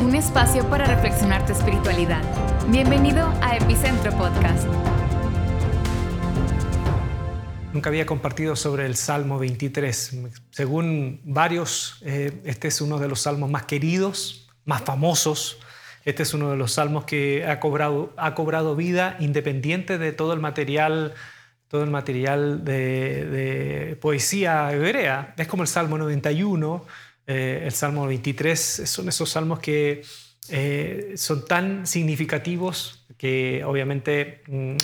un 0.00 0.14
espacio 0.14 0.68
para 0.68 0.86
reflexionar 0.86 1.46
tu 1.46 1.52
espiritualidad. 1.52 2.22
Bienvenido 2.68 3.32
a 3.40 3.56
Epicentro 3.56 4.10
Podcast. 4.12 4.66
Nunca 7.72 7.90
había 7.90 8.06
compartido 8.06 8.56
sobre 8.56 8.86
el 8.86 8.96
Salmo 8.96 9.38
23. 9.38 10.18
Según 10.50 11.20
varios, 11.24 12.02
eh, 12.04 12.40
este 12.44 12.68
es 12.68 12.80
uno 12.80 12.98
de 12.98 13.08
los 13.08 13.20
salmos 13.20 13.50
más 13.50 13.64
queridos, 13.66 14.48
más 14.64 14.82
famosos. 14.82 15.58
Este 16.04 16.22
es 16.22 16.34
uno 16.34 16.50
de 16.50 16.56
los 16.56 16.72
salmos 16.72 17.04
que 17.04 17.46
ha 17.46 17.60
cobrado, 17.60 18.12
ha 18.16 18.34
cobrado 18.34 18.76
vida 18.76 19.16
independiente 19.20 19.98
de 19.98 20.12
todo 20.12 20.32
el 20.32 20.40
material 20.40 21.14
todo 21.74 21.82
el 21.82 21.90
material 21.90 22.64
de, 22.64 23.98
poesía 24.00 24.70
hebrea. 24.72 25.34
Es 25.36 25.48
como 25.48 25.64
el 25.64 25.68
Salmo 25.68 25.98
91, 25.98 26.84
eh, 27.26 27.62
el 27.64 27.72
Salmo 27.72 28.06
23, 28.06 28.82
son 28.84 29.08
esos 29.08 29.30
salmos 29.30 29.60
que 29.60 30.02
eh, 30.50 31.14
son 31.16 31.44
tan 31.44 31.86
significativos 31.86 33.06
que 33.16 33.62
obviamente 33.64 34.42
mm, 34.46 34.76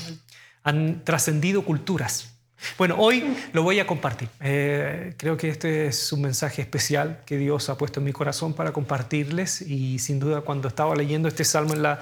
han 0.64 1.04
trascendido 1.04 1.62
culturas. 1.62 2.36
Bueno, 2.76 2.96
hoy 2.98 3.24
lo 3.54 3.62
voy 3.62 3.80
a 3.80 3.86
compartir. 3.86 4.28
Eh, 4.40 5.14
creo 5.16 5.36
que 5.36 5.48
este 5.48 5.86
es 5.86 6.12
un 6.12 6.20
mensaje 6.20 6.60
especial 6.60 7.22
que 7.24 7.38
Dios 7.38 7.70
ha 7.70 7.78
puesto 7.78 8.00
en 8.00 8.04
mi 8.04 8.12
corazón 8.12 8.52
para 8.52 8.72
compartirles 8.72 9.62
y 9.62 9.98
sin 9.98 10.18
duda 10.20 10.42
cuando 10.42 10.68
estaba 10.68 10.94
leyendo 10.94 11.26
este 11.28 11.44
salmo 11.44 11.72
en 11.72 11.82
la, 11.82 12.00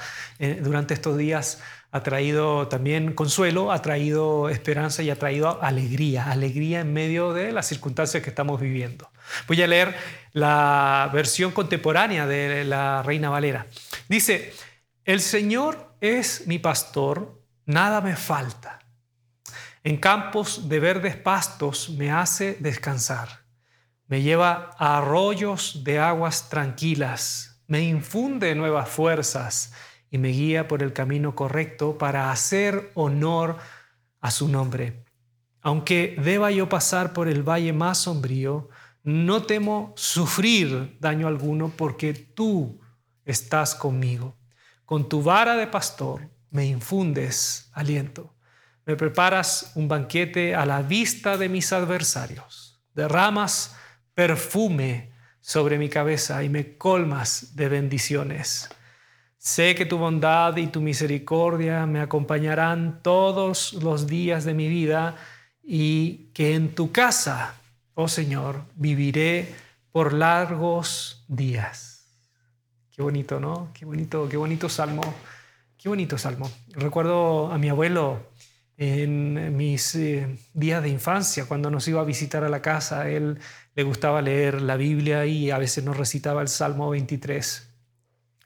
durante 0.60 0.94
estos 0.94 1.16
días 1.16 1.60
ha 1.90 2.02
traído 2.02 2.68
también 2.68 3.14
consuelo, 3.14 3.72
ha 3.72 3.80
traído 3.80 4.50
esperanza 4.50 5.02
y 5.02 5.10
ha 5.10 5.16
traído 5.16 5.62
alegría, 5.62 6.30
alegría 6.30 6.80
en 6.80 6.92
medio 6.92 7.32
de 7.32 7.52
las 7.52 7.66
circunstancias 7.66 8.22
que 8.22 8.28
estamos 8.28 8.60
viviendo. 8.60 9.10
Voy 9.46 9.62
a 9.62 9.66
leer 9.66 9.94
la 10.38 11.10
versión 11.12 11.52
contemporánea 11.52 12.26
de 12.26 12.64
la 12.64 13.02
Reina 13.02 13.30
Valera. 13.30 13.66
Dice, 14.08 14.52
el 15.04 15.20
Señor 15.20 15.96
es 16.00 16.46
mi 16.46 16.58
pastor, 16.58 17.42
nada 17.66 18.00
me 18.00 18.16
falta. 18.16 18.78
En 19.82 19.96
campos 19.96 20.68
de 20.68 20.80
verdes 20.80 21.16
pastos 21.16 21.90
me 21.90 22.10
hace 22.10 22.56
descansar. 22.60 23.40
Me 24.06 24.22
lleva 24.22 24.70
a 24.78 24.98
arroyos 24.98 25.82
de 25.84 25.98
aguas 25.98 26.48
tranquilas. 26.48 27.62
Me 27.66 27.82
infunde 27.82 28.54
nuevas 28.54 28.88
fuerzas 28.88 29.72
y 30.10 30.18
me 30.18 30.28
guía 30.28 30.68
por 30.68 30.82
el 30.82 30.92
camino 30.92 31.34
correcto 31.34 31.98
para 31.98 32.30
hacer 32.30 32.90
honor 32.94 33.58
a 34.20 34.30
su 34.30 34.48
nombre. 34.48 35.04
Aunque 35.60 36.16
deba 36.22 36.50
yo 36.50 36.68
pasar 36.68 37.12
por 37.12 37.28
el 37.28 37.42
valle 37.42 37.72
más 37.72 37.98
sombrío, 37.98 38.68
no 39.08 39.42
temo 39.44 39.94
sufrir 39.96 40.98
daño 41.00 41.28
alguno 41.28 41.72
porque 41.74 42.12
tú 42.12 42.78
estás 43.24 43.74
conmigo. 43.74 44.36
Con 44.84 45.08
tu 45.08 45.22
vara 45.22 45.56
de 45.56 45.66
pastor 45.66 46.28
me 46.50 46.66
infundes 46.66 47.70
aliento. 47.72 48.34
Me 48.84 48.96
preparas 48.96 49.72
un 49.76 49.88
banquete 49.88 50.54
a 50.54 50.66
la 50.66 50.82
vista 50.82 51.38
de 51.38 51.48
mis 51.48 51.72
adversarios. 51.72 52.82
Derramas 52.94 53.76
perfume 54.12 55.14
sobre 55.40 55.78
mi 55.78 55.88
cabeza 55.88 56.44
y 56.44 56.50
me 56.50 56.76
colmas 56.76 57.56
de 57.56 57.70
bendiciones. 57.70 58.68
Sé 59.38 59.74
que 59.74 59.86
tu 59.86 59.96
bondad 59.96 60.54
y 60.58 60.66
tu 60.66 60.82
misericordia 60.82 61.86
me 61.86 62.00
acompañarán 62.00 63.00
todos 63.02 63.72
los 63.72 64.06
días 64.06 64.44
de 64.44 64.52
mi 64.52 64.68
vida 64.68 65.16
y 65.62 66.30
que 66.34 66.54
en 66.54 66.74
tu 66.74 66.92
casa, 66.92 67.54
oh 68.00 68.06
Señor, 68.06 68.62
viviré 68.76 69.52
por 69.90 70.12
largos 70.12 71.24
días. 71.26 72.06
Qué 72.94 73.02
bonito, 73.02 73.40
¿no? 73.40 73.72
Qué 73.74 73.84
bonito, 73.84 74.28
qué 74.28 74.36
bonito 74.36 74.68
salmo. 74.68 75.02
Qué 75.76 75.88
bonito 75.88 76.16
salmo. 76.16 76.48
Recuerdo 76.68 77.50
a 77.50 77.58
mi 77.58 77.68
abuelo 77.70 78.20
en 78.76 79.56
mis 79.56 79.96
eh, 79.96 80.38
días 80.54 80.80
de 80.80 80.90
infancia, 80.90 81.46
cuando 81.46 81.72
nos 81.72 81.88
iba 81.88 82.00
a 82.00 82.04
visitar 82.04 82.44
a 82.44 82.48
la 82.48 82.62
casa, 82.62 83.10
él 83.10 83.40
le 83.74 83.82
gustaba 83.82 84.22
leer 84.22 84.62
la 84.62 84.76
Biblia 84.76 85.26
y 85.26 85.50
a 85.50 85.58
veces 85.58 85.82
nos 85.82 85.96
recitaba 85.96 86.40
el 86.40 86.48
Salmo 86.48 86.90
23. 86.90 87.68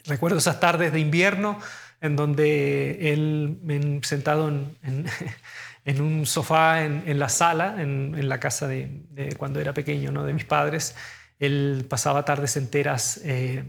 Recuerdo 0.07 0.39
esas 0.39 0.61
tardes 0.61 0.95
de 0.95 1.01
invierno 1.01 1.59
en 2.01 2.17
donde 2.17 3.13
él 3.13 4.01
sentado 4.03 4.49
en, 4.49 5.07
un 5.87 6.27
sofá 6.27 6.85
en, 6.85 7.19
la 7.19 7.29
sala, 7.29 7.83
en, 7.83 8.29
la 8.29 8.39
casa 8.39 8.69
de, 8.69 9.35
cuando 9.37 9.61
era 9.61 9.75
pequeño, 9.75 10.13
¿no? 10.13 10.25
de 10.25 10.33
mis 10.33 10.45
padres, 10.45 10.95
él 11.39 11.87
pasaba 11.89 12.25
tardes 12.25 12.57
enteras 12.57 13.21
eh, 13.25 13.65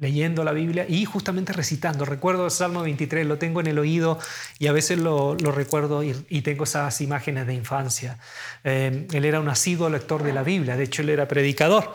leyendo 0.00 0.44
la 0.44 0.52
Biblia 0.52 0.86
y 0.88 1.04
justamente 1.04 1.52
recitando. 1.52 2.04
Recuerdo 2.04 2.46
el 2.46 2.50
Salmo 2.50 2.82
23, 2.82 3.26
lo 3.26 3.38
tengo 3.38 3.60
en 3.60 3.66
el 3.66 3.78
oído 3.78 4.18
y 4.58 4.68
a 4.68 4.72
veces 4.72 4.98
lo, 4.98 5.34
recuerdo 5.36 6.02
y, 6.02 6.42
tengo 6.42 6.64
esas 6.64 7.00
imágenes 7.00 7.46
de 7.46 7.54
infancia. 7.54 8.18
Eh, 8.64 9.06
él 9.12 9.24
era 9.24 9.40
un 9.40 9.48
asiduo 9.48 9.88
lector 9.90 10.22
de 10.22 10.32
la 10.32 10.42
Biblia, 10.42 10.76
de 10.76 10.84
hecho 10.84 11.02
él 11.02 11.10
era 11.10 11.26
predicador. 11.26 11.92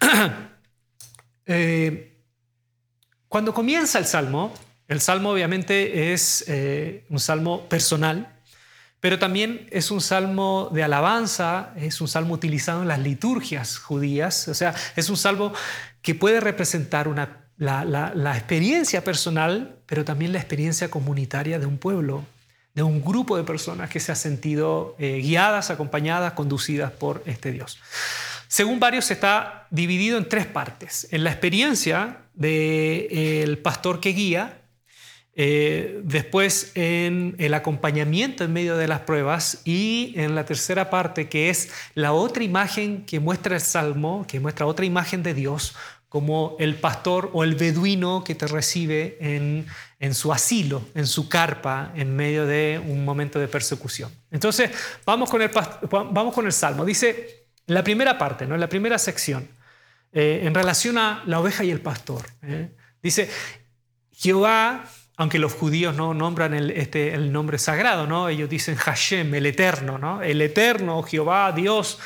eh, 1.46 2.18
cuando 3.28 3.52
comienza 3.52 3.98
el 3.98 4.06
salmo, 4.06 4.54
el 4.88 5.00
salmo 5.00 5.30
obviamente 5.30 6.12
es 6.12 6.44
eh, 6.48 7.04
un 7.10 7.20
salmo 7.20 7.68
personal, 7.68 8.39
pero 9.00 9.18
también 9.18 9.66
es 9.70 9.90
un 9.90 10.00
salmo 10.00 10.70
de 10.72 10.82
alabanza, 10.82 11.72
es 11.76 12.00
un 12.00 12.08
salmo 12.08 12.34
utilizado 12.34 12.82
en 12.82 12.88
las 12.88 12.98
liturgias 12.98 13.78
judías, 13.78 14.46
o 14.48 14.54
sea, 14.54 14.74
es 14.94 15.08
un 15.08 15.16
salmo 15.16 15.52
que 16.02 16.14
puede 16.14 16.40
representar 16.40 17.08
la, 17.56 18.36
experiencia 18.36 19.02
personal, 19.02 19.76
pero 19.86 20.04
también 20.04 20.32
la 20.32 20.38
experiencia 20.38 20.90
comunitaria 20.90 21.58
de 21.58 21.66
un 21.66 21.78
pueblo, 21.78 22.24
de 22.74 22.82
un 22.82 23.02
grupo 23.02 23.36
de 23.36 23.42
personas 23.42 23.90
que 23.90 24.00
se 24.00 24.12
ha 24.12 24.14
sentido 24.14 24.94
eh, 24.98 25.18
guiadas, 25.22 25.70
acompañadas, 25.70 26.34
conducidas 26.34 26.92
por 26.92 27.22
este 27.26 27.52
Dios. 27.52 27.80
Según 28.48 28.80
varios, 28.80 29.10
está 29.10 29.66
dividido 29.70 30.18
en 30.18 30.28
tres 30.28 30.46
partes. 30.46 31.08
En 31.10 31.24
la 31.24 31.30
experiencia 31.30 32.18
del 32.34 33.58
pastor 33.58 34.00
que 34.00 34.10
guía, 34.10 34.59
eh, 35.34 36.00
después 36.02 36.72
en 36.74 37.36
el 37.38 37.54
acompañamiento 37.54 38.44
en 38.44 38.52
medio 38.52 38.76
de 38.76 38.88
las 38.88 39.00
pruebas 39.00 39.62
y 39.64 40.12
en 40.16 40.34
la 40.34 40.44
tercera 40.44 40.90
parte 40.90 41.28
que 41.28 41.50
es 41.50 41.70
la 41.94 42.12
otra 42.12 42.42
imagen 42.42 43.04
que 43.06 43.20
muestra 43.20 43.54
el 43.54 43.60
Salmo, 43.60 44.26
que 44.26 44.40
muestra 44.40 44.66
otra 44.66 44.84
imagen 44.84 45.22
de 45.22 45.34
Dios 45.34 45.76
como 46.08 46.56
el 46.58 46.74
pastor 46.74 47.30
o 47.32 47.44
el 47.44 47.54
beduino 47.54 48.24
que 48.24 48.34
te 48.34 48.48
recibe 48.48 49.16
en, 49.20 49.66
en 50.00 50.14
su 50.14 50.32
asilo, 50.32 50.82
en 50.96 51.06
su 51.06 51.28
carpa, 51.28 51.92
en 51.94 52.16
medio 52.16 52.46
de 52.46 52.82
un 52.84 53.04
momento 53.04 53.38
de 53.38 53.46
persecución. 53.46 54.10
Entonces, 54.32 54.72
vamos 55.06 55.30
con 55.30 55.40
el, 55.40 55.50
vamos 55.90 56.34
con 56.34 56.46
el 56.46 56.52
Salmo. 56.52 56.84
Dice, 56.84 57.46
la 57.66 57.84
primera 57.84 58.18
parte, 58.18 58.44
¿no? 58.44 58.56
la 58.56 58.68
primera 58.68 58.98
sección, 58.98 59.48
eh, 60.12 60.40
en 60.42 60.52
relación 60.52 60.98
a 60.98 61.22
la 61.26 61.38
oveja 61.38 61.62
y 61.62 61.70
el 61.70 61.80
pastor. 61.80 62.26
¿eh? 62.42 62.70
Dice, 63.00 63.30
Jehová, 64.10 64.84
aunque 65.20 65.38
los 65.38 65.52
judíos 65.52 65.94
no 65.94 66.14
nombran 66.14 66.54
el, 66.54 66.70
este, 66.70 67.12
el 67.12 67.30
nombre 67.30 67.58
sagrado, 67.58 68.06
¿no? 68.06 68.30
ellos 68.30 68.48
dicen 68.48 68.76
Hashem, 68.76 69.34
el 69.34 69.44
eterno, 69.44 69.98
¿no? 69.98 70.22
el 70.22 70.40
eterno, 70.40 71.02
Jehová, 71.02 71.52
Dios, 71.52 71.98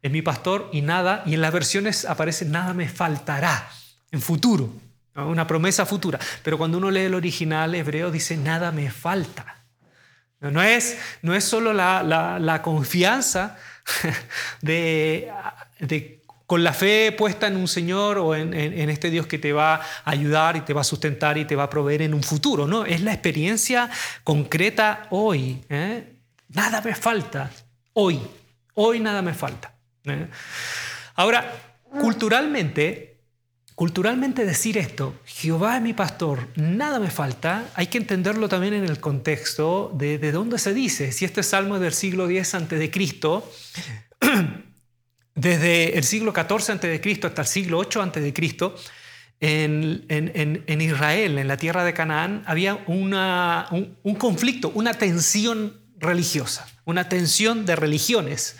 es 0.00 0.12
mi 0.12 0.22
pastor 0.22 0.70
y 0.72 0.80
nada, 0.80 1.24
y 1.26 1.34
en 1.34 1.40
las 1.40 1.52
versiones 1.52 2.04
aparece 2.04 2.44
nada 2.44 2.72
me 2.72 2.88
faltará 2.88 3.68
en 4.12 4.22
futuro, 4.22 4.72
una 5.16 5.48
promesa 5.48 5.84
futura. 5.84 6.20
Pero 6.44 6.58
cuando 6.58 6.78
uno 6.78 6.92
lee 6.92 7.00
el 7.00 7.14
original 7.14 7.74
hebreo 7.74 8.12
dice 8.12 8.36
nada 8.36 8.70
me 8.70 8.88
falta. 8.88 9.64
No 10.38 10.62
es, 10.62 10.96
solo 11.40 11.72
la, 11.72 12.04
la, 12.04 12.38
la 12.38 12.62
confianza 12.62 13.58
de, 14.62 15.28
con 16.50 16.64
la 16.64 16.72
fe 16.72 17.12
puesta 17.12 17.46
en 17.46 17.56
un 17.56 17.68
Señor 17.68 18.18
o 18.18 18.34
en, 18.34 18.52
este 18.90 19.08
Dios 19.08 19.28
que 19.28 19.38
te 19.38 19.52
va 19.52 19.76
a 19.76 19.82
ayudar 20.04 20.56
y 20.56 20.62
te 20.62 20.72
va 20.72 20.80
a 20.80 20.84
sustentar 20.84 21.38
y 21.38 21.44
te 21.44 21.54
va 21.54 21.62
a 21.62 21.70
proveer 21.70 22.02
en 22.02 22.12
un 22.12 22.24
futuro. 22.24 22.66
No, 22.66 22.84
es 22.84 23.02
la 23.02 23.12
experiencia 23.12 23.88
concreta 24.24 25.06
hoy. 25.10 25.64
¿eh? 25.68 26.16
Nada 26.48 26.80
me 26.80 26.96
falta 26.96 27.52
hoy. 27.92 28.20
Hoy 28.74 28.98
nada 28.98 29.22
me 29.22 29.32
falta. 29.32 29.76
¿eh? 30.06 30.26
Ahora, 31.14 31.54
culturalmente, 32.00 33.06
Culturalmente 33.76 34.44
decir 34.44 34.76
esto, 34.76 35.14
Jehová 35.24 35.76
es 35.76 35.82
mi 35.82 35.94
pastor, 35.94 36.48
nada 36.54 36.98
me 36.98 37.10
falta, 37.10 37.64
hay 37.74 37.86
que 37.86 37.96
entenderlo 37.96 38.46
también 38.46 38.74
en 38.74 38.84
el 38.84 39.00
contexto 39.00 39.90
de, 39.94 40.18
de 40.18 40.32
dónde 40.32 40.58
se 40.58 40.74
dice. 40.74 41.12
Si 41.12 41.24
este 41.24 41.42
salmo 41.42 41.76
es 41.76 41.80
del 41.80 41.94
siglo 41.94 42.28
X 42.28 42.54
a.C., 42.56 42.90
desde 45.34 45.96
el 45.96 46.04
siglo 46.04 46.32
XIV 46.32 46.72
a.C. 46.72 47.20
hasta 47.24 47.42
el 47.42 47.48
siglo 47.48 47.80
VIII 47.80 48.02
a.C., 48.02 48.72
en, 49.42 50.04
en, 50.10 50.80
Israel, 50.82 51.38
en 51.38 51.48
la 51.48 51.56
tierra 51.56 51.82
de 51.82 51.94
Canaán, 51.94 52.42
había 52.46 52.84
un 52.86 54.14
conflicto, 54.18 54.70
una 54.74 54.92
tensión 54.92 55.80
religiosa, 55.98 56.66
una 56.84 57.08
tensión 57.08 57.66
de 57.66 57.76
religiones 57.76 58.56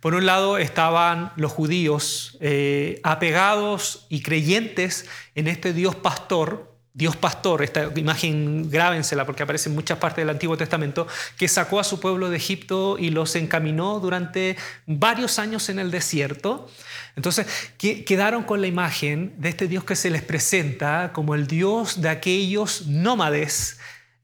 Por 0.00 0.14
un 0.14 0.26
lado 0.26 0.58
estaban 0.58 1.32
los 1.36 1.52
judíos 1.52 2.36
eh, 2.40 3.00
apegados 3.02 4.06
y 4.08 4.22
creyentes 4.22 5.06
en 5.34 5.48
este 5.48 5.72
Dios 5.72 5.96
pastor, 5.96 6.77
Dios 6.94 7.16
pastor, 7.16 7.62
esta 7.62 7.90
imagen 7.96 8.70
grábensela 8.70 9.24
porque 9.24 9.42
aparece 9.42 9.68
en 9.68 9.74
muchas 9.74 9.98
partes 9.98 10.22
del 10.22 10.30
Antiguo 10.30 10.56
Testamento, 10.56 11.06
que 11.36 11.46
sacó 11.46 11.78
a 11.78 11.84
su 11.84 12.00
pueblo 12.00 12.28
de 12.30 12.36
Egipto 12.36 12.96
y 12.98 13.10
los 13.10 13.36
encaminó 13.36 14.00
durante 14.00 14.56
varios 14.86 15.38
años 15.38 15.68
en 15.68 15.78
el 15.78 15.90
desierto. 15.90 16.68
Entonces 17.14 17.46
quedaron 17.78 18.42
con 18.42 18.60
la 18.60 18.66
imagen 18.66 19.34
de 19.38 19.50
este 19.50 19.68
Dios 19.68 19.84
que 19.84 19.96
se 19.96 20.10
les 20.10 20.22
presenta 20.22 21.12
como 21.12 21.34
el 21.34 21.46
Dios 21.46 22.00
de 22.00 22.08
aquellos 22.08 22.86
nómades, 22.86 23.78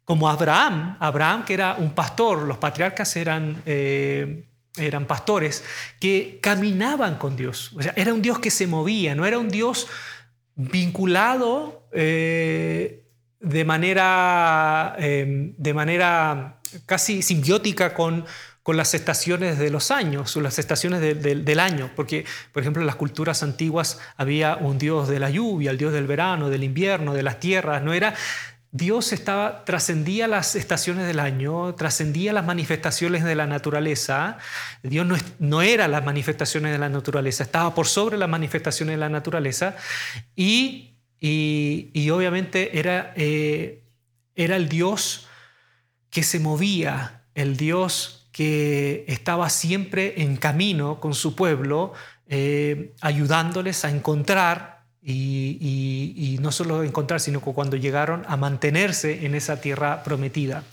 como 0.04 0.28
Abraham, 0.28 0.96
Abraham 1.00 1.44
que 1.44 1.54
era 1.54 1.76
un 1.78 1.94
pastor, 1.94 2.42
los 2.42 2.58
patriarcas 2.58 3.14
eran... 3.16 3.62
Eh, 3.66 4.44
eran 4.76 5.06
pastores 5.06 5.62
que 6.00 6.40
caminaban 6.42 7.16
con 7.16 7.36
Dios. 7.36 7.70
Era 7.94 8.12
un 8.12 8.22
Dios 8.22 8.40
que 8.40 8.50
se 8.50 8.66
movía, 8.66 9.14
no 9.14 9.24
era 9.24 9.38
un 9.38 9.48
Dios 9.48 9.86
vinculado 10.56 11.88
eh, 11.92 13.04
de, 13.40 13.64
manera, 13.64 14.96
em, 14.98 15.54
de 15.56 15.74
manera 15.74 16.60
casi 16.86 17.22
simbiótica 17.22 17.94
con, 17.94 18.24
con 18.62 18.76
las 18.76 18.94
estaciones 18.94 19.58
de 19.58 19.70
los 19.70 19.90
años 19.90 20.36
o 20.36 20.40
las 20.40 20.58
estaciones 20.58 21.00
del 21.00 21.60
año, 21.60 21.90
porque 21.94 22.24
por 22.50 22.62
ejemplo 22.62 22.80
en 22.80 22.86
las 22.86 22.96
culturas 22.96 23.42
antiguas 23.42 24.00
había 24.16 24.56
un 24.56 24.78
dios 24.78 25.08
de 25.08 25.18
la 25.18 25.28
lluvia, 25.28 25.70
el 25.70 25.78
dios 25.78 25.92
del 25.92 26.06
verano, 26.06 26.48
del 26.48 26.64
invierno, 26.64 27.12
de 27.12 27.22
las 27.22 27.40
tierras, 27.40 27.82
no 27.82 27.92
era 27.92 28.14
Dios 28.76 29.14
trascendía 29.64 30.26
las 30.26 30.56
estaciones 30.56 31.06
del 31.06 31.20
año, 31.20 31.76
trascendía 31.76 32.32
las 32.32 32.44
manifestaciones 32.44 33.22
de 33.22 33.36
la 33.36 33.46
naturaleza. 33.46 34.38
Dios 34.82 35.06
no, 35.06 35.14
no, 35.38 35.62
era 35.62 35.86
las 35.86 36.04
manifestaciones 36.04 36.72
de 36.72 36.78
la 36.78 36.88
naturaleza, 36.88 37.44
estaba 37.44 37.72
por 37.72 37.86
sobre 37.86 38.18
las 38.18 38.28
manifestaciones 38.28 38.94
de 38.94 38.96
la 38.98 39.08
naturaleza 39.08 39.76
y, 40.34 40.96
y, 41.20 42.10
obviamente 42.10 42.76
era, 42.76 43.12
eh, 43.14 43.84
era 44.34 44.56
el 44.56 44.68
Dios 44.68 45.28
que 46.10 46.24
se 46.24 46.40
movía, 46.40 47.22
el 47.36 47.56
Dios 47.56 48.28
que 48.32 49.04
estaba 49.06 49.50
siempre 49.50 50.20
en 50.20 50.36
camino 50.36 50.98
con 50.98 51.14
su 51.14 51.36
pueblo, 51.36 51.92
eh, 52.26 52.92
ayudándoles 53.00 53.84
a 53.84 53.90
encontrar 53.90 54.73
y, 55.04 56.38
no 56.40 56.50
solo 56.52 56.82
encontrar, 56.82 57.20
sino 57.20 57.42
que 57.42 57.52
cuando 57.52 57.76
llegaron 57.76 58.24
a 58.26 58.36
mantenerse 58.36 59.26
en 59.26 59.34
esa 59.34 59.60
tierra 59.60 60.02
prometida. 60.02 60.64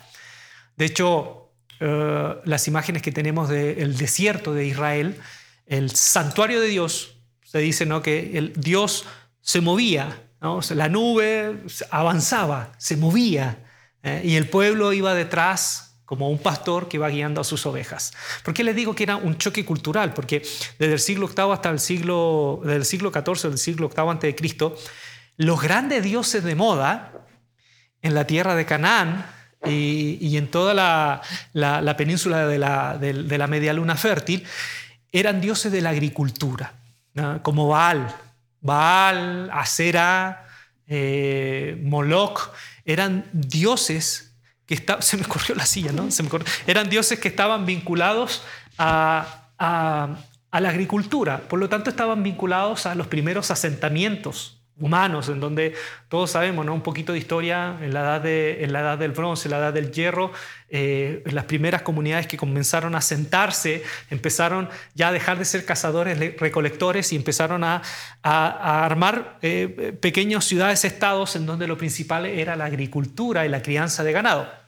De 0.78 0.86
hecho, 0.86 1.51
eh, 1.80 2.36
las 2.45 2.68
imágenes 2.68 3.01
que 3.01 3.12
tenemos 3.12 3.50
del 3.50 3.98
desierto 3.98 4.54
de 4.54 4.66
Israel, 4.66 5.18
el 5.66 5.92
santuario 5.92 6.62
de 6.62 6.68
Dios, 6.68 7.18
se 7.44 7.60
dice 7.60 7.86
¿no? 7.86 8.01
que 8.01 8.38
el 8.38 8.54
Dios 8.54 9.06
se 9.42 9.62
movía, 9.62 10.24
la 10.39 10.89
nube 10.89 11.63
avanzaba, 11.89 12.72
se 12.78 12.98
movía, 12.98 13.60
¿eh? 14.04 14.22
y 14.24 14.36
el 14.36 14.48
pueblo 14.48 14.94
iba 14.94 15.13
detrás 15.13 15.90
como 16.11 16.29
un 16.29 16.39
pastor 16.39 16.89
que 16.89 16.97
va 16.97 17.07
guiando 17.07 17.39
a 17.39 17.45
sus 17.45 17.65
ovejas. 17.65 18.11
¿Por 18.43 18.53
qué 18.53 18.65
les 18.65 18.75
digo 18.75 18.93
que 18.93 19.03
era 19.03 19.15
un 19.15 19.37
choque 19.37 19.63
cultural? 19.63 20.13
Porque 20.13 20.41
desde 20.77 20.91
el 20.91 20.99
siglo 20.99 21.29
VIII 21.29 21.53
hasta 21.53 21.69
el 21.69 21.79
siglo, 21.79 22.59
desde 22.63 22.75
el 22.75 22.83
siglo 22.83 23.13
XIV, 23.13 23.47
del 23.47 23.57
siglo 23.57 23.87
VIII 23.87 24.09
antes 24.09 24.27
de 24.27 24.35
Cristo, 24.35 24.75
los 25.37 25.61
grandes 25.61 26.03
dioses 26.03 26.43
de 26.43 26.53
moda 26.53 27.13
en 28.01 28.13
la 28.13 28.27
tierra 28.27 28.55
de 28.55 28.65
Canaán 28.65 29.25
y, 29.65 30.35
en 30.35 30.51
toda 30.51 30.73
la, 30.73 31.95
península 31.95 32.45
de 32.45 32.59
la, 32.59 33.47
media 33.47 33.71
luna 33.71 33.95
fértil 33.95 34.45
eran 35.13 35.39
dioses 35.39 35.71
de 35.71 35.79
la 35.79 35.91
agricultura, 35.91 36.73
como 37.41 37.69
Baal, 37.69 38.13
Baal, 38.59 39.49
Acera, 39.53 40.45
eh, 40.87 41.79
Moloch, 41.81 42.51
eran 42.83 43.23
dioses 43.31 44.31
se 45.00 45.18
me 45.18 45.23
corrió 45.23 45.56
la 45.56 45.65
silla, 45.65 45.91
¿no? 45.91 46.12
Se 46.12 46.23
me 46.23 46.29
eran 46.68 46.89
dioses 46.89 47.19
que 47.19 47.27
estaban 47.27 47.65
vinculados 47.65 48.44
a, 48.77 49.47
a, 49.57 50.59
la 50.59 50.69
agricultura, 50.69 51.39
por 51.47 51.59
lo 51.59 51.69
tanto 51.69 51.89
estaban 51.89 52.23
vinculados 52.23 52.85
a 52.85 52.95
los 52.95 53.07
primeros 53.07 53.51
asentamientos 53.51 54.62
humanos, 54.81 55.29
en 55.29 55.39
donde 55.39 55.75
todos 56.09 56.31
sabemos, 56.31 56.65
¿no? 56.65 56.73
un 56.73 56.81
poquito 56.81 57.13
de 57.13 57.19
historia 57.19 57.77
en 57.81 57.94
la 57.94 58.01
edad, 58.01 58.21
de, 58.21 58.63
en 58.63 58.73
la 58.73 58.81
edad 58.81 58.97
del 58.97 59.12
bronce, 59.12 59.47
en 59.47 59.51
la 59.51 59.59
edad 59.59 59.73
del 59.73 59.91
hierro, 59.91 60.31
eh, 60.69 61.21
las 61.25 61.45
primeras 61.45 61.83
comunidades 61.83 62.25
que 62.25 62.35
comenzaron 62.35 62.95
a 62.95 62.97
asentarse, 62.97 63.83
empezaron 64.09 64.69
ya 64.95 65.09
a 65.09 65.12
dejar 65.12 65.38
de 65.38 65.45
ser 65.45 65.65
cazadores 65.65 66.18
recolectores 66.39 67.13
y 67.13 67.15
empezaron 67.15 67.63
a, 67.63 67.81
a, 68.23 68.85
armar 68.85 69.38
eh, 69.41 69.95
pequeñas 70.01 70.45
ciudades-estados 70.45 71.35
en 71.35 71.45
donde 71.45 71.68
lo 71.68 71.77
principal 71.77 72.25
era 72.25 72.56
la 72.56 72.65
agricultura 72.65 73.45
y 73.45 73.50
la 73.50 73.62
crianza 73.62 74.03
de 74.03 74.12
ganado. 74.12 74.60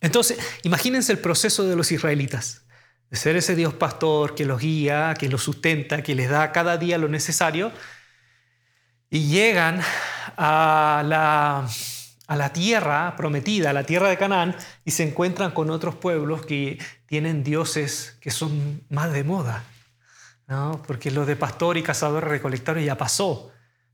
Entonces, 0.00 0.38
imagínense 0.62 1.12
el 1.12 1.18
proceso 1.18 1.64
de 1.64 1.76
los 1.76 1.90
israelitas, 1.92 2.62
de 3.10 3.16
ser 3.16 3.36
ese 3.36 3.54
Dios 3.54 3.74
pastor 3.74 4.34
que 4.34 4.44
los 4.44 4.60
guía, 4.60 5.14
que 5.18 5.28
los 5.28 5.42
sustenta, 5.42 6.02
que 6.02 6.14
les 6.14 6.28
da 6.28 6.52
cada 6.52 6.76
día 6.76 6.98
lo 6.98 7.08
necesario, 7.08 7.72
y 9.10 9.28
llegan 9.28 9.80
a 10.36 11.02
la, 11.06 11.68
a 12.26 12.36
la 12.36 12.52
tierra 12.52 13.14
prometida, 13.16 13.70
a 13.70 13.72
la 13.72 13.84
tierra 13.84 14.08
de 14.08 14.18
Canaán, 14.18 14.56
y 14.84 14.90
se 14.90 15.04
encuentran 15.04 15.52
con 15.52 15.70
otros 15.70 15.94
pueblos 15.94 16.44
que 16.44 16.78
tienen 17.06 17.44
dioses 17.44 18.16
que 18.20 18.30
son 18.30 18.82
más 18.88 19.12
de 19.12 19.24
moda, 19.24 19.62
¿no? 20.48 20.82
porque 20.86 21.10
lo 21.10 21.26
de 21.26 21.36
pastor 21.36 21.76
y 21.76 21.82
cazador 21.82 22.28
recolector 22.28 22.78
ya 22.78 22.96
pasó. 22.96 23.52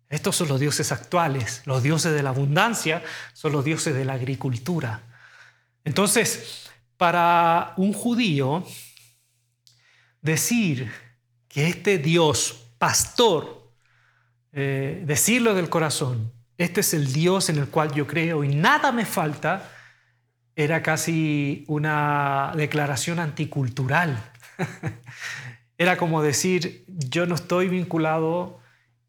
Estos 0.09 0.37
son 0.37 0.49
los 0.49 0.59
dioses 0.59 0.91
actuales, 0.91 1.63
los 1.67 1.83
dioses 1.83 2.13
de 2.13 2.23
la 2.23 2.31
abundancia 2.31 3.03
son 3.33 3.53
los 3.53 3.65
dioses 3.65 3.95
de 3.95 4.05
la 4.05 4.15
agricultura. 4.15 5.03
Entonces, 5.85 6.71
para 6.97 7.75
un 7.77 7.93
judío, 7.93 8.65
decir 10.21 10.91
que 11.49 11.69
este 11.69 11.99
Dios, 11.99 12.73
pastor, 12.79 13.73
eh, 14.53 15.03
decirlo 15.07 15.55
del 15.55 15.69
corazón, 15.69 16.33
este 16.59 16.81
es 16.81 16.93
el 16.93 17.13
Dios 17.13 17.49
en 17.49 17.59
el 17.59 17.69
cual 17.69 17.93
yo 17.95 18.07
creo 18.07 18.45
y 18.45 18.49
nada 18.49 18.93
me 18.93 19.07
falta, 19.07 19.71
era 20.55 20.83
casi 20.83 21.65
una 21.69 22.53
declaración 22.55 23.19
anticultural. 23.19 24.23
era 25.79 25.97
como 25.97 26.23
decir, 26.23 26.85
yo 26.87 27.25
no 27.25 27.35
estoy 27.35 27.69
vinculado 27.69 28.61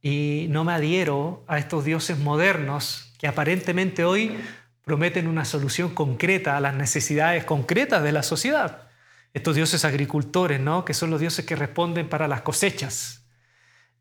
y 0.01 0.47
no 0.50 0.63
me 0.63 0.73
adhiero 0.73 1.44
a 1.47 1.57
estos 1.57 1.83
dioses 1.83 2.18
modernos 2.18 3.13
que 3.19 3.28
aparentemente 3.28 4.06
hoy 4.06 4.37
prometen 4.83 5.28
una 5.28 5.45
solución 5.45 5.94
concreta 5.94 6.57
a 6.57 6.61
las 6.61 6.76
necesidades 6.76 7.45
concretas 7.45 8.04
de 8.04 8.11
la 8.11 8.23
sociedad. 8.23 8.90
Estos 9.33 9.56
dioses 9.56 9.85
agricultores, 9.85 10.59
¿no? 10.59 10.83
que 10.83 10.94
son 10.94 11.09
los 11.09 11.19
dioses 11.19 11.45
que 11.45 11.56
responden 11.56 12.09
para 12.09 12.28
las 12.28 12.42
cosechas. 12.42 13.26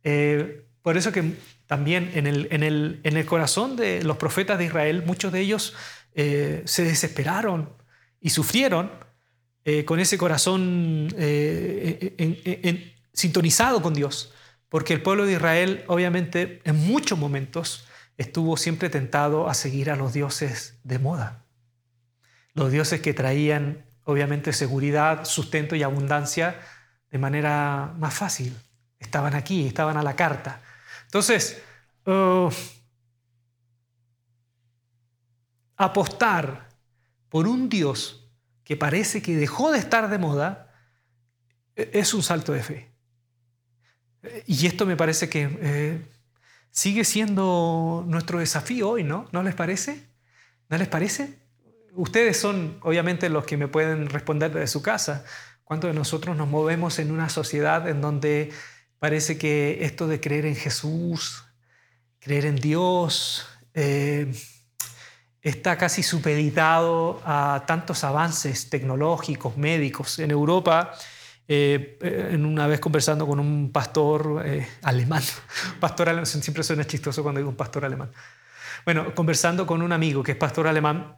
Eh, 0.03 0.65
por 0.83 0.97
eso 0.97 1.13
que 1.13 1.35
también 1.67 2.11
en 2.15 2.27
el, 2.27 2.49
en, 2.51 2.63
el, 2.63 3.01
en 3.05 3.17
el, 3.17 3.27
corazón 3.27 3.77
de 3.77 4.03
los 4.03 4.17
profetas 4.17 4.59
de 4.59 4.65
Israel, 4.65 5.05
muchos 5.07 5.33
de 5.33 5.41
ellos 5.41 5.75
eh, 6.15 6.63
se 6.65 6.85
desesperaron 6.85 7.71
y 8.21 8.31
sufrieron 8.31 8.91
eh, 9.65 9.85
con 9.85 10.01
ese 10.01 10.17
corazón 10.17 11.15
sintonizado 13.13 13.83
con 13.83 13.93
Dios, 13.93 14.33
porque 14.71 14.95
el 14.95 15.03
pueblo 15.03 15.27
de 15.27 15.35
Israel 15.35 15.85
obviamente 15.87 16.63
en 16.65 16.77
muchos 16.77 17.19
momentos 17.19 17.87
estuvo 18.21 18.59
siempre 18.59 18.91
tentado 18.91 19.49
a 19.49 19.55
seguir 19.55 19.91
a 19.91 19.97
los 19.97 20.13
dioses 20.13 20.79
de 20.85 20.99
moda. 20.99 21.43
Los 22.53 22.71
dioses 22.71 23.01
que 23.01 23.15
traían 23.15 23.87
obviamente 24.05 24.53
seguridad, 24.53 25.25
sustento 25.25 25.75
y 25.75 25.83
abundancia 25.83 26.61
de 27.11 27.17
manera 27.17 27.95
más 27.97 28.13
fácil. 28.13 28.55
Estaban 28.99 29.35
aquí, 29.35 29.67
estaban 29.67 29.97
a 29.97 30.03
la 30.03 30.17
carta. 30.17 30.61
Entonces, 31.07 31.63
uh, 32.05 32.51
apostar 35.79 36.69
por 37.31 37.49
un 37.49 37.71
Dios 37.71 38.29
que 38.65 38.77
parece 38.77 39.23
que 39.23 39.35
dejó 39.35 39.73
de 39.73 39.79
estar 39.79 40.11
de 40.11 40.19
moda 40.19 40.75
e, 41.75 41.89
es 41.95 42.13
un 42.13 42.23
salto 42.23 42.53
de 42.53 42.63
fe. 42.63 42.91
Y 44.47 44.67
esto 44.67 44.85
me 44.85 44.97
parece 44.97 45.31
que 45.31 45.59
eh, 45.63 46.20
sigue 46.71 47.05
siendo 47.05 48.05
nuestro 48.07 48.39
desafío 48.39 48.91
hoy, 48.91 49.05
¿no? 49.05 49.29
¿No 49.33 49.43
les 49.43 49.55
parece? 49.55 50.07
¿No 50.69 50.79
les 50.79 50.89
parece? 50.89 51.39
Ustedes 51.95 52.37
son 52.37 52.79
obviamente 52.83 53.29
los 53.29 53.45
que 53.45 53.57
me 53.57 53.69
pueden 53.69 54.09
responder 54.09 54.53
de 54.53 54.67
su 54.67 54.83
casa. 54.83 55.25
¿Cuántos 55.65 55.91
de 55.91 55.99
nosotros 55.99 56.37
nos 56.37 56.49
movemos 56.49 56.99
en 56.99 57.11
una 57.11 57.29
sociedad 57.29 57.89
en 57.89 58.01
donde 58.01 58.53
parece 58.99 59.39
que 59.39 59.85
esto 59.85 60.07
de 60.07 60.21
creer 60.21 60.47
en 60.47 60.57
Jesús, 60.57 61.45
creer 62.21 62.45
en 62.45 62.57
Dios, 62.57 63.47
eh, 63.75 64.33
está 65.43 65.79
casi 65.79 66.03
supeditado 66.03 67.21
a 67.25 67.65
tantos 67.67 68.05
avances 68.05 68.69
tecnológicos, 68.69 69.57
médicos. 69.57 70.19
En 70.19 70.31
Europa 70.31 70.93
eh, 71.53 71.99
en 72.31 72.47
una 72.47 72.69
vez 72.69 72.79
conversando 72.79 73.27
con 73.27 73.41
un 73.41 73.73
pastor 73.73 74.41
eh, 74.47 74.69
alemán, 74.83 75.21
pastor 75.81 76.09
alemán, 76.09 76.25
siempre 76.25 76.63
suena 76.63 76.87
chistoso 76.87 77.25
cuando 77.25 77.41
digo 77.41 77.51
un 77.51 77.57
pastor 77.57 77.85
alemán. 77.85 78.13
Bueno, 78.85 79.13
conversando 79.17 79.67
con 79.67 79.83
un 79.83 79.91
amigo 79.91 80.23
que 80.23 80.31
es 80.31 80.39
pastor 80.39 80.69
alemán, 80.69 81.17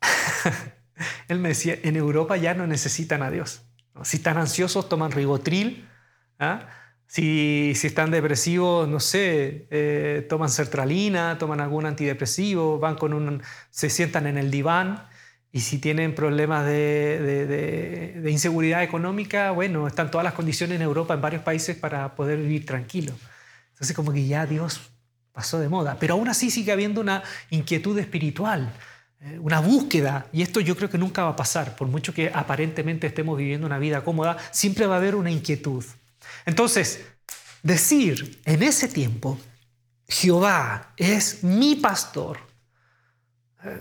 él 1.28 1.40
me 1.40 1.48
decía, 1.48 1.76
en 1.82 1.96
Europa 1.96 2.36
ya 2.36 2.54
no 2.54 2.68
necesitan 2.68 3.24
a 3.24 3.30
Dios. 3.32 3.62
Si 4.04 4.18
están 4.18 4.38
ansiosos, 4.38 4.88
toman 4.88 5.10
ribotril. 5.10 5.88
¿ah? 6.38 6.68
Si, 7.08 7.72
si, 7.74 7.88
están 7.88 8.12
depresivos, 8.12 8.86
no 8.86 9.00
sé, 9.00 9.66
eh, 9.72 10.24
toman 10.28 10.48
sertralina, 10.48 11.38
toman 11.38 11.60
algún 11.60 11.86
antidepresivo, 11.86 12.78
van 12.78 12.94
con 12.94 13.12
un, 13.12 13.42
se 13.70 13.90
sientan 13.90 14.28
en 14.28 14.38
el 14.38 14.48
diván. 14.48 15.08
Y 15.56 15.60
si 15.60 15.78
tienen 15.78 16.14
problemas 16.14 16.66
de, 16.66 18.22
inseguridad 18.28 18.82
económica, 18.82 19.52
bueno, 19.52 19.86
están 19.86 20.10
todas 20.10 20.22
las 20.22 20.34
condiciones 20.34 20.76
en 20.76 20.82
Europa, 20.82 21.14
en 21.14 21.22
varios 21.22 21.42
países, 21.42 21.74
para 21.74 22.14
poder 22.14 22.36
vivir 22.36 22.66
tranquilo. 22.66 23.14
Entonces, 23.70 23.96
como 23.96 24.12
que 24.12 24.26
ya 24.26 24.44
Dios 24.44 24.82
pasó 25.32 25.58
de 25.58 25.70
moda. 25.70 25.96
Pero 25.98 26.12
aún 26.12 26.28
así 26.28 26.50
sigue 26.50 26.72
habiendo 26.72 27.00
una 27.00 27.22
inquietud 27.48 27.98
espiritual, 27.98 28.70
eh, 29.22 29.38
una 29.40 29.60
búsqueda. 29.60 30.26
Y 30.30 30.42
esto 30.42 30.60
yo 30.60 30.76
creo 30.76 30.90
que 30.90 30.98
nunca 30.98 31.24
va 31.24 31.30
a 31.30 31.36
pasar. 31.36 31.74
Por 31.74 31.88
mucho 31.88 32.12
que 32.12 32.30
aparentemente 32.34 33.06
estemos 33.06 33.38
viviendo 33.38 33.66
una 33.66 33.78
vida 33.78 34.04
cómoda, 34.04 34.36
siempre 34.50 34.84
va 34.84 34.96
a 34.96 34.98
haber 34.98 35.14
una 35.14 35.30
inquietud. 35.30 35.82
Entonces, 36.44 37.02
decir 37.62 38.42
en 38.44 38.62
ese 38.62 38.88
tiempo, 38.88 39.38
Jehová 40.06 40.92
es 40.98 41.42
mi 41.42 41.76
pastor, 41.76 42.45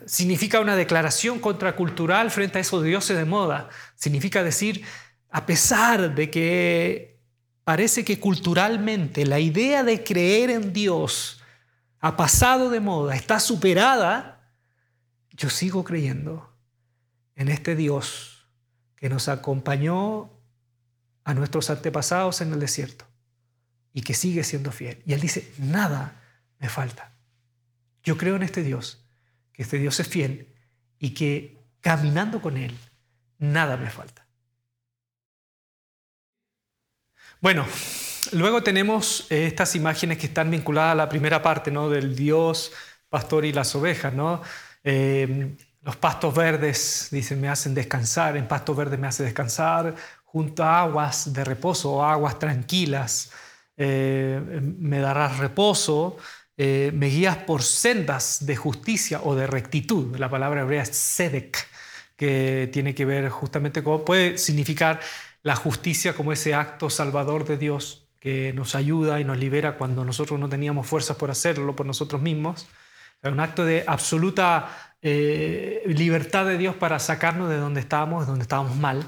significa 0.06 0.60
una 0.60 0.76
declaración 0.76 1.40
contracultural 1.40 2.32
frente 2.32 2.58
a 2.58 2.62
esos 2.62 2.84
dioses 2.84 3.18
de 3.18 3.26
moda. 3.26 3.70
Significa 3.96 4.44
decir, 4.44 4.86
a 5.30 5.46
pesar 5.46 6.16
de 6.16 6.30
que 6.30 7.20
parece 7.64 8.06
que 8.06 8.20
culturalmente 8.20 9.26
la 9.26 9.40
idea 9.40 9.84
de 9.84 10.04
creer 10.04 10.50
en 10.50 10.74
Dios 10.74 11.42
ha 12.00 12.16
pasado 12.16 12.70
de 12.70 12.80
moda, 12.80 13.16
está 13.16 13.40
superada, 13.40 14.52
yo 15.32 15.50
sigo 15.50 15.84
creyendo 15.84 16.56
en 17.36 17.50
este 17.50 17.76
Dios 17.76 18.48
que 18.96 19.10
nos 19.10 19.28
acompañó 19.28 20.32
a 21.24 21.34
nuestros 21.34 21.70
antepasados 21.70 22.42
en 22.42 22.54
el 22.54 22.60
desierto 22.60 23.06
y 23.94 24.02
que 24.02 24.14
sigue 24.14 24.44
siendo 24.44 24.72
fiel. 24.72 25.02
Y 25.06 25.14
él 25.14 25.22
dice, 25.22 25.52
nada 25.58 26.22
me 26.60 26.70
falta. 26.70 27.12
Yo 28.04 28.18
creo 28.18 28.36
en 28.36 28.44
este 28.44 28.62
Dios 28.62 29.05
que 29.56 29.64
este 29.64 29.78
Dios 29.78 30.00
es 30.00 30.08
fiel 30.08 30.54
y 31.00 31.12
que 31.12 31.58
caminando 31.82 32.42
con 32.42 32.58
Él, 32.58 32.76
nada 33.38 33.78
me 33.78 33.90
falta. 33.90 34.26
Bueno, 37.42 37.66
luego 38.32 38.64
tenemos 38.64 39.28
eh, 39.30 39.46
estas 39.46 39.76
imágenes 39.76 40.18
que 40.18 40.28
están 40.28 40.50
vinculadas 40.50 40.94
a 40.94 40.96
la 40.96 41.10
primera 41.10 41.42
parte, 41.42 41.72
¿no? 41.72 41.90
Del 41.90 42.16
Dios, 42.16 42.72
pastor 43.10 43.46
y 43.46 43.54
las 43.54 43.76
ovejas, 43.76 44.14
¿no? 44.14 44.42
Eh, 44.84 45.56
los 45.82 45.96
pastos 45.98 46.34
verdes, 46.34 47.10
dicen, 47.12 47.40
me 47.40 47.48
hacen 47.48 47.76
descansar, 47.76 48.36
en 48.36 48.48
pastos 48.48 48.76
verdes 48.76 49.00
me 49.00 49.08
hace 49.08 49.24
descansar, 49.24 49.96
junto 50.24 50.64
a 50.64 50.82
aguas 50.82 51.32
de 51.32 51.44
reposo 51.44 52.04
aguas 52.04 52.40
tranquilas, 52.40 53.32
eh, 53.78 54.42
me 54.80 55.00
darás 55.00 55.38
reposo. 55.38 56.18
Eh, 56.58 56.92
me 56.94 57.08
guías 57.08 57.38
por 57.38 57.64
sendas 57.64 58.46
de 58.46 58.56
justicia 58.56 59.22
o 59.24 59.36
de 59.36 59.48
rectitud. 59.48 60.16
La 60.18 60.30
palabra 60.30 60.62
hebrea 60.62 60.84
es 60.84 60.96
sedek, 60.96 61.68
que 62.16 62.70
tiene 62.72 62.96
que 62.96 63.06
ver 63.06 63.30
justamente 63.30 63.84
con, 63.84 64.06
puede 64.06 64.38
significar 64.38 65.02
la 65.44 65.56
justicia 65.56 66.14
como 66.14 66.32
ese 66.32 66.54
acto 66.54 66.90
salvador 66.90 67.46
de 67.46 67.58
Dios 67.58 68.08
que 68.20 68.54
nos 68.54 68.74
ayuda 68.74 69.20
y 69.20 69.24
nos 69.24 69.38
libera 69.38 69.78
cuando 69.78 70.04
nosotros 70.04 70.40
no 70.40 70.50
teníamos 70.50 70.88
fuerzas 70.88 71.18
por 71.18 71.30
hacerlo 71.30 71.76
por 71.76 71.86
nosotros 71.86 72.22
mismos. 72.22 72.68
Un 73.22 73.40
acto 73.40 73.66
de 73.66 73.84
absoluta 73.86 74.96
eh, 75.02 75.84
libertad 75.86 76.46
de 76.46 76.58
Dios 76.58 76.76
para 76.76 77.00
sacarnos 77.00 77.50
de 77.50 77.58
donde 77.58 77.82
estábamos, 77.82 78.26
de 78.26 78.32
donde 78.32 78.44
estábamos 78.44 78.76
mal. 78.78 79.04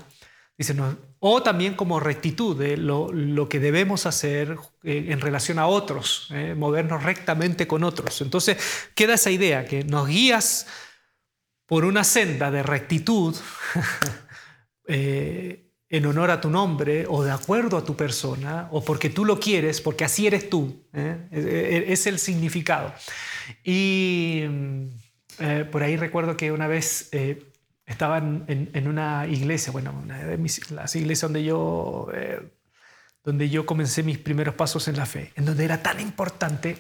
Dice, 0.58 0.76
o 1.20 1.42
también 1.42 1.74
como 1.74 2.00
rectitud 2.00 2.58
de 2.58 2.78
lo, 2.78 3.50
que 3.50 3.60
debemos 3.60 4.06
hacer 4.06 4.58
eh, 4.84 5.08
en 5.10 5.20
relación 5.20 5.58
a 5.60 5.68
otros, 5.68 6.28
eh, 6.32 6.54
movernos 6.56 7.04
rectamente 7.04 7.68
con 7.68 7.84
otros. 7.84 8.22
Entonces 8.22 8.58
queda 8.94 9.16
esa 9.16 9.32
idea 9.32 9.66
que 9.66 9.84
nos 9.84 10.08
guías 10.08 10.68
por 11.66 11.86
una 11.86 12.04
senda 12.04 12.52
de 12.52 12.64
rectitud 12.64 13.36
eh, 14.88 15.72
en 15.90 16.06
honor 16.06 16.32
a 16.32 16.42
tu 16.42 16.50
nombre 16.50 17.06
o 17.08 17.24
de 17.24 17.32
acuerdo 17.32 17.78
a 17.78 17.84
tu 17.84 17.96
persona 17.96 18.68
o 18.72 18.84
porque 18.84 19.10
tú 19.10 19.26
lo 19.26 19.40
quieres, 19.40 19.82
porque 19.82 20.06
así 20.06 20.28
eres 20.28 20.50
tú. 20.50 20.86
Es 21.32 22.06
el 22.08 22.20
significado. 22.20 22.94
Y 23.64 24.44
mm, 24.48 24.88
por 25.72 25.84
ahí 25.84 25.96
recuerdo 25.96 26.36
que 26.36 26.52
una 26.52 26.68
vez 26.68 27.10
estaba 27.88 28.18
en, 28.18 28.88
una 28.88 29.26
iglesia, 29.28 29.72
bueno, 29.72 29.98
una 30.04 30.18
de 30.18 30.38
las 30.72 30.96
iglesias 30.96 31.22
donde 31.22 31.44
yo, 31.44 32.10
eh, 32.14 32.42
donde 33.24 33.50
yo 33.50 33.66
comencé 33.66 34.04
mis 34.04 34.18
primeros 34.18 34.56
pasos 34.56 34.90
en 34.90 34.98
la 34.98 35.06
fe, 35.06 35.32
en 35.36 35.46
donde 35.46 35.64
era 35.64 35.82
tan 35.82 36.02
importante, 36.02 36.78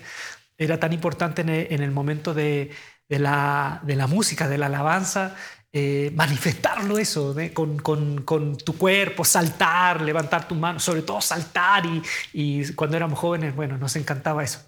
era 0.57 0.79
tan 0.79 0.91
importante 0.91 1.41
en 1.41 1.81
el, 1.81 1.91
momento 1.91 2.33
de, 2.33 2.71
la, 3.07 3.81
de, 3.83 3.95
la, 3.95 4.07
música, 4.07 4.49
de 4.49 4.57
la 4.57 4.65
alabanza, 4.65 5.33
eh, 5.71 6.11
manifestarlo 6.13 6.97
eso, 6.97 7.33
con, 7.53 7.79
con, 7.79 8.23
con, 8.23 8.57
tu 8.57 8.77
cuerpo, 8.77 9.23
saltar, 9.23 10.01
levantar 10.01 10.45
tu 10.45 10.55
mano, 10.55 10.79
sobre 10.79 11.03
todo 11.03 11.21
saltar 11.21 11.85
y, 11.85 12.01
y 12.33 12.73
cuando 12.73 12.97
éramos 12.97 13.17
jóvenes, 13.17 13.55
bueno, 13.55 13.77
nos 13.77 13.95
encantaba 13.95 14.43
eso. 14.43 14.59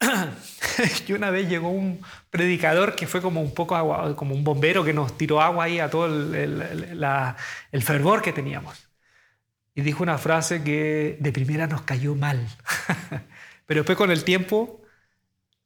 y 1.06 1.12
una 1.12 1.30
vez 1.30 1.48
llegó 1.48 1.70
un 1.70 2.00
predicador 2.30 2.94
que 2.94 3.06
fue 3.06 3.20
como 3.20 3.40
un 3.40 3.54
poco 3.54 3.76
como 4.16 4.34
un 4.34 4.44
bombero 4.44 4.84
que 4.84 4.92
nos 4.92 5.16
tiró 5.16 5.40
agua 5.40 5.64
ahí 5.64 5.78
a 5.78 5.90
todo 5.90 6.06
el, 6.06 7.82
fervor 7.82 8.22
que 8.22 8.32
teníamos. 8.32 8.88
Y 9.74 9.82
dijo 9.82 10.02
una 10.02 10.18
frase 10.18 10.62
que 10.62 11.16
de 11.18 11.32
primera 11.32 11.66
nos 11.66 11.82
cayó 11.82 12.14
mal. 12.14 12.46
Pero 13.66 13.80
después 13.80 13.96
con 13.96 14.10
el 14.10 14.24
tiempo 14.24 14.82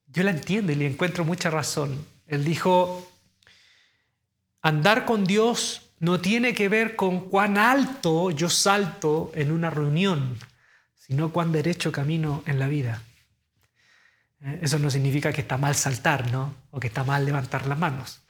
yo 0.07 0.23
la 0.23 0.31
entiendo 0.31 0.73
y 0.73 0.77
le 0.77 0.87
encuentro 0.87 1.25
mucha 1.25 1.51
razón. 1.51 2.07
Él 2.27 2.45
dijo, 2.45 3.11
andar 4.63 5.05
con 5.05 5.25
Dios 5.25 5.91
no 5.99 6.21
tiene 6.21 6.55
que 6.55 6.69
ver 6.69 6.97
con 6.97 7.29
cuán 7.29 7.59
alto 7.59 8.31
yo 8.31 8.49
salto 8.49 9.33
en 9.35 9.51
una 9.51 9.71
reunión, 9.71 10.39
sino 10.95 11.33
cuán 11.33 11.53
derecho 11.53 11.91
camino 11.91 12.43
en 12.47 12.59
la 12.59 12.69
vida. 12.69 13.03
Eso 14.61 14.79
no 14.79 14.91
significa 14.91 15.33
que 15.33 15.41
está 15.41 15.59
mal 15.59 15.75
saltar, 15.75 16.31
¿no? 16.31 16.55
O 16.71 16.79
que 16.79 16.87
está 16.87 17.03
mal 17.03 17.25
levantar 17.25 17.67
las 17.67 17.79
manos. 17.79 18.23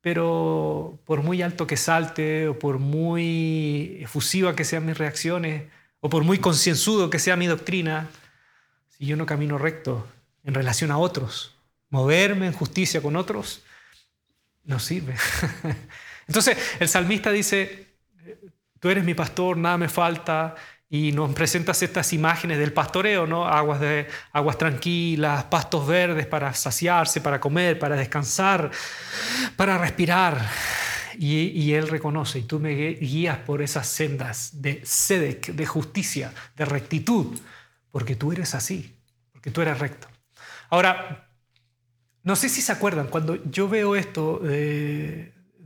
Pero 0.00 0.98
por 1.04 1.22
muy 1.22 1.42
alto 1.42 1.66
que 1.66 1.76
salte, 1.76 2.48
o 2.48 2.58
por 2.58 2.78
muy 2.78 3.98
efusiva 4.00 4.54
que 4.54 4.64
sean 4.64 4.86
mis 4.86 4.96
reacciones, 4.96 5.64
o 6.00 6.08
por 6.08 6.24
muy 6.24 6.38
concienzudo 6.38 7.10
que 7.10 7.18
sea 7.18 7.36
mi 7.36 7.46
doctrina, 7.46 8.08
si 8.88 9.06
yo 9.06 9.16
no 9.16 9.26
camino 9.26 9.58
recto 9.58 10.06
en 10.44 10.54
relación 10.54 10.90
a 10.90 10.98
otros, 10.98 11.54
moverme 11.90 12.46
en 12.46 12.52
justicia 12.52 13.02
con 13.02 13.16
otros, 13.16 13.62
no 14.64 14.78
sirve. 14.78 15.16
Entonces 16.28 16.56
el 16.78 16.88
salmista 16.88 17.30
dice, 17.32 17.88
tú 18.78 18.88
eres 18.88 19.04
mi 19.04 19.14
pastor, 19.14 19.56
nada 19.56 19.76
me 19.76 19.88
falta, 19.88 20.54
y 20.90 21.12
nos 21.12 21.32
presentas 21.34 21.82
estas 21.82 22.12
imágenes 22.12 22.58
del 22.58 22.72
pastoreo, 22.72 23.26
¿no? 23.26 23.46
Aguas, 23.46 23.80
de, 23.80 24.08
aguas 24.32 24.58
tranquilas, 24.58 25.44
pastos 25.44 25.86
verdes 25.86 26.26
para 26.26 26.52
saciarse, 26.52 27.20
para 27.20 27.40
comer, 27.40 27.78
para 27.78 27.96
descansar, 27.96 28.70
para 29.56 29.78
respirar. 29.78 30.44
Y, 31.18 31.74
Él 31.74 31.88
reconoce, 31.88 32.38
y 32.38 32.42
tú 32.44 32.58
me 32.58 32.74
guías 32.94 33.36
por 33.38 33.60
esas 33.60 33.86
sendas 33.86 34.62
de 34.62 34.80
sedec, 34.84 35.52
de 35.52 35.66
justicia, 35.66 36.32
de 36.56 36.64
rectitud, 36.64 37.38
porque 37.90 38.16
tú 38.16 38.32
eres 38.32 38.54
así, 38.54 38.96
porque 39.30 39.50
tú 39.50 39.60
eres 39.60 39.78
recto. 39.78 40.08
Ahora, 40.70 41.28
no 42.22 42.36
sé 42.36 42.48
si 42.48 42.62
se 42.62 42.72
acuerdan, 42.72 43.08
cuando 43.08 43.36
yo 43.50 43.68
veo 43.68 43.96
esto 43.96 44.40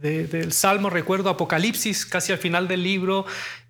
del 0.00 0.52
Salmo, 0.52 0.90
recuerdo 0.90 1.30
Apocalipsis, 1.30 2.04
casi 2.04 2.32
al 2.32 2.38
final 2.38 2.68
del 2.68 2.82
libro, 2.82 3.26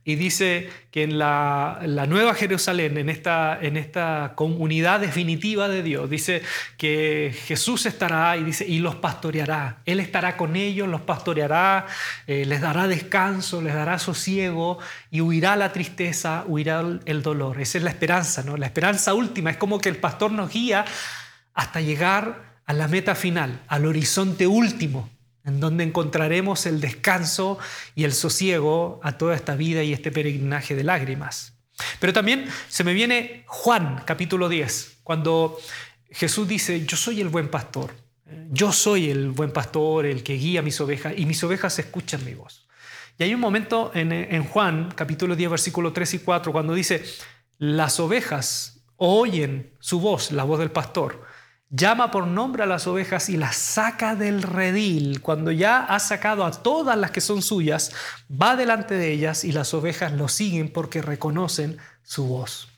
y 0.06 0.16
dice 0.16 0.68
que 0.90 1.02
en 1.02 1.18
la, 1.18 1.80
Nueva 2.08 2.34
Jerusalén, 2.34 2.98
en 2.98 3.08
esta, 3.08 3.58
en 3.60 3.78
esta 3.78 4.32
comunidad 4.34 5.00
definitiva 5.00 5.68
de 5.68 5.82
Dios, 5.82 6.10
dice 6.10 6.42
que 6.76 7.34
Jesús 7.46 7.86
estará 7.86 8.36
y, 8.36 8.44
dice, 8.44 8.66
y 8.66 8.80
los 8.80 8.96
pastoreará. 8.96 9.78
Él 9.86 10.00
estará 10.00 10.36
con 10.36 10.56
ellos, 10.56 10.88
los 10.88 11.00
pastoreará, 11.00 11.86
eh, 12.26 12.44
les 12.44 12.60
dará 12.60 12.86
descanso, 12.86 13.62
les 13.62 13.74
dará 13.74 13.98
sosiego 13.98 14.78
y 15.10 15.22
huirá 15.22 15.56
la 15.56 15.72
tristeza, 15.72 16.44
huirá 16.46 16.84
el 17.06 17.22
dolor. 17.22 17.60
Esa 17.60 17.78
es 17.78 17.84
la 17.84 17.90
esperanza, 17.90 18.42
¿no? 18.42 18.58
La 18.58 18.66
esperanza 18.66 19.14
última 19.14 19.50
es 19.50 19.56
como 19.56 19.80
que 19.80 19.88
el 19.88 19.96
pastor 19.96 20.32
nos 20.32 20.52
guía 20.52 20.84
hasta 21.54 21.80
llegar 21.80 22.54
a 22.66 22.72
la 22.72 22.88
meta 22.88 23.14
final, 23.14 23.62
al 23.68 23.86
horizonte 23.86 24.46
último, 24.46 25.10
en 25.44 25.60
donde 25.60 25.84
encontraremos 25.84 26.66
el 26.66 26.80
descanso 26.80 27.58
y 27.94 28.04
el 28.04 28.12
sosiego 28.12 29.00
a 29.02 29.18
toda 29.18 29.34
esta 29.34 29.56
vida 29.56 29.82
y 29.82 29.92
este 29.92 30.10
peregrinaje 30.10 30.74
de 30.74 30.84
lágrimas. 30.84 31.54
Pero 32.00 32.12
también 32.12 32.46
se 32.68 32.84
me 32.84 32.92
viene 32.92 33.44
Juan 33.46 34.02
capítulo 34.06 34.48
10, 34.48 34.98
cuando 35.02 35.58
Jesús 36.10 36.48
dice, 36.48 36.86
yo 36.86 36.96
soy 36.96 37.20
el 37.20 37.28
buen 37.28 37.48
pastor, 37.48 37.92
yo 38.50 38.72
soy 38.72 39.10
el 39.10 39.30
buen 39.30 39.52
pastor, 39.52 40.06
el 40.06 40.22
que 40.22 40.34
guía 40.34 40.62
mis 40.62 40.80
ovejas, 40.80 41.14
y 41.16 41.26
mis 41.26 41.42
ovejas 41.44 41.78
escuchan 41.78 42.24
mi 42.24 42.34
voz. 42.34 42.66
Y 43.18 43.24
hay 43.24 43.34
un 43.34 43.40
momento 43.40 43.92
en, 43.94 44.44
Juan 44.44 44.92
capítulo 44.94 45.36
10, 45.36 45.50
versículo 45.50 45.92
3 45.92 46.14
y 46.14 46.18
4, 46.20 46.52
cuando 46.52 46.74
dice, 46.74 47.04
las 47.58 48.00
ovejas 48.00 48.84
oyen 48.96 49.72
su 49.78 50.00
voz, 50.00 50.32
la 50.32 50.44
voz 50.44 50.58
del 50.58 50.70
pastor, 50.70 51.24
llama 51.74 52.10
por 52.10 52.26
nombre 52.26 52.62
a 52.62 52.66
las 52.66 52.86
ovejas 52.86 53.28
y 53.28 53.36
las 53.36 53.56
saca 53.56 54.14
del 54.14 54.42
redil. 54.42 55.20
Cuando 55.20 55.50
ya 55.50 55.84
ha 55.84 55.98
sacado 55.98 56.44
a 56.44 56.50
todas 56.50 56.96
las 56.96 57.10
que 57.10 57.20
son 57.20 57.42
suyas, 57.42 57.92
va 58.30 58.56
delante 58.56 58.94
de 58.94 59.10
ellas 59.10 59.44
y 59.44 59.52
las 59.52 59.74
ovejas 59.74 60.12
lo 60.12 60.28
siguen 60.28 60.68
porque 60.68 61.02
reconocen 61.02 61.78
su 62.02 62.26
voz. 62.26 62.68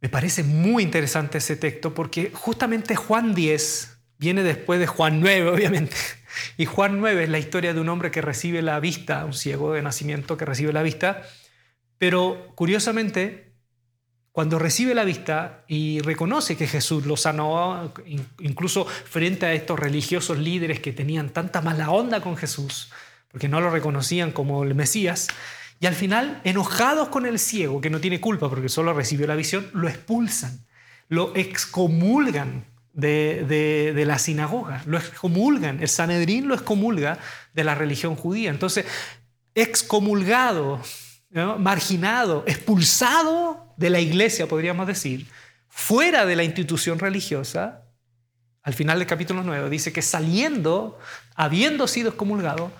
Me 0.00 0.08
parece 0.08 0.44
muy 0.44 0.82
interesante 0.82 1.38
ese 1.38 1.56
texto 1.56 1.94
porque 1.94 2.30
justamente 2.32 2.94
Juan 2.94 3.34
10 3.34 3.98
viene 4.18 4.42
después 4.42 4.78
de 4.78 4.86
Juan 4.86 5.20
9, 5.20 5.50
obviamente. 5.54 5.96
Y 6.56 6.66
Juan 6.66 7.00
9 7.00 7.24
es 7.24 7.30
la 7.30 7.38
historia 7.38 7.72
de 7.72 7.80
un 7.80 7.88
hombre 7.88 8.10
que 8.10 8.20
recibe 8.20 8.62
la 8.62 8.78
vista, 8.78 9.24
un 9.24 9.32
ciego 9.32 9.72
de 9.72 9.82
nacimiento 9.82 10.36
que 10.36 10.44
recibe 10.44 10.72
la 10.72 10.82
vista, 10.82 11.22
pero 11.96 12.52
curiosamente 12.54 13.47
cuando 14.38 14.60
recibe 14.60 14.94
la 14.94 15.02
vista 15.02 15.64
y 15.66 15.98
reconoce 15.98 16.56
que 16.56 16.68
Jesús 16.68 17.06
lo 17.06 17.16
sanó, 17.16 17.92
incluso 18.38 18.84
frente 18.84 19.46
a 19.46 19.52
estos 19.52 19.76
religiosos 19.76 20.38
líderes 20.38 20.78
que 20.78 20.92
tenían 20.92 21.30
tanta 21.30 21.60
mala 21.60 21.90
onda 21.90 22.20
con 22.20 22.36
Jesús, 22.36 22.88
porque 23.32 23.48
no 23.48 23.60
lo 23.60 23.68
reconocían 23.68 24.30
como 24.30 24.62
el 24.62 24.76
Mesías, 24.76 25.26
y 25.80 25.86
al 25.86 25.96
final, 25.96 26.40
enojados 26.44 27.08
con 27.08 27.26
el 27.26 27.40
ciego, 27.40 27.80
que 27.80 27.90
no 27.90 27.98
tiene 27.98 28.20
culpa 28.20 28.48
porque 28.48 28.68
solo 28.68 28.94
recibió 28.94 29.26
la 29.26 29.34
visión, 29.34 29.68
lo 29.72 29.88
expulsan, 29.88 30.64
lo 31.08 31.34
excomulgan 31.34 32.64
de, 32.92 34.04
la 34.06 34.20
sinagoga, 34.20 34.84
lo 34.86 34.98
excomulgan, 34.98 35.82
el 35.82 35.88
Sanedrín 35.88 36.46
lo 36.46 36.54
excomulga 36.54 37.18
de 37.54 37.64
la 37.64 37.74
religión 37.74 38.14
judía. 38.14 38.50
Entonces, 38.50 38.86
excomulgado, 39.56 40.80
marginado, 41.58 42.44
expulsado 42.46 43.67
de 43.78 43.90
la 43.90 44.00
iglesia, 44.00 44.48
podríamos 44.48 44.86
decir, 44.86 45.26
fuera 45.68 46.26
de 46.26 46.36
la 46.36 46.42
institución 46.42 46.98
religiosa, 46.98 47.84
al 48.62 48.74
final 48.74 48.98
del 48.98 49.06
capítulo 49.06 49.42
9 49.44 49.70
dice 49.70 49.92
que 49.92 50.02
saliendo, 50.02 50.98
habiendo 51.36 51.86
sido 51.86 52.10
excomulgado, 52.10 52.72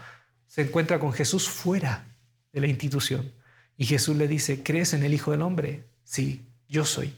se 0.49 0.63
encuentra 0.63 0.99
con 0.99 1.13
Jesús 1.13 1.49
fuera 1.49 2.05
de 2.53 2.61
la 2.61 2.67
institución. 2.67 3.33
Y 3.77 3.87
Jesús 3.87 4.17
le 4.17 4.27
dice, 4.27 4.65
¿crees 4.65 4.93
en 4.93 5.05
el 5.05 5.15
Hijo 5.15 5.31
del 5.31 5.43
Hombre? 5.43 5.85
Sí, 6.03 6.45
yo 6.69 6.85
soy. 6.85 7.15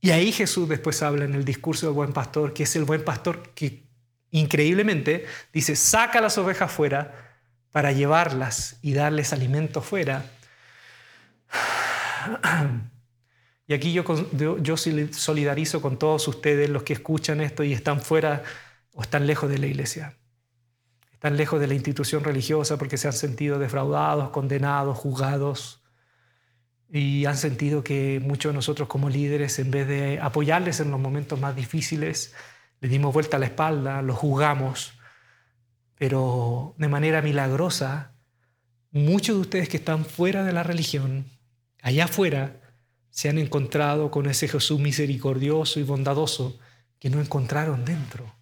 Y 0.00 0.10
ahí 0.10 0.32
Jesús 0.32 0.68
después 0.68 1.00
habla 1.02 1.24
en 1.24 1.34
el 1.34 1.44
discurso 1.44 1.86
del 1.86 1.94
buen 1.94 2.12
pastor, 2.12 2.52
que 2.52 2.64
es 2.64 2.74
el 2.74 2.84
buen 2.84 3.04
pastor 3.04 3.50
que 3.54 3.84
increíblemente 4.32 5.26
dice, 5.52 5.76
saca 5.76 6.20
las 6.20 6.36
ovejas 6.38 6.72
fuera 6.72 7.38
para 7.70 7.92
llevarlas 7.92 8.78
y 8.82 8.94
darles 8.94 9.32
alimento 9.32 9.80
fuera 9.80 10.28
y 13.66 13.74
aquí 13.74 13.92
yo, 13.92 14.04
yo, 14.60 14.76
solidarizo 14.76 15.82
con 15.82 15.98
todos 15.98 16.28
ustedes, 16.28 16.70
los 16.70 16.82
que 16.82 16.92
escuchan 16.92 17.40
esto 17.40 17.64
y 17.64 17.72
están 17.72 18.00
fuera 18.00 18.42
o 18.92 19.02
están 19.02 19.26
lejos 19.26 19.50
de 19.50 19.58
la 19.58 19.66
iglesia. 19.66 20.16
Están 21.12 21.36
lejos 21.36 21.60
de 21.60 21.66
la 21.66 21.74
institución 21.74 22.22
religiosa 22.22 22.78
porque 22.78 22.96
se 22.96 23.08
han 23.08 23.12
sentido 23.12 23.58
defraudados, 23.58 24.30
condenados, 24.30 24.98
juzgados. 24.98 25.82
Y 26.88 27.24
han 27.24 27.36
sentido 27.36 27.82
que 27.82 28.20
muchos 28.22 28.52
de 28.52 28.56
nosotros 28.56 28.88
como 28.88 29.10
líderes, 29.10 29.58
en 29.58 29.70
vez 29.70 29.88
de 29.88 30.20
apoyarles 30.20 30.78
en 30.80 30.90
los 30.90 31.00
momentos 31.00 31.40
más 31.40 31.56
difíciles, 31.56 32.34
le 32.80 32.88
dimos 32.88 33.12
vuelta 33.12 33.38
a 33.38 33.40
la 33.40 33.46
espalda, 33.46 34.02
los 34.02 34.16
juzgamos. 34.16 34.92
Pero 35.96 36.74
de 36.78 36.88
manera 36.88 37.22
milagrosa, 37.22 38.12
muchos 38.92 39.36
de 39.36 39.40
ustedes 39.40 39.68
que 39.68 39.78
están 39.78 40.04
fuera 40.04 40.44
de 40.44 40.52
la 40.52 40.62
religión 40.62 41.24
allá 41.86 42.06
afuera 42.06 42.56
se 43.10 43.28
han 43.28 43.38
encontrado 43.38 44.10
con 44.10 44.26
ese 44.26 44.48
Jesús 44.48 44.80
misericordioso 44.80 45.78
y 45.78 45.84
bondadoso 45.84 46.58
que 46.98 47.10
no 47.10 47.20
encontraron 47.20 47.84
dentro. 47.84 48.34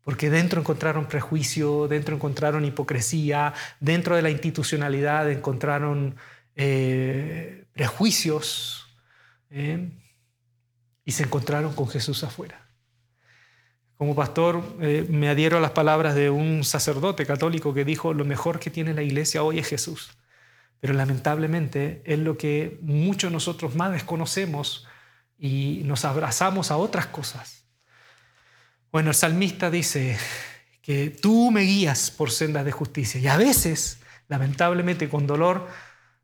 Porque 0.00 0.30
dentro 0.30 0.58
encontraron 0.58 1.08
prejuicio, 1.08 1.88
dentro 1.88 2.14
encontraron 2.16 2.64
hipocresía, 2.64 3.52
dentro 3.80 4.16
de 4.16 4.22
la 4.22 4.30
institucionalidad 4.30 5.30
encontraron 5.30 6.16
eh, 6.56 7.66
prejuicios 7.74 8.86
¿eh? 9.50 9.90
y 11.04 11.12
se 11.12 11.24
encontraron 11.24 11.74
con 11.74 11.86
Jesús 11.86 12.24
afuera. 12.24 12.66
Como 13.98 14.14
pastor 14.14 14.62
eh, 14.80 15.06
me 15.10 15.28
adhiero 15.28 15.58
a 15.58 15.60
las 15.60 15.72
palabras 15.72 16.14
de 16.14 16.30
un 16.30 16.64
sacerdote 16.64 17.26
católico 17.26 17.74
que 17.74 17.84
dijo, 17.84 18.14
lo 18.14 18.24
mejor 18.24 18.58
que 18.58 18.70
tiene 18.70 18.94
la 18.94 19.02
iglesia 19.02 19.42
hoy 19.42 19.58
es 19.58 19.68
Jesús. 19.68 20.17
Pero 20.80 20.94
lamentablemente 20.94 22.02
es 22.04 22.18
lo 22.18 22.38
que 22.38 22.78
muchos 22.82 23.32
nosotros 23.32 23.74
más 23.74 23.92
desconocemos 23.92 24.86
y 25.38 25.82
nos 25.84 26.04
abrazamos 26.04 26.70
a 26.70 26.76
otras 26.76 27.06
cosas. 27.06 27.64
Bueno, 28.90 29.10
el 29.10 29.16
salmista 29.16 29.70
dice 29.70 30.16
que 30.82 31.10
tú 31.10 31.50
me 31.50 31.62
guías 31.62 32.10
por 32.10 32.30
sendas 32.30 32.64
de 32.64 32.72
justicia 32.72 33.20
y 33.20 33.26
a 33.28 33.36
veces, 33.36 34.00
lamentablemente 34.28 35.08
con 35.08 35.26
dolor, 35.26 35.68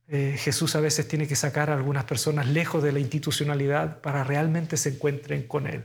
eh, 0.08 0.36
Jesús 0.38 0.74
a 0.76 0.80
veces 0.80 1.08
tiene 1.08 1.26
que 1.26 1.36
sacar 1.36 1.70
a 1.70 1.74
algunas 1.74 2.04
personas 2.04 2.46
lejos 2.46 2.82
de 2.82 2.92
la 2.92 3.00
institucionalidad 3.00 4.00
para 4.00 4.24
realmente 4.24 4.76
se 4.76 4.90
encuentren 4.90 5.46
con 5.46 5.66
Él. 5.66 5.84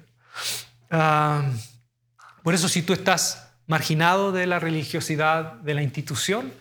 Ah, 0.90 1.50
por 2.44 2.54
eso 2.54 2.68
si 2.68 2.82
tú 2.82 2.94
estás 2.94 3.52
marginado 3.68 4.32
de 4.32 4.48
la 4.48 4.60
religiosidad, 4.60 5.54
de 5.56 5.74
la 5.74 5.84
institución, 5.84 6.52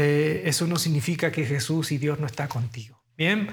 eh, 0.00 0.42
eso 0.44 0.64
no 0.68 0.76
significa 0.76 1.32
que 1.32 1.44
Jesús 1.44 1.90
y 1.90 1.98
Dios 1.98 2.20
no 2.20 2.26
está 2.26 2.46
contigo. 2.46 3.02
Bien, 3.16 3.48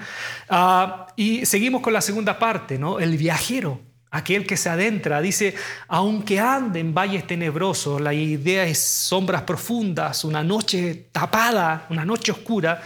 ah, 0.48 1.08
y 1.16 1.44
seguimos 1.44 1.82
con 1.82 1.92
la 1.92 2.00
segunda 2.00 2.38
parte, 2.38 2.78
¿no? 2.78 3.00
El 3.00 3.16
viajero, 3.16 3.80
aquel 4.12 4.46
que 4.46 4.56
se 4.56 4.68
adentra, 4.68 5.20
dice, 5.20 5.56
aunque 5.88 6.38
ande 6.38 6.78
en 6.78 6.94
valles 6.94 7.26
tenebrosos, 7.26 8.00
la 8.00 8.14
idea 8.14 8.64
es 8.64 8.78
sombras 8.78 9.42
profundas, 9.42 10.22
una 10.22 10.44
noche 10.44 11.08
tapada, 11.10 11.88
una 11.90 12.04
noche 12.04 12.30
oscura, 12.30 12.80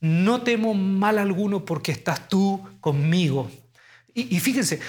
no 0.00 0.40
temo 0.40 0.72
mal 0.72 1.18
alguno 1.18 1.66
porque 1.66 1.92
estás 1.92 2.30
tú 2.30 2.66
conmigo. 2.80 3.50
y 4.14 4.40
fíjense, 4.40 4.80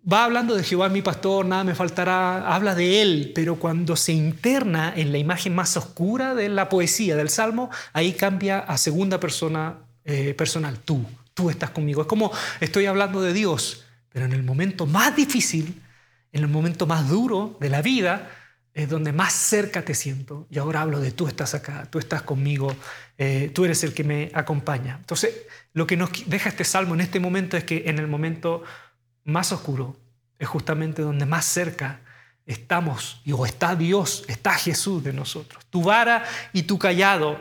Va 0.00 0.24
hablando 0.24 0.54
de 0.54 0.64
Jehová 0.64 0.88
mi 0.88 1.02
pastor, 1.02 1.44
nada 1.44 1.62
me 1.62 1.74
faltará, 1.74 2.54
habla 2.54 2.74
de 2.74 3.02
él, 3.02 3.32
pero 3.34 3.56
cuando 3.56 3.96
se 3.96 4.12
interna 4.12 4.94
en 4.96 5.12
la 5.12 5.18
imagen 5.18 5.54
más 5.54 5.76
oscura 5.76 6.34
de 6.34 6.48
la 6.48 6.70
poesía 6.70 7.16
del 7.16 7.28
Salmo, 7.28 7.68
ahí 7.92 8.14
cambia 8.14 8.60
a 8.60 8.78
segunda 8.78 9.20
persona 9.20 9.80
eh, 10.06 10.32
personal, 10.32 10.78
tú, 10.78 11.04
tú 11.34 11.50
estás 11.50 11.70
conmigo. 11.70 12.00
Es 12.00 12.08
como 12.08 12.32
estoy 12.60 12.86
hablando 12.86 13.20
de 13.20 13.34
Dios, 13.34 13.84
pero 14.08 14.24
en 14.24 14.32
el 14.32 14.42
momento 14.42 14.86
más 14.86 15.14
difícil, 15.14 15.82
en 16.32 16.42
el 16.44 16.48
momento 16.48 16.86
más 16.86 17.06
duro 17.06 17.58
de 17.60 17.68
la 17.68 17.82
vida, 17.82 18.30
es 18.72 18.88
donde 18.88 19.12
más 19.12 19.34
cerca 19.34 19.82
te 19.82 19.94
siento. 19.94 20.46
Y 20.50 20.58
ahora 20.58 20.80
hablo 20.80 21.00
de 21.00 21.10
tú 21.10 21.26
estás 21.26 21.54
acá, 21.54 21.86
tú 21.90 21.98
estás 21.98 22.22
conmigo, 22.22 22.74
eh, 23.18 23.50
tú 23.52 23.66
eres 23.66 23.84
el 23.84 23.92
que 23.92 24.04
me 24.04 24.30
acompaña. 24.32 24.96
Entonces, 24.98 25.34
lo 25.74 25.86
que 25.86 25.98
nos 25.98 26.10
deja 26.24 26.48
este 26.48 26.64
salmo 26.64 26.94
en 26.94 27.02
este 27.02 27.20
momento 27.20 27.58
es 27.58 27.64
que 27.64 27.84
en 27.86 27.98
el 27.98 28.06
momento 28.06 28.62
más 29.30 29.52
oscuro 29.52 29.96
es 30.38 30.48
justamente 30.48 31.02
donde 31.02 31.26
más 31.26 31.44
cerca 31.44 32.00
estamos, 32.46 33.22
o 33.32 33.46
está 33.46 33.76
Dios, 33.76 34.24
está 34.26 34.54
Jesús 34.54 35.04
de 35.04 35.12
nosotros. 35.12 35.64
Tu 35.70 35.82
vara 35.82 36.24
y 36.52 36.64
tu 36.64 36.78
callado 36.78 37.38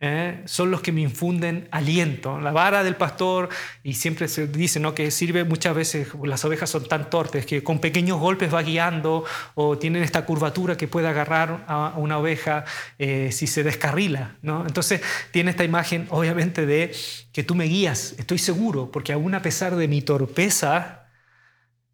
¿eh? 0.00 0.42
son 0.46 0.70
los 0.70 0.80
que 0.80 0.92
me 0.92 1.00
infunden 1.00 1.68
aliento. 1.70 2.40
La 2.40 2.50
vara 2.50 2.82
del 2.82 2.96
pastor, 2.96 3.48
y 3.82 3.94
siempre 3.94 4.28
se 4.28 4.46
dice 4.46 4.80
¿no? 4.80 4.94
que 4.94 5.10
sirve 5.10 5.44
muchas 5.44 5.74
veces, 5.74 6.08
las 6.24 6.44
ovejas 6.44 6.70
son 6.70 6.86
tan 6.86 7.10
torpes 7.10 7.46
que 7.46 7.62
con 7.62 7.78
pequeños 7.78 8.18
golpes 8.18 8.52
va 8.52 8.62
guiando 8.62 9.24
o 9.54 9.78
tienen 9.78 10.02
esta 10.02 10.24
curvatura 10.24 10.76
que 10.76 10.88
puede 10.88 11.08
agarrar 11.08 11.64
a 11.68 11.94
una 11.96 12.18
oveja 12.18 12.64
eh, 12.98 13.30
si 13.32 13.46
se 13.46 13.62
descarrila. 13.62 14.36
¿no? 14.42 14.66
Entonces 14.66 15.00
tiene 15.30 15.50
esta 15.50 15.64
imagen 15.64 16.06
obviamente 16.10 16.66
de 16.66 16.94
que 17.32 17.42
tú 17.42 17.54
me 17.54 17.64
guías, 17.64 18.14
estoy 18.18 18.38
seguro, 18.38 18.90
porque 18.90 19.12
aún 19.12 19.34
a 19.34 19.42
pesar 19.42 19.76
de 19.76 19.88
mi 19.88 20.02
torpeza, 20.02 21.07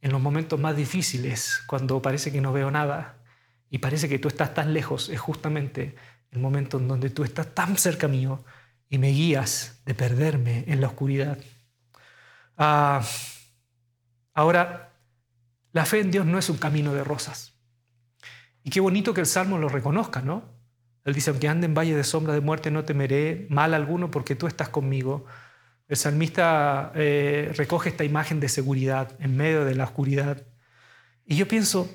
en 0.05 0.13
los 0.13 0.21
momentos 0.21 0.61
más 0.61 0.77
difíciles, 0.77 1.63
cuando 1.67 2.03
parece 2.03 2.31
que 2.31 2.43
no 2.43 2.53
veo 2.53 2.71
nada 2.71 3.17
y 3.71 3.79
parece 3.79 4.07
que 4.07 4.19
tú 4.19 4.29
estás 4.29 4.53
tan 4.53 4.75
lejos, 4.75 5.09
es 5.09 5.19
justamente 5.19 5.97
el 6.31 6.41
momento 6.41 6.77
en 6.77 6.87
donde 6.89 7.09
tú 7.09 7.25
estás 7.25 7.55
tan 7.55 7.79
cerca 7.79 8.07
mío 8.07 8.45
y 8.91 8.99
me 8.99 9.09
guías 9.09 9.81
de 9.87 9.95
perderme 9.95 10.65
en 10.69 10.83
la 10.83 10.89
oscuridad. 10.89 11.39
Ah, 12.59 13.03
ahora, 14.35 14.93
la 15.73 15.87
fe 15.87 16.01
en 16.01 16.11
Dios 16.11 16.27
no 16.27 16.39
es 16.39 16.51
un 16.51 16.59
camino 16.59 16.93
de 16.93 17.03
rosas. 17.03 17.55
Y 18.63 18.69
qué 18.69 18.81
bonito 18.81 19.15
que 19.15 19.23
el 19.23 19.27
Salmo 19.27 19.57
lo 19.57 19.71
reconozca, 19.71 20.21
¿no? 20.21 20.45
Él 21.07 21.15
dice, 21.15 21.31
aunque 21.31 21.49
ande 21.49 21.65
en 21.65 21.73
valle 21.73 21.97
de 21.97 22.05
sombra 22.05 22.35
de 22.35 22.43
muerte, 22.43 22.71
no 22.71 22.85
temeré 22.85 23.47
mal 23.49 23.73
alguno 23.73 24.11
porque 24.11 24.37
tú 24.37 24.49
estás 24.49 24.69
conmigo. 24.69 25.25
El 25.87 25.97
salmista 25.97 26.93
eh, 26.95 27.53
recoge 27.57 27.91
esta 27.91 28.05
imagen 28.05 28.41
de 28.41 28.49
seguridad 28.49 29.15
en 29.21 29.37
medio 29.37 29.65
de 29.65 29.75
la 29.75 29.85
oscuridad. 29.85 30.47
Y 31.27 31.37
yo 31.37 31.47
pienso, 31.47 31.91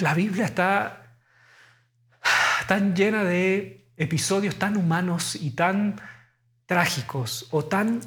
la 0.00 0.14
Biblia 0.14 0.44
está 0.44 1.18
tan 2.68 2.94
llena 2.94 3.24
de 3.24 3.90
episodios 3.96 4.56
tan 4.56 4.76
humanos 4.76 5.36
y 5.36 5.50
tan 5.50 6.00
trágicos 6.66 7.48
o 7.50 7.64
tan 7.64 8.00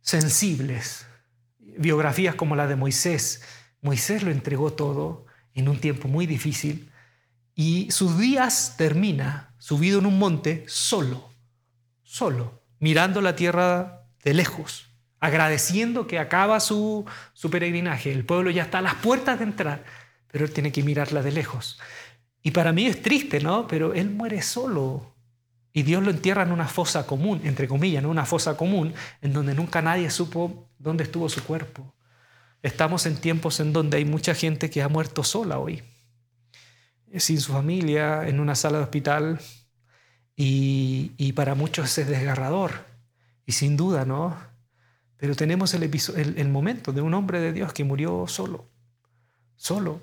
sensibles. 0.00 1.06
Biografías 1.58 2.34
como 2.34 2.56
la 2.56 2.66
de 2.66 2.76
Moisés. 2.76 3.42
Moisés 3.82 4.22
lo 4.22 4.30
entregó 4.30 4.72
todo 4.72 5.26
en 5.54 5.68
un 5.68 5.78
tiempo 5.78 6.08
muy 6.08 6.26
difícil 6.26 6.90
y 7.54 7.90
sus 7.90 8.18
días 8.18 8.74
termina 8.76 9.54
subido 9.58 9.98
en 9.98 10.06
un 10.06 10.18
monte 10.18 10.64
solo, 10.66 11.32
solo, 12.02 12.59
mirando 12.80 13.20
la 13.20 13.36
tierra 13.36 14.06
de 14.24 14.34
lejos, 14.34 14.90
agradeciendo 15.20 16.06
que 16.06 16.18
acaba 16.18 16.58
su, 16.58 17.04
su 17.32 17.50
peregrinaje. 17.50 18.10
El 18.10 18.24
pueblo 18.24 18.50
ya 18.50 18.64
está 18.64 18.78
a 18.78 18.82
las 18.82 18.96
puertas 18.96 19.38
de 19.38 19.44
entrar, 19.44 19.84
pero 20.32 20.44
él 20.44 20.52
tiene 20.52 20.72
que 20.72 20.82
mirarla 20.82 21.22
de 21.22 21.30
lejos. 21.30 21.78
Y 22.42 22.50
para 22.50 22.72
mí 22.72 22.86
es 22.86 23.02
triste, 23.02 23.40
¿no? 23.40 23.68
Pero 23.68 23.92
él 23.94 24.10
muere 24.10 24.42
solo. 24.42 25.14
Y 25.72 25.82
Dios 25.82 26.02
lo 26.02 26.10
entierra 26.10 26.42
en 26.42 26.52
una 26.52 26.66
fosa 26.66 27.06
común, 27.06 27.42
entre 27.44 27.68
comillas, 27.68 28.02
¿no? 28.02 28.10
una 28.10 28.26
fosa 28.26 28.56
común, 28.56 28.92
en 29.22 29.32
donde 29.32 29.54
nunca 29.54 29.80
nadie 29.82 30.10
supo 30.10 30.68
dónde 30.78 31.04
estuvo 31.04 31.28
su 31.28 31.44
cuerpo. 31.44 31.94
Estamos 32.62 33.06
en 33.06 33.16
tiempos 33.16 33.60
en 33.60 33.72
donde 33.72 33.98
hay 33.98 34.04
mucha 34.04 34.34
gente 34.34 34.68
que 34.68 34.82
ha 34.82 34.88
muerto 34.88 35.22
sola 35.22 35.58
hoy, 35.58 35.82
sin 37.16 37.40
su 37.40 37.52
familia, 37.52 38.26
en 38.26 38.40
una 38.40 38.54
sala 38.54 38.78
de 38.78 38.84
hospital, 38.84 39.40
y, 40.42 41.32
para 41.34 41.54
muchos 41.54 41.98
es 41.98 42.08
desgarrador, 42.08 42.86
y 43.44 43.52
sin 43.52 43.76
duda, 43.76 44.06
¿no? 44.06 44.38
Pero 45.18 45.36
tenemos 45.36 45.74
el, 45.74 45.82
el 45.84 46.48
momento 46.48 46.92
de 46.92 47.02
un 47.02 47.12
hombre 47.12 47.40
de 47.40 47.52
Dios 47.52 47.74
que 47.74 47.84
murió 47.84 48.26
solo, 48.26 48.66
solo, 49.56 50.00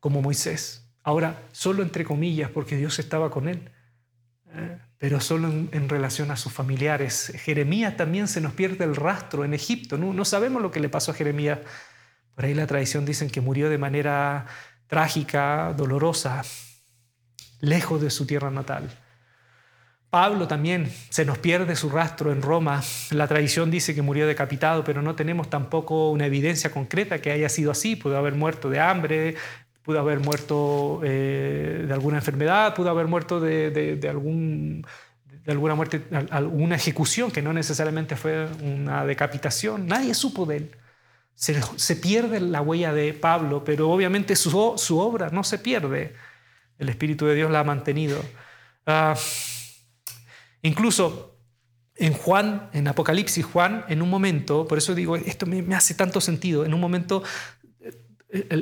como 0.00 0.22
Moisés. 0.22 0.88
Ahora, 1.04 1.40
solo 1.52 1.84
entre 1.84 2.04
comillas, 2.04 2.50
porque 2.50 2.76
Dios 2.76 2.98
estaba 2.98 3.30
con 3.30 3.48
él, 3.48 3.70
¿eh? 4.52 4.78
pero 4.98 5.20
solo 5.20 5.48
en, 5.48 5.88
relación 5.88 6.32
a 6.32 6.36
sus 6.36 6.52
familiares. 6.52 7.32
Jeremías 7.36 7.96
también 7.96 8.26
se 8.26 8.40
nos 8.40 8.54
pierde 8.54 8.84
el 8.84 8.96
rastro 8.96 9.44
en 9.44 9.54
Egipto. 9.54 9.98
No, 9.98 10.12
no 10.12 10.24
sabemos 10.24 10.62
lo 10.62 10.72
que 10.72 10.80
le 10.80 10.88
pasó 10.88 11.12
a 11.12 11.14
Jeremías. 11.14 11.60
Por 12.34 12.44
ahí 12.44 12.54
la 12.54 12.66
tradición 12.66 13.04
dicen 13.04 13.30
que 13.30 13.40
murió 13.40 13.70
de 13.70 13.78
manera 13.78 14.46
trágica, 14.88 15.72
dolorosa, 15.76 16.42
lejos 17.60 18.02
de 18.02 18.10
su 18.10 18.26
tierra 18.26 18.50
natal. 18.50 18.90
Pablo 20.16 20.48
también 20.48 20.90
se 21.10 21.26
nos 21.26 21.36
pierde 21.36 21.76
su 21.76 21.90
rastro 21.90 22.32
en 22.32 22.40
Roma. 22.40 22.82
La 23.10 23.28
tradición 23.28 23.70
dice 23.70 23.94
que 23.94 24.00
murió 24.00 24.26
decapitado, 24.26 24.82
pero 24.82 25.02
no 25.02 25.14
tenemos 25.14 25.50
tampoco 25.50 26.10
una 26.10 26.24
evidencia 26.24 26.70
concreta 26.70 27.18
que 27.18 27.32
haya 27.32 27.50
sido 27.50 27.70
así. 27.70 27.96
Pudo 27.96 28.16
haber 28.16 28.34
muerto 28.34 28.70
de 28.70 28.80
hambre, 28.80 29.34
pudo 29.82 30.00
haber 30.00 30.20
muerto 30.20 31.02
eh, 31.04 31.84
de 31.86 31.92
alguna 31.92 32.16
enfermedad, 32.16 32.74
pudo 32.74 32.88
haber 32.88 33.08
muerto 33.08 33.40
de, 33.40 34.00
alguna 35.46 35.74
muerte, 35.74 36.00
alguna 36.30 36.76
ejecución 36.76 37.30
que 37.30 37.42
no 37.42 37.52
necesariamente 37.52 38.16
fue 38.16 38.48
una 38.62 39.04
decapitación. 39.04 39.86
Nadie 39.86 40.14
supo 40.14 40.46
de 40.46 40.56
él. 40.56 40.70
Se, 41.34 41.94
pierde 41.96 42.40
la 42.40 42.62
huella 42.62 42.94
de 42.94 43.12
Pablo, 43.12 43.64
pero 43.64 43.90
obviamente 43.90 44.34
su, 44.34 44.72
su, 44.78 44.98
obra 44.98 45.28
no 45.28 45.44
se 45.44 45.58
pierde. 45.58 46.14
El 46.78 46.88
Espíritu 46.88 47.26
de 47.26 47.34
Dios 47.34 47.50
la 47.50 47.60
ha 47.60 47.64
mantenido. 47.64 48.18
Ah, 48.86 49.14
incluso 50.66 51.38
en 51.94 52.12
Juan, 52.12 52.68
en 52.72 52.88
Apocalipsis, 52.88 53.44
Juan, 53.44 53.84
en 53.88 54.02
un 54.02 54.10
momento, 54.10 54.66
por 54.66 54.78
eso 54.78 54.94
digo, 54.94 55.16
esto 55.16 55.46
me, 55.46 55.74
hace 55.74 55.94
tanto 55.94 56.20
sentido, 56.20 56.64
en 56.64 56.74
un 56.74 56.80
momento 56.80 57.22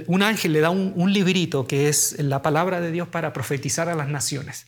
un 0.07 0.23
ángel 0.23 0.53
le 0.53 0.61
da 0.61 0.71
un, 0.71 1.13
librito 1.13 1.67
que 1.67 1.89
es 1.89 2.17
la 2.19 2.43
palabra 2.43 2.81
de 2.81 2.91
Dios 2.93 3.09
para 3.09 3.33
profetizar 3.33 3.89
a 3.89 3.95
las 3.95 4.09
naciones. 4.09 4.67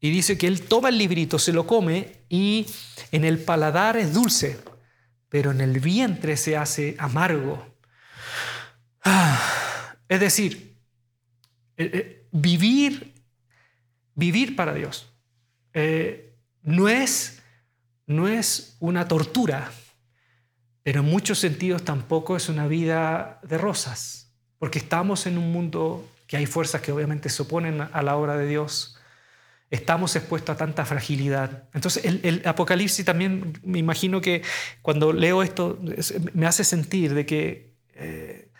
Y 0.00 0.10
dice 0.10 0.36
que 0.36 0.46
él 0.46 0.62
toma 0.62 0.88
el 0.88 0.98
librito, 0.98 1.38
se 1.38 1.52
lo 1.52 1.66
come 1.66 2.24
y 2.28 2.66
en 3.12 3.24
el 3.24 3.38
paladar 3.38 3.96
es 3.96 4.12
dulce, 4.12 4.58
pero 5.28 5.50
en 5.50 5.60
el 5.60 5.78
vientre 5.80 6.36
se 6.36 6.56
hace 6.56 6.96
amargo. 6.98 7.64
Ah, 9.04 9.96
es 10.08 10.20
decir, 10.20 10.76
eh, 11.76 11.90
eh, 11.92 12.26
vivir, 12.32 13.14
vivir 14.14 14.56
para 14.56 14.74
Dios 14.74 15.12
eh, 15.72 16.31
no, 16.62 16.88
es, 16.88 17.42
no 18.06 18.28
es 18.28 18.76
una 18.80 19.08
tortura, 19.08 19.70
pero 20.82 21.00
en 21.00 21.06
muchos 21.06 21.38
sentidos 21.38 21.84
tampoco 21.84 22.36
es 22.36 22.48
una 22.48 22.66
vida 22.66 23.40
de 23.42 23.58
rosas 23.58 24.22
porque 24.62 24.78
estamos 24.78 25.26
en 25.26 25.38
un 25.38 25.50
mundo 25.50 26.08
que 26.28 26.36
hay 26.36 26.46
fuerzas 26.46 26.80
que 26.82 26.92
obviamente 26.92 27.28
se 27.28 27.42
oponen 27.42 27.80
a 27.80 28.00
la 28.00 28.16
obra 28.16 28.36
de 28.36 28.46
Dios. 28.46 28.96
Estamos 29.70 30.14
expuestos 30.14 30.54
a 30.54 30.56
tanta 30.56 30.84
fragilidad. 30.84 31.64
Entonces, 31.74 32.04
el, 32.04 32.42
Apocalipsis 32.44 33.04
también, 33.04 33.58
me 33.64 33.80
imagino 33.80 34.20
que 34.20 34.42
cuando 34.80 35.12
leo 35.12 35.42
esto, 35.42 35.80
me 36.32 36.46
hace 36.46 36.62
sentir 36.62 37.12
de 37.12 37.26
que, 37.26 37.74
eh, 37.96 38.52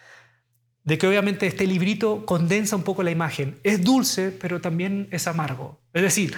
de 0.83 0.99
que 0.99 1.07
obviamente 1.07 1.47
este 1.47 1.69
librito 1.69 2.27
condensa 2.27 2.75
un 2.75 2.83
poco 2.83 3.05
la 3.05 3.13
imagen. 3.13 3.61
Es 3.63 3.85
dulce, 3.85 4.33
pero 4.33 4.61
también 4.61 5.07
es 5.13 5.29
amargo. 5.29 5.81
Es 5.93 6.03
decir, 6.03 6.35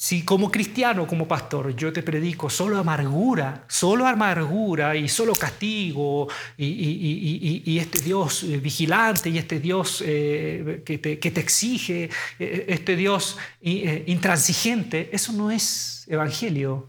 si 0.00 0.22
como 0.24 0.48
cristiano, 0.48 1.08
como 1.08 1.26
pastor, 1.26 1.74
yo 1.74 1.92
te 1.92 2.04
predico 2.04 2.48
solo 2.48 2.78
amargura, 2.78 3.64
solo 3.66 4.06
amargura 4.06 4.94
y 4.94 5.08
solo 5.08 5.34
castigo 5.34 6.28
y, 6.56 7.76
este 7.80 7.98
Dios 8.02 8.44
eh, 8.44 8.58
vigilante 8.58 9.28
y 9.28 9.38
este 9.38 9.58
Dios 9.58 10.04
eh, 10.06 10.84
que, 10.86 10.98
te, 10.98 11.40
exige, 11.40 12.10
eh, 12.38 12.66
este 12.68 12.94
Dios 12.94 13.38
intransigente, 13.60 15.10
eso 15.12 15.32
no 15.32 15.50
es 15.50 16.04
evangelio. 16.06 16.88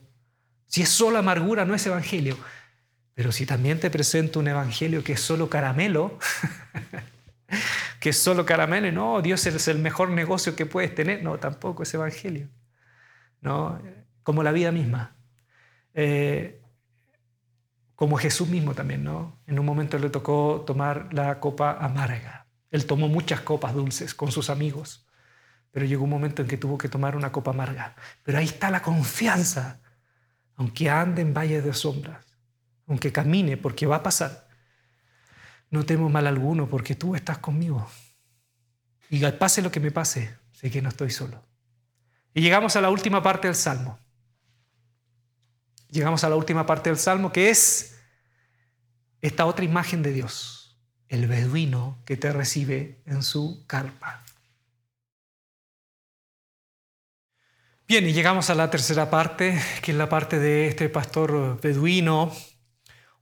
Si 0.68 0.84
es 0.84 0.90
solo 0.90 1.18
amargura, 1.18 1.66
no 1.66 1.74
es 1.74 1.84
evangelio. 1.88 2.38
Pero 3.16 3.32
si 3.32 3.48
también 3.48 3.80
te 3.80 3.90
presento 3.90 4.40
un 4.40 4.50
evangelio 4.50 5.04
que 5.04 5.14
es 5.14 5.20
solo 5.20 5.50
caramelo, 5.50 6.20
que 8.00 8.10
es 8.12 8.18
solo 8.20 8.46
caramelo, 8.46 8.92
no, 8.92 9.24
Dios 9.24 9.48
es 9.48 9.68
el 9.68 9.80
mejor 9.80 10.12
negocio 10.12 10.56
que 10.56 10.68
puedes 10.68 10.94
tener, 10.94 11.24
no, 11.24 11.40
tampoco 11.40 11.82
es 11.82 11.92
evangelio. 11.96 12.50
Como 14.24 14.44
la 14.44 14.52
vida 14.52 14.72
misma. 14.72 15.16
Eh, 15.94 16.62
como 17.96 18.18
Jesús 18.18 18.48
mismo 18.48 18.74
también, 18.74 19.04
¿no? 19.04 19.42
En 19.46 19.60
un 19.60 19.66
momento 19.66 20.00
le 20.00 20.10
tocó 20.10 20.64
tomar 20.66 21.14
la 21.14 21.40
copa 21.42 21.78
amarga. 21.80 22.48
Él 22.72 22.86
tomó 22.86 23.10
muchas 23.10 23.42
copas 23.42 23.74
dulces 23.74 24.14
con 24.16 24.32
sus 24.32 24.50
amigos, 24.50 25.06
pero 25.72 25.86
llegó 25.86 26.06
un 26.06 26.10
momento 26.10 26.42
en 26.42 26.48
que 26.48 26.58
tuvo 26.58 26.78
que 26.78 26.88
tomar 26.88 27.18
una 27.18 27.32
copa 27.32 27.52
amarga. 27.52 27.96
Pero 28.24 28.38
ahí 28.38 28.46
está 28.46 28.72
la 28.72 28.82
confianza, 28.82 29.82
aunque 30.56 30.90
ande 30.90 31.22
en 31.22 31.34
valles 31.34 31.64
de 31.64 31.74
sombras, 31.74 32.26
aunque 32.88 33.12
camine, 33.12 33.58
porque 33.58 33.86
va 33.86 33.98
a 33.98 34.04
pasar. 34.04 34.48
No 35.70 35.86
temo 35.86 36.10
mal 36.10 36.26
alguno, 36.26 36.68
porque 36.68 36.96
tú 36.96 37.16
estás 37.16 37.40
conmigo. 37.40 37.86
Y 39.10 39.26
pase 39.32 39.62
lo 39.62 39.72
que 39.72 39.80
me 39.80 39.92
pase, 39.92 40.38
sé 40.52 40.72
que 40.72 40.82
no 40.82 40.90
estoy 40.90 41.10
solo. 41.10 41.49
Y 42.34 42.42
llegamos 42.42 42.76
a 42.76 42.82
la 42.82 42.90
última 42.90 43.24
parte 43.24 43.48
del 43.48 43.56
Salmo. 43.56 44.00
Llegamos 45.90 46.24
a 46.24 46.30
la 46.30 46.36
última 46.36 46.66
parte 46.66 46.90
del 46.90 47.00
Salmo 47.00 47.32
que 47.32 47.50
es 47.50 48.00
esta 49.22 49.46
otra 49.46 49.66
imagen 49.66 50.04
de 50.04 50.14
Dios, 50.14 50.80
el 51.08 51.28
beduino 51.28 52.02
que 52.06 52.16
te 52.16 52.32
recibe 52.32 53.02
en 53.06 53.24
su 53.24 53.66
carpa. 53.68 54.24
Bien, 57.88 58.08
y 58.08 58.14
llegamos 58.14 58.52
a 58.52 58.56
la 58.56 58.70
tercera 58.70 59.10
parte, 59.10 59.60
que 59.82 59.92
es 59.92 59.98
la 59.98 60.08
parte 60.08 60.38
de 60.38 60.68
este 60.68 60.90
pastor 60.90 61.60
beduino 61.60 62.32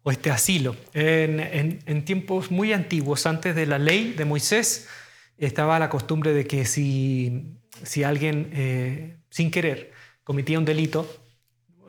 o 0.03 0.11
este 0.11 0.29
asilo. 0.29 0.75
En, 0.93 1.39
en 1.39 2.05
tiempos 2.05 2.51
muy 2.51 2.73
antiguos, 2.73 3.25
antes 3.25 3.55
de 3.55 3.65
la 3.65 3.79
ley 3.79 4.11
de 4.11 4.25
Moisés, 4.25 4.89
estaba 5.37 5.79
la 5.79 5.89
costumbre 5.89 6.33
de 6.33 6.45
que 6.45 6.65
si 6.65 7.57
si 7.83 8.03
alguien 8.03 8.49
eh, 8.53 9.17
sin 9.29 9.51
querer 9.51 9.91
cometía 10.23 10.59
un 10.59 10.65
delito, 10.65 11.07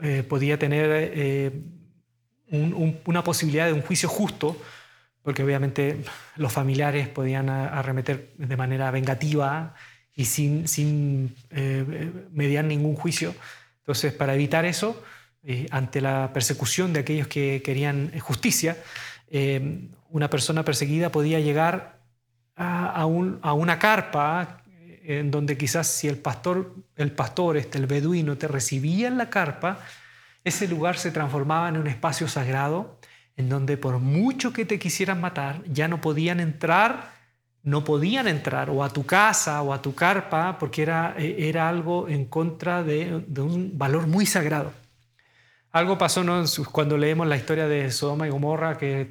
eh, 0.03 0.23
podía 0.23 0.59
tener 0.59 0.87
eh, 0.91 1.53
una 2.51 3.25
posibilidad 3.25 3.67
de 3.67 3.73
un 3.73 3.83
juicio 3.83 4.09
justo, 4.09 4.57
porque 5.23 5.43
obviamente 5.43 5.97
los 6.37 6.53
familiares 6.53 7.09
podían 7.09 7.51
arremeter 7.51 8.31
de 8.39 8.57
manera 8.57 8.91
vengativa 8.91 9.75
y 10.15 10.25
sin, 10.25 10.67
sin 10.67 11.35
mediar 12.33 12.65
ningún 12.65 12.95
juicio. 12.95 13.35
Entonces, 13.81 14.15
para 14.15 14.35
evitar 14.35 14.65
eso, 14.65 15.03
ante 15.71 16.01
la 16.01 16.31
persecución 16.33 16.95
de 16.95 17.01
aquellos 17.01 17.27
que 17.27 17.61
querían 17.63 18.19
justicia, 18.21 18.79
una 20.09 20.31
persona 20.31 20.65
perseguida 20.65 21.13
podía 21.13 21.41
llegar 21.41 21.99
a, 22.59 23.07
una 23.55 23.79
carpa 23.79 24.58
en 25.09 25.31
donde 25.31 25.57
quizás 25.57 25.87
si 25.87 26.07
el 26.07 26.19
pastor, 26.19 26.75
el 26.97 27.13
pastor, 27.13 27.57
este, 27.57 27.79
el 27.79 27.87
beduino, 27.87 28.37
te 28.37 28.47
recibía 28.47 29.09
en 29.09 29.17
la 29.17 29.31
carpa, 29.31 29.81
ese 30.45 30.69
lugar 30.69 30.99
se 30.99 31.11
transformaba 31.11 31.71
en 31.71 31.79
un 31.79 31.87
espacio 31.87 32.29
sagrado 32.29 33.01
en 33.35 33.49
donde 33.49 33.79
por 33.79 34.01
mucho 34.01 34.53
que 34.53 34.67
te 34.67 34.79
quisieran 34.79 35.19
matar, 35.21 35.63
ya 35.65 35.89
no 35.89 36.03
podían 36.03 36.41
entrar, 36.41 37.13
no 37.63 37.85
podían 37.85 38.29
entrar 38.29 38.69
o 38.69 38.85
a 38.85 38.91
tu 38.91 39.07
casa 39.07 39.63
o 39.63 39.73
a 39.73 39.81
tu 39.81 39.95
carpa 39.95 40.59
porque 40.59 40.83
era, 40.83 41.15
era 41.17 41.71
algo 41.71 42.07
en 42.09 42.27
contra 42.27 42.83
de, 42.83 43.25
un 43.39 43.79
valor 43.79 44.09
muy 44.09 44.27
sagrado. 44.27 44.73
Algo 45.71 45.97
pasó 45.97 46.23
cuando 46.71 46.99
leemos 46.99 47.27
la 47.27 47.37
historia 47.37 47.67
de 47.67 47.91
Sodoma 47.91 48.27
y 48.27 48.31
Gomorra, 48.31 48.77
que 48.77 49.11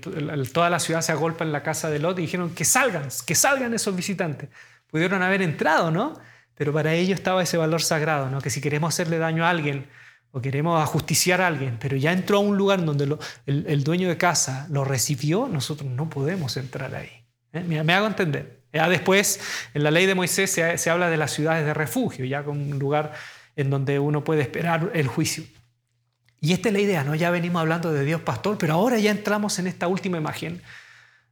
toda 0.54 0.70
la 0.70 0.80
ciudad 0.80 1.02
se 1.02 1.12
agolpa 1.12 1.44
en 1.44 1.52
la 1.52 1.64
casa 1.64 1.90
de 1.90 1.98
Lot 1.98 2.20
y 2.20 2.24
dijeron 2.24 2.54
que 2.54 2.66
salgan, 2.66 3.08
que 3.26 3.36
salgan 3.36 3.74
esos 3.74 3.96
visitantes. 3.96 4.50
Pudieron 4.90 5.22
haber 5.22 5.42
entrado, 5.42 5.92
¿no? 5.92 6.14
Pero 6.56 6.74
para 6.74 6.94
ellos 6.94 7.20
estaba 7.20 7.44
ese 7.44 7.58
valor 7.58 7.82
sagrado, 7.82 8.30
¿no? 8.30 8.42
Que 8.42 8.50
si 8.50 8.62
queremos 8.62 8.94
hacerle 8.94 9.18
daño 9.18 9.46
a 9.46 9.50
alguien 9.50 9.88
o 10.32 10.42
queremos 10.42 10.82
ajusticiar 10.82 11.42
a 11.42 11.48
alguien, 11.48 11.78
pero 11.80 11.96
ya 11.98 12.12
entró 12.12 12.38
a 12.38 12.42
un 12.42 12.58
lugar 12.58 12.84
donde 12.84 13.18
el, 13.46 13.84
dueño 13.84 14.10
de 14.10 14.18
casa 14.18 14.68
lo 14.70 14.84
recibió, 14.84 15.48
nosotros 15.48 15.90
no 15.90 16.10
podemos 16.10 16.58
entrar 16.58 16.94
ahí. 16.96 17.26
¿eh? 17.54 17.64
Me, 17.64 17.94
hago 17.94 18.08
entender. 18.08 18.62
Ya 18.74 18.90
después, 18.90 19.40
en 19.74 19.84
la 19.84 19.92
ley 19.92 20.06
de 20.06 20.16
Moisés 20.16 20.52
se, 20.52 20.78
se 20.78 20.90
habla 20.90 21.10
de 21.10 21.18
las 21.18 21.32
ciudades 21.32 21.66
de 21.66 21.74
refugio, 21.74 22.26
ya 22.26 22.44
con 22.44 22.60
un 22.60 22.80
lugar 22.80 23.14
en 23.56 23.70
donde 23.70 24.00
uno 24.00 24.24
puede 24.24 24.42
esperar 24.42 24.92
el 24.94 25.08
juicio. 25.08 25.44
Y 26.40 26.54
esta 26.54 26.70
es 26.70 26.74
la 26.74 26.80
idea, 26.80 27.04
¿no? 27.04 27.16
Ya 27.16 27.32
venimos 27.32 27.62
hablando 27.62 27.92
de 27.92 28.06
Dios 28.06 28.22
pastor, 28.22 28.58
pero 28.58 28.74
ahora 28.74 29.00
ya 29.00 29.12
entramos 29.12 29.58
en 29.60 29.68
esta 29.68 29.88
última 29.88 30.18
imagen 30.18 30.62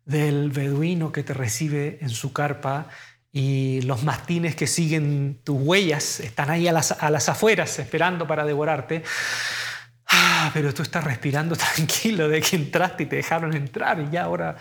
del 0.05 0.51
beduino 0.51 1.11
que 1.11 1.23
te 1.23 1.33
recibe 1.33 1.99
en 2.01 2.09
su 2.09 2.33
carpa 2.33 2.89
y 3.37 3.81
los 3.81 4.03
mastines 4.03 4.55
que 4.55 4.65
siguen 4.65 5.41
tus 5.43 5.57
huellas 5.59 6.21
están 6.21 6.49
ahí 6.49 6.69
a 6.69 6.71
las, 6.71 6.93
a 6.93 7.09
las 7.09 7.27
afueras 7.27 7.79
esperando 7.79 8.25
para 8.25 8.45
devorarte. 8.45 9.03
Ah, 10.07 10.51
pero 10.53 10.73
tú 10.73 10.83
estás 10.83 11.03
respirando 11.03 11.53
tranquilo 11.57 12.29
de 12.29 12.39
que 12.39 12.55
entraste 12.55 13.03
y 13.03 13.05
te 13.07 13.17
dejaron 13.17 13.53
entrar 13.53 13.99
y 13.99 14.09
ya 14.09 14.23
ahora 14.23 14.55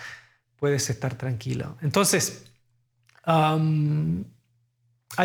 puedes 0.59 0.91
estar 0.91 1.15
tranquilo. 1.15 1.79
Entonces, 1.83 2.47
hay, 3.25 4.25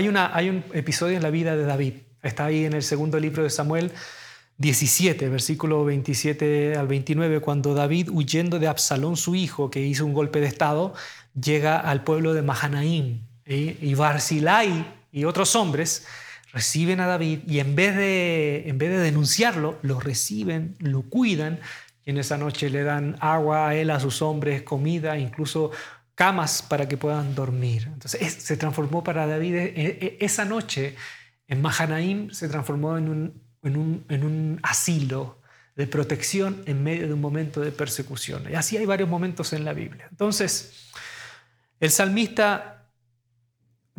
una, 0.07 0.35
hay 0.35 0.49
un 0.49 0.63
episodio 0.73 1.17
en 1.17 1.23
la 1.23 1.31
vida 1.31 1.55
de 1.55 1.63
David. 1.63 1.93
Está 2.21 2.45
ahí 2.45 2.65
en 2.65 2.73
el 2.73 2.83
segundo 2.83 3.19
libro 3.19 3.41
de 3.41 3.49
Samuel 3.49 3.91
17, 4.59 5.27
versículo 5.27 5.85
27 5.85 6.75
al 6.75 6.88
29, 6.88 7.39
cuando 7.39 7.73
David, 7.73 8.09
huyendo 8.12 8.59
de 8.59 8.67
Absalón, 8.67 9.17
su 9.17 9.33
hijo, 9.33 9.71
que 9.71 9.81
hizo 9.81 10.05
un 10.05 10.13
golpe 10.13 10.39
de 10.39 10.45
estado, 10.45 10.93
llega 11.33 11.79
al 11.79 12.03
pueblo 12.03 12.35
de 12.35 12.43
Mahanaim. 12.43 13.28
Y 13.51 13.93
Barzilai 13.95 14.85
y 15.12 15.25
otros 15.25 15.55
hombres 15.55 16.05
reciben 16.53 16.99
a 16.99 17.07
David 17.07 17.39
y 17.47 17.59
en 17.59 17.75
vez, 17.75 17.95
de, 17.95 18.63
en 18.67 18.77
vez 18.77 18.91
de 18.91 18.99
denunciarlo, 18.99 19.79
lo 19.81 19.99
reciben, 19.99 20.75
lo 20.79 21.01
cuidan 21.01 21.59
y 22.05 22.12
en 22.12 22.17
esa 22.19 22.38
noche 22.38 22.69
le 22.69 22.83
dan 22.83 23.17
agua 23.19 23.69
a 23.69 23.75
él, 23.75 23.89
a 23.89 23.99
sus 23.99 24.21
hombres, 24.21 24.62
comida, 24.62 25.17
incluso 25.17 25.71
camas 26.15 26.62
para 26.62 26.88
que 26.88 26.97
puedan 26.97 27.33
dormir. 27.33 27.89
Entonces 27.91 28.33
se 28.33 28.55
transformó 28.55 29.03
para 29.03 29.25
David, 29.25 29.55
e, 29.55 29.73
e, 29.75 30.17
esa 30.19 30.45
noche 30.45 30.95
en 31.47 31.62
Mahanaim 31.62 32.29
se 32.31 32.47
transformó 32.47 32.97
en 32.97 33.09
un 33.09 33.49
en 33.63 33.77
un, 34.23 34.59
asilo 34.63 35.38
de 35.75 35.88
protección 35.88 36.62
en 36.65 36.83
medio 36.83 37.07
de 37.07 37.13
un 37.13 37.21
momento 37.21 37.62
de 37.62 37.71
persecución. 37.71 38.43
Y 38.49 38.55
así 38.55 38.77
hay 38.77 38.85
varios 38.85 39.09
momentos 39.09 39.53
en 39.53 39.65
la 39.65 39.73
Biblia. 39.73 40.07
Entonces, 40.12 40.89
el 41.79 41.89
salmista 41.89 42.78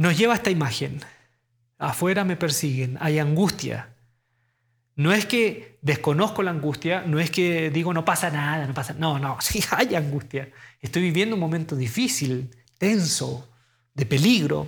nos 0.00 0.16
lleva 0.16 0.32
a 0.32 0.36
esta 0.36 0.50
imagen. 0.50 0.98
Afuera 1.76 2.24
me 2.24 2.34
persiguen, 2.34 2.96
hay 3.00 3.18
angustia. 3.18 3.94
No 4.96 5.12
es 5.12 5.26
que 5.26 5.78
desconozco 5.82 6.42
la 6.42 6.52
angustia, 6.52 7.02
no 7.02 7.20
es 7.20 7.30
que 7.30 7.70
digo 7.70 7.92
no 7.92 8.02
pasa 8.02 8.30
nada, 8.30 8.66
no 8.66 8.72
pasa 8.72 8.94
No, 8.94 9.18
no, 9.18 9.36
sí 9.42 9.62
hay 9.70 9.94
angustia. 9.94 10.50
Estoy 10.80 11.02
viviendo 11.02 11.36
un 11.36 11.40
momento 11.40 11.76
difícil, 11.76 12.48
tenso, 12.78 13.52
de 13.92 14.06
peligro. 14.06 14.66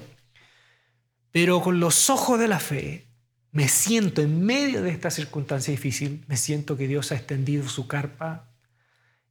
Pero 1.31 1.63
con 1.63 1.81
los 1.81 2.11
ojos 2.11 2.39
de 2.39 2.49
la 2.49 2.61
fe 2.61 3.07
me 3.53 3.69
siento 3.69 4.21
en 4.21 4.45
medio 4.45 4.83
de 4.83 4.91
esta 4.91 5.11
circunstancia 5.11 5.71
difícil, 5.71 6.27
me 6.29 6.37
siento 6.37 6.77
que 6.77 6.87
Dios 6.87 7.11
ha 7.11 7.15
extendido 7.15 7.71
su 7.71 7.87
carpa 7.87 8.51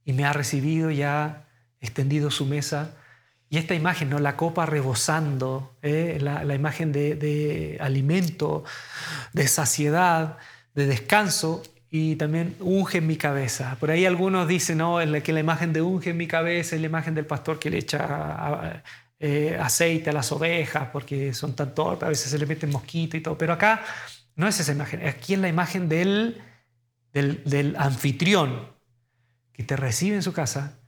y 0.04 0.14
me 0.14 0.24
ha 0.24 0.32
recibido 0.32 0.90
y 0.90 1.02
ha 1.02 1.46
extendido 1.80 2.32
su 2.32 2.44
mesa. 2.44 2.96
Y 3.52 3.58
esta 3.58 3.74
imagen, 3.74 4.08
¿no? 4.08 4.18
la 4.18 4.34
copa 4.34 4.64
rebosando, 4.64 5.76
¿eh? 5.82 6.16
la, 6.22 6.54
imagen 6.54 6.90
de, 6.90 7.76
alimento, 7.82 8.64
de 9.34 9.46
saciedad, 9.46 10.38
de 10.74 10.86
descanso, 10.86 11.62
y 11.90 12.16
también 12.16 12.56
unge 12.60 12.96
en 12.96 13.06
mi 13.06 13.16
cabeza. 13.18 13.76
Por 13.78 13.90
ahí 13.90 14.06
algunos 14.06 14.48
dicen 14.48 14.78
¿no? 14.78 15.00
que 15.22 15.32
la 15.34 15.40
imagen 15.40 15.74
de 15.74 15.82
unge 15.82 16.08
en 16.08 16.16
mi 16.16 16.26
cabeza 16.26 16.76
es 16.76 16.80
la 16.80 16.86
imagen 16.86 17.14
del 17.14 17.26
pastor 17.26 17.58
que 17.58 17.68
le 17.68 17.76
echa 17.76 18.82
eh, 19.20 19.58
aceite 19.60 20.08
a 20.08 20.14
las 20.14 20.32
ovejas 20.32 20.88
porque 20.90 21.34
son 21.34 21.54
tan 21.54 21.74
torpes, 21.74 22.04
a 22.04 22.08
veces 22.08 22.30
se 22.30 22.38
le 22.38 22.46
meten 22.46 22.70
mosquitos 22.70 23.20
y 23.20 23.22
todo. 23.22 23.36
Pero 23.36 23.52
acá 23.52 23.84
no 24.34 24.48
es 24.48 24.58
esa 24.60 24.72
imagen, 24.72 25.06
aquí 25.06 25.34
es 25.34 25.40
la 25.40 25.48
imagen 25.48 25.90
del, 25.90 26.40
del, 27.12 27.76
anfitrión 27.78 28.72
que 29.52 29.62
te 29.62 29.76
recibe 29.76 30.16
en 30.16 30.22
su 30.22 30.32
casa. 30.32 30.78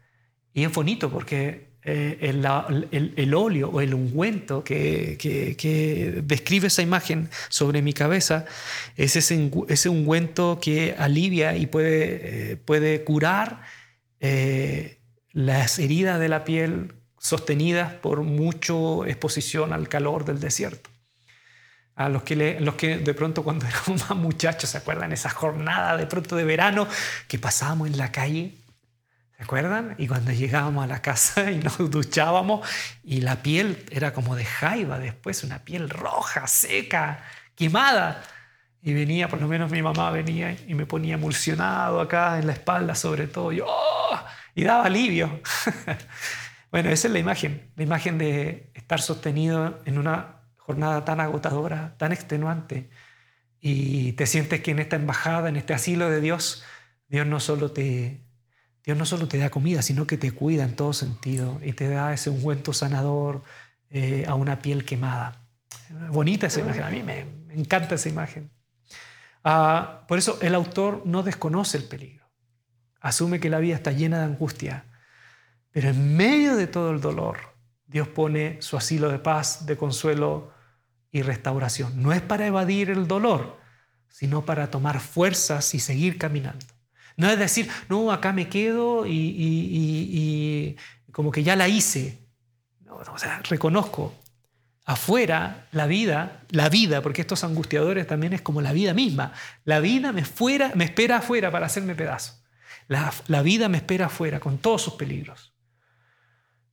Y 0.54 0.64
es 0.64 0.72
bonito 0.72 1.10
porque 1.10 1.73
eh, 1.86 2.16
el, 2.22 3.12
el, 3.14 3.34
óleo 3.34 3.68
o 3.68 3.80
el 3.82 3.92
ungüento 3.92 4.64
que, 4.64 6.22
describe 6.24 6.68
esa 6.68 6.80
imagen 6.80 7.28
sobre 7.50 7.82
mi 7.82 7.92
cabeza 7.92 8.46
es 8.96 9.16
ese, 9.16 9.88
ungüento 9.90 10.58
que 10.62 10.94
alivia 10.98 11.56
y 11.56 11.66
puede, 11.66 12.52
eh, 12.52 12.56
puede 12.56 13.04
curar 13.04 13.60
las 15.32 15.78
heridas 15.78 16.18
de 16.18 16.28
la 16.30 16.44
piel 16.44 16.94
sostenidas 17.18 17.92
por 17.92 18.22
mucha 18.22 18.72
exposición 19.06 19.74
al 19.74 19.88
calor 19.88 20.24
del 20.24 20.40
desierto. 20.40 20.88
A 21.96 22.08
los 22.08 22.22
que, 22.22 22.60
los 22.60 22.76
que 22.76 22.96
de 22.96 23.14
pronto 23.14 23.44
cuando 23.44 23.66
éramos 23.68 24.08
más 24.08 24.16
muchachos, 24.18 24.70
¿se 24.70 24.78
acuerdan? 24.78 25.12
Esa 25.12 25.28
jornada 25.28 25.98
de 25.98 26.06
pronto 26.06 26.34
de 26.34 26.44
verano 26.44 26.88
que 27.28 27.38
pasábamos 27.38 27.88
en 27.88 27.98
la 27.98 28.10
calle, 28.10 28.54
¿se 29.44 29.46
acuerdan? 29.46 29.94
Y 29.98 30.08
cuando 30.08 30.32
llegábamos 30.32 30.84
a 30.84 30.86
la 30.86 31.02
casa 31.02 31.50
y 31.50 31.58
nos 31.58 31.76
duchábamos 31.90 32.66
y 33.02 33.20
la 33.20 33.42
piel 33.42 33.84
era 33.90 34.14
como 34.14 34.36
de 34.36 34.44
jaiba 34.46 34.98
después, 34.98 35.44
una 35.44 35.58
piel 35.64 35.90
roja, 35.90 36.46
seca, 36.46 37.22
quemada. 37.54 38.22
Y 38.80 38.94
venía, 38.94 39.28
por 39.28 39.42
lo 39.42 39.48
menos 39.48 39.70
mi 39.70 39.82
mamá 39.82 40.10
venía 40.10 40.56
y 40.66 40.74
me 40.74 40.86
ponía 40.86 41.14
emulsionado 41.14 42.00
acá 42.00 42.38
en 42.38 42.46
la 42.46 42.54
espalda 42.54 42.94
sobre 42.94 43.26
todo. 43.26 43.52
Y, 43.52 43.60
¡oh! 43.60 44.18
y 44.54 44.64
daba 44.64 44.86
alivio. 44.86 45.40
Bueno, 46.70 46.90
esa 46.90 47.06
es 47.06 47.12
la 47.12 47.20
imagen, 47.20 47.70
la 47.76 47.84
imagen 47.84 48.18
de 48.18 48.72
estar 48.74 49.00
sostenido 49.00 49.80
en 49.84 49.96
una 49.96 50.40
jornada 50.56 51.04
tan 51.04 51.20
agotadora, 51.20 51.94
tan 51.98 52.10
extenuante, 52.10 52.90
y 53.60 54.14
te 54.14 54.26
sientes 54.26 54.60
que 54.60 54.72
en 54.72 54.80
esta 54.80 54.96
embajada, 54.96 55.48
en 55.48 55.54
este 55.54 55.72
asilo 55.72 56.10
de 56.10 56.20
Dios, 56.20 56.64
Dios 57.06 57.28
no 57.28 57.38
solo 57.38 57.70
te, 57.70 58.23
Dios 58.84 58.98
no 58.98 59.06
solo 59.06 59.28
te 59.28 59.38
da 59.38 59.50
comida, 59.50 59.82
sino 59.82 60.06
que 60.06 60.18
te 60.18 60.32
cuida 60.32 60.64
en 60.64 60.76
todo 60.76 60.92
sentido 60.92 61.60
y 61.62 61.72
te 61.72 61.88
da 61.88 62.12
ese 62.12 62.30
ungüento 62.30 62.72
sanador 62.72 63.42
eh, 63.90 64.24
a 64.28 64.34
una 64.34 64.60
piel 64.60 64.84
quemada. 64.84 65.46
Bonita 66.10 66.46
esa 66.46 66.60
imagen, 66.60 66.82
a 66.82 66.90
mí 66.90 67.02
me, 67.02 67.26
encanta 67.50 67.94
esa 67.94 68.08
imagen. 68.08 68.50
Ah, 69.42 70.04
por 70.06 70.18
eso 70.18 70.38
el 70.42 70.54
autor 70.54 71.02
no 71.04 71.22
desconoce 71.22 71.76
el 71.76 71.84
peligro, 71.84 72.26
asume 73.00 73.40
que 73.40 73.50
la 73.50 73.58
vida 73.58 73.74
está 73.74 73.92
llena 73.92 74.18
de 74.18 74.24
angustia 74.24 74.84
pero 75.74 75.88
en 75.88 76.16
medio 76.16 76.54
de 76.54 76.68
todo 76.68 76.92
el 76.92 77.00
dolor, 77.00 77.36
Dios 77.88 78.06
pone 78.06 78.62
su 78.62 78.76
asilo 78.76 79.08
de 79.08 79.18
paz, 79.18 79.66
de 79.66 79.76
consuelo 79.76 80.52
y 81.10 81.22
restauración. 81.22 82.00
No 82.00 82.12
es 82.12 82.22
para 82.22 82.46
evadir 82.46 82.90
el 82.90 83.08
dolor, 83.08 83.58
sino 84.08 84.44
para 84.44 84.70
tomar 84.70 85.00
fuerzas 85.00 85.74
y 85.74 85.80
seguir 85.80 86.16
caminando. 86.16 86.64
No 87.16 87.30
es 87.30 87.38
decir, 87.38 87.70
no, 87.88 88.10
acá 88.10 88.32
me 88.32 88.48
quedo 88.48 89.06
y, 89.06 90.76
como 91.12 91.30
que 91.30 91.42
ya 91.42 91.56
la 91.56 91.68
hice. 91.68 92.18
o 92.88 93.18
sea, 93.18 93.40
reconozco, 93.48 94.14
afuera 94.84 95.66
la 95.72 95.86
vida, 95.86 96.42
la 96.50 96.68
vida, 96.68 97.02
porque 97.02 97.22
estos 97.22 97.44
angustiadores 97.44 98.06
también 98.06 98.32
es 98.32 98.42
como 98.42 98.60
la 98.60 98.72
vida 98.72 98.94
misma. 98.94 99.32
La 99.64 99.80
vida 99.80 100.12
me, 100.12 100.24
fuera, 100.24 100.72
me 100.74 100.84
espera 100.84 101.18
afuera 101.18 101.50
para 101.50 101.66
hacerme 101.66 101.94
pedazo. 101.94 102.42
La, 102.88 103.12
la 103.28 103.42
vida 103.42 103.68
me 103.68 103.78
espera 103.78 104.06
afuera 104.06 104.40
con 104.40 104.58
todos 104.58 104.82
sus 104.82 104.94
peligros. 104.94 105.54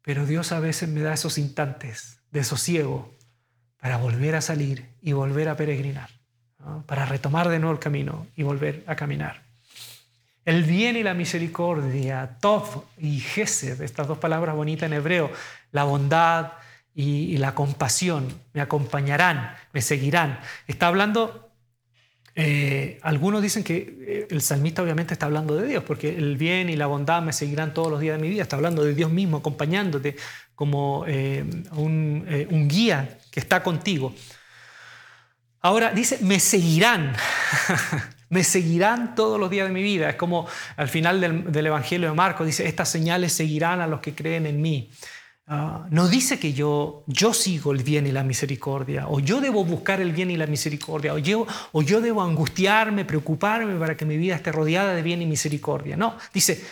Pero 0.02 0.26
Dios 0.26 0.52
a 0.52 0.60
veces 0.60 0.90
me 0.90 1.02
da 1.02 1.14
esos 1.14 1.38
instantes 1.38 2.22
de 2.32 2.44
sosiego 2.44 3.16
para 3.80 3.98
volver 3.98 4.36
a 4.36 4.42
salir 4.42 4.96
y 5.02 5.14
volver 5.14 5.50
a 5.50 5.56
peregrinar, 5.56 6.10
para 6.86 7.06
retomar 7.06 7.50
de 7.50 7.60
nuevo 7.60 7.74
el 7.74 7.80
camino 7.80 8.28
y 8.36 8.44
volver 8.44 8.84
a 8.88 8.96
caminar. 8.96 9.51
El 10.44 10.64
bien 10.64 10.96
y 10.98 11.04
la 11.04 11.14
misericordia, 11.14 12.38
Tov 12.40 12.86
y 12.98 13.20
Gesed, 13.20 13.80
estas 13.82 14.08
dos 14.08 14.18
palabras 14.18 14.56
bonitas 14.56 14.88
en 14.88 14.94
hebreo, 14.94 15.32
la 15.72 15.84
bondad 15.84 16.54
y, 16.96 17.38
la 17.38 17.54
compasión, 17.54 18.28
me 18.54 18.62
acompañarán, 18.62 19.56
me 19.72 19.84
seguirán. 19.84 20.40
Está 20.68 20.88
hablando, 20.88 21.52
eh, 22.34 23.00
algunos 23.04 23.44
dicen 23.44 23.64
que 23.64 23.98
eh, 24.02 24.28
el 24.32 24.42
salmista 24.42 24.82
obviamente 24.82 25.14
está 25.14 25.28
hablando 25.28 25.56
de 25.56 25.68
Dios, 25.68 25.84
porque 25.84 26.18
el 26.18 26.38
bien 26.38 26.70
y 26.70 26.76
la 26.76 26.88
bondad 26.88 27.22
me 27.22 27.34
seguirán 27.34 27.74
todos 27.76 27.92
los 27.92 28.00
días 28.00 28.18
de 28.18 28.22
mi 28.24 28.30
vida, 28.30 28.42
está 28.42 28.56
hablando 28.56 28.84
de 28.84 28.96
Dios 28.96 29.12
mismo 29.12 29.38
acompañándote 29.38 30.16
como 30.56 31.06
eh, 31.08 31.46
un, 31.74 32.26
un 32.50 32.68
guía 32.68 33.20
que 33.30 33.40
está 33.40 33.62
contigo. 33.62 34.16
Ahora 35.62 35.92
dice, 35.92 36.18
me 36.22 36.40
seguirán. 36.40 37.16
me 38.32 38.46
seguirán 38.46 39.14
todos 39.14 39.40
los 39.40 39.52
días 39.52 39.68
de 39.68 39.74
mi 39.74 39.84
vida. 39.84 40.10
Es 40.10 40.16
como 40.16 40.48
al 40.78 40.88
final 40.88 41.20
del, 41.22 41.66
Evangelio 41.66 42.10
de 42.10 42.16
Marcos 42.16 42.48
dice, 42.48 42.68
estas 42.68 42.90
señales 42.90 43.34
seguirán 43.34 43.82
a 43.82 43.88
los 43.88 44.00
que 44.00 44.16
creen 44.16 44.46
en 44.46 44.62
mí. 44.62 44.90
Ah, 45.48 45.86
no 45.90 46.08
dice 46.08 46.40
que 46.40 46.54
yo, 46.54 47.04
yo 47.08 47.34
sigo 47.34 47.74
el 47.74 47.84
bien 47.84 48.08
y 48.08 48.12
la 48.14 48.24
misericordia, 48.24 49.10
o 49.10 49.20
yo 49.20 49.42
debo 49.42 49.66
buscar 49.66 50.00
el 50.00 50.14
bien 50.14 50.32
y 50.32 50.38
la 50.38 50.48
misericordia, 50.48 51.14
o 51.14 51.18
yo, 51.18 51.46
o 51.74 51.82
yo 51.82 52.00
debo 52.00 52.22
angustiarme, 52.22 53.04
preocuparme 53.04 53.78
para 53.78 53.98
que 53.98 54.06
mi 54.06 54.16
vida 54.16 54.36
esté 54.36 54.54
rodeada 54.54 54.94
de 54.94 55.02
bien 55.02 55.22
y 55.22 55.26
misericordia. 55.26 55.98
No, 55.98 56.16
dice, 56.34 56.64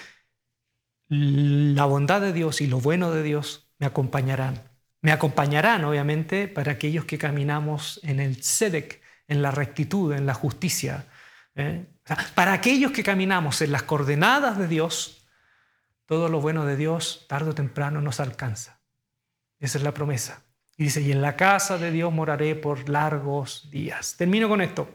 la 1.09 1.85
bondad 1.85 2.21
de 2.21 2.31
Dios 2.31 2.61
y 2.61 2.67
lo 2.67 2.79
bueno 2.79 3.11
de 3.11 3.21
Dios 3.21 3.69
me 3.79 3.85
acompañarán. 3.85 4.63
Me 5.01 5.11
acompañarán, 5.11 5.83
obviamente, 5.83 6.47
para 6.47 6.73
aquellos 6.73 7.03
que 7.03 7.17
caminamos 7.17 7.99
en 8.03 8.21
el 8.21 8.37
tzedek, 8.37 9.01
en 9.27 9.41
la 9.41 9.51
rectitud, 9.51 10.13
en 10.13 10.25
la 10.25 10.33
justicia. 10.33 11.05
¿Eh? 11.59 11.85
Para 12.35 12.53
aquellos 12.53 12.91
que 12.91 13.03
caminamos 13.03 13.61
en 13.61 13.71
las 13.71 13.83
coordenadas 13.83 14.57
de 14.57 14.67
Dios, 14.67 15.27
todo 16.05 16.29
lo 16.29 16.41
bueno 16.41 16.65
de 16.65 16.75
Dios, 16.75 17.25
tarde 17.27 17.51
o 17.51 17.55
temprano, 17.55 18.01
nos 18.01 18.19
alcanza. 18.19 18.79
Esa 19.59 19.77
es 19.77 19.83
la 19.83 19.93
promesa. 19.93 20.43
Y 20.77 20.85
dice, 20.85 21.01
y 21.01 21.11
en 21.11 21.21
la 21.21 21.35
casa 21.35 21.77
de 21.77 21.91
Dios 21.91 22.11
moraré 22.11 22.55
por 22.55 22.89
largos 22.89 23.69
días. 23.69 24.15
Termino 24.17 24.47
con 24.47 24.61
esto. 24.61 24.89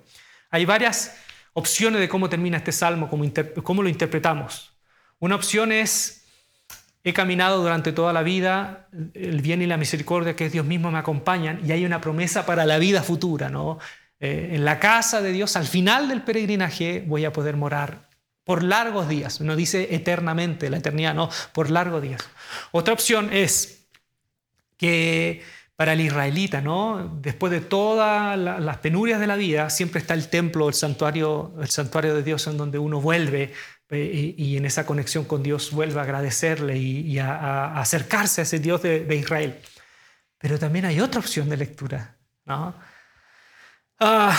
Hay 0.50 0.64
varias 0.64 1.16
opciones 1.52 2.00
de 2.00 2.08
cómo 2.08 2.28
termina 2.28 2.56
este 2.56 2.72
salmo, 2.72 3.08
cómo, 3.08 3.24
cómo 3.62 3.82
lo 3.82 3.88
interpretamos. 3.88 4.72
Una 5.18 5.36
opción 5.36 5.70
es 5.70 6.24
He 7.06 7.12
caminado 7.12 7.60
durante 7.60 7.92
toda 7.92 8.14
la 8.14 8.22
vida, 8.22 8.88
el 9.12 9.42
bien 9.42 9.60
y 9.60 9.66
la 9.66 9.76
misericordia 9.76 10.34
que 10.34 10.46
es 10.46 10.52
Dios 10.52 10.64
mismo 10.64 10.90
me 10.90 10.98
acompañan 10.98 11.60
y 11.62 11.70
hay 11.70 11.84
una 11.84 12.00
promesa 12.00 12.46
para 12.46 12.64
la 12.64 12.78
vida 12.78 13.02
futura. 13.02 13.50
¿no? 13.50 13.78
Eh, 14.24 14.54
en 14.54 14.64
la 14.64 14.80
casa 14.80 15.20
de 15.20 15.32
Dios, 15.32 15.54
al 15.54 15.66
final 15.66 16.08
del 16.08 16.22
peregrinaje, 16.22 17.04
voy 17.06 17.26
a 17.26 17.32
poder 17.34 17.58
morar 17.58 18.08
por 18.42 18.62
largos 18.62 19.06
días. 19.06 19.42
No 19.42 19.54
dice 19.54 19.94
eternamente, 19.94 20.70
la 20.70 20.78
eternidad, 20.78 21.12
no, 21.12 21.28
por 21.52 21.70
largos 21.70 22.00
días. 22.00 22.22
Otra 22.72 22.94
opción 22.94 23.28
es 23.34 23.86
que 24.78 25.42
para 25.76 25.92
el 25.92 26.00
israelita, 26.00 26.62
¿no? 26.62 27.18
después 27.20 27.52
de 27.52 27.60
todas 27.60 28.38
las 28.38 28.78
penurias 28.78 29.20
de 29.20 29.26
la 29.26 29.36
vida, 29.36 29.68
siempre 29.68 30.00
está 30.00 30.14
el 30.14 30.28
templo, 30.28 30.68
el 30.68 30.74
santuario, 30.74 31.52
el 31.60 31.68
santuario 31.68 32.14
de 32.14 32.22
Dios 32.22 32.46
en 32.46 32.56
donde 32.56 32.78
uno 32.78 33.02
vuelve 33.02 33.52
eh, 33.90 34.34
y, 34.38 34.56
en 34.56 34.64
esa 34.64 34.86
conexión 34.86 35.26
con 35.26 35.42
Dios 35.42 35.70
vuelve 35.70 36.00
a 36.00 36.04
agradecerle 36.04 36.78
y, 36.78 37.18
a, 37.18 37.78
acercarse 37.78 38.40
a 38.40 38.44
ese 38.44 38.58
Dios 38.58 38.80
de, 38.80 39.16
Israel. 39.16 39.60
Pero 40.38 40.58
también 40.58 40.86
hay 40.86 40.98
otra 41.00 41.20
opción 41.20 41.50
de 41.50 41.58
lectura. 41.58 42.16
¿no? 42.46 42.74
Ah, 43.98 44.36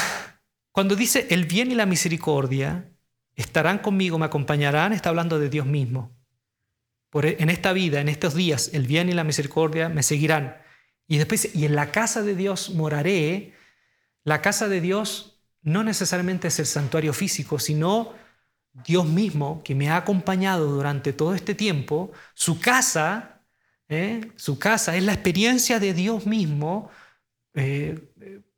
cuando 0.72 0.96
dice 0.96 1.28
el 1.30 1.46
bien 1.46 1.72
y 1.72 1.76
la 1.76 1.86
misericordia 1.86 2.92
estarán 3.36 3.80
conmigo, 3.80 4.18
me 4.18 4.26
acompañarán, 4.26 4.94
está 4.94 5.10
hablando 5.10 5.40
de 5.40 5.50
Dios 5.50 5.66
mismo. 5.66 6.16
Por, 7.10 7.26
e, 7.26 7.38
en 7.40 7.50
esta 7.50 7.74
vida, 7.74 8.02
en 8.02 8.10
estos 8.10 8.36
días, 8.36 8.72
el 8.74 8.88
bien 8.88 9.10
y 9.10 9.14
la 9.14 9.24
misericordia 9.24 9.90
me 9.90 10.04
seguirán. 10.04 10.58
Y 11.08 11.18
después, 11.18 11.56
y 11.56 11.66
en 11.66 11.76
la 11.76 11.92
casa 11.92 12.22
de 12.24 12.36
Dios 12.36 12.72
moraré. 12.72 13.54
La 14.24 14.42
casa 14.42 14.68
de 14.68 14.82
Dios 14.82 15.40
no 15.62 15.84
necesariamente 15.84 16.48
es 16.48 16.60
el 16.60 16.66
santuario 16.66 17.14
físico, 17.14 17.60
sino 17.60 18.14
Dios 18.84 19.08
mismo, 19.08 19.64
que 19.64 19.76
me 19.76 19.90
ha 19.90 19.98
acompañado 19.98 20.68
durante 20.68 21.14
todo 21.14 21.34
este 21.34 21.56
tiempo, 21.56 22.12
su 22.34 22.60
casa, 22.60 23.42
¿eh? 23.88 24.32
su 24.36 24.60
casa 24.60 24.96
es 24.98 25.04
la 25.04 25.14
experiencia 25.14 25.80
de 25.80 25.94
Dios 25.94 26.26
mismo, 26.26 26.90
eh, 27.54 28.12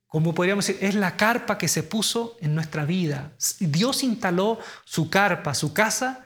como 0.08 0.34
podríamos 0.34 0.66
decir, 0.66 0.84
es 0.84 0.96
la 0.96 1.18
carpa 1.18 1.58
que 1.58 1.68
se 1.68 1.84
puso 1.84 2.38
en 2.42 2.56
nuestra 2.56 2.86
vida. 2.86 3.34
Dios 3.60 4.04
instaló 4.04 4.60
su 4.86 5.10
carpa, 5.10 5.54
su 5.54 5.74
casa, 5.74 6.26